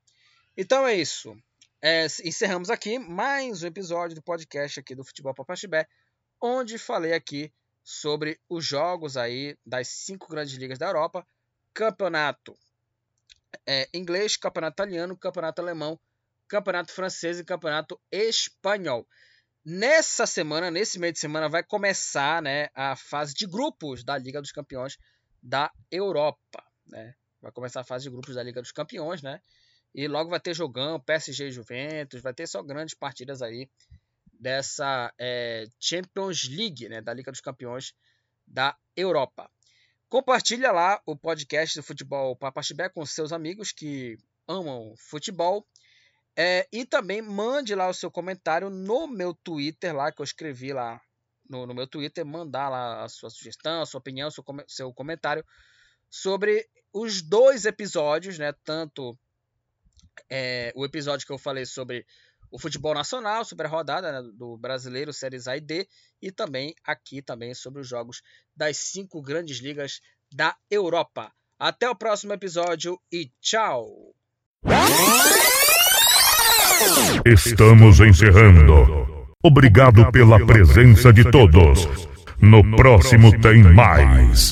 [0.55, 1.35] Então é isso.
[1.81, 5.89] É, encerramos aqui mais um episódio do podcast aqui do Futebol Papaxibé,
[6.41, 7.51] onde falei aqui
[7.83, 11.25] sobre os jogos aí das cinco grandes ligas da Europa,
[11.73, 12.57] campeonato
[13.67, 15.99] é, inglês, campeonato italiano, campeonato alemão,
[16.47, 19.07] campeonato francês e campeonato espanhol.
[19.65, 24.41] Nessa semana, nesse meio de semana, vai começar né, a fase de grupos da Liga
[24.41, 24.97] dos Campeões
[25.41, 26.63] da Europa.
[26.85, 27.15] Né?
[27.41, 29.41] Vai começar a fase de grupos da Liga dos Campeões, né?
[29.95, 33.69] E logo vai ter jogão, PSG e Juventus, vai ter só grandes partidas aí
[34.43, 37.95] dessa é, Champions League, né, da Liga dos Campeões
[38.45, 39.49] da Europa.
[40.09, 45.65] Compartilha lá o podcast do Futebol Papaxibé com seus amigos que amam futebol.
[46.35, 50.73] É, e também mande lá o seu comentário no meu Twitter, lá que eu escrevi
[50.73, 50.99] lá
[51.49, 55.45] no, no meu Twitter, mandar lá a sua sugestão, a sua opinião, seu, seu comentário
[56.09, 58.51] sobre os dois episódios, né?
[58.63, 59.17] Tanto
[60.29, 62.05] é, o episódio que eu falei sobre
[62.53, 65.87] o futebol nacional, a rodada né, do brasileiro, séries A e D,
[66.21, 68.21] e também aqui também sobre os jogos
[68.55, 70.01] das cinco grandes ligas
[70.31, 71.31] da Europa.
[71.57, 74.13] Até o próximo episódio e tchau!
[77.25, 79.33] Estamos encerrando.
[79.43, 81.87] Obrigado pela presença de todos.
[82.39, 84.51] No próximo tem mais.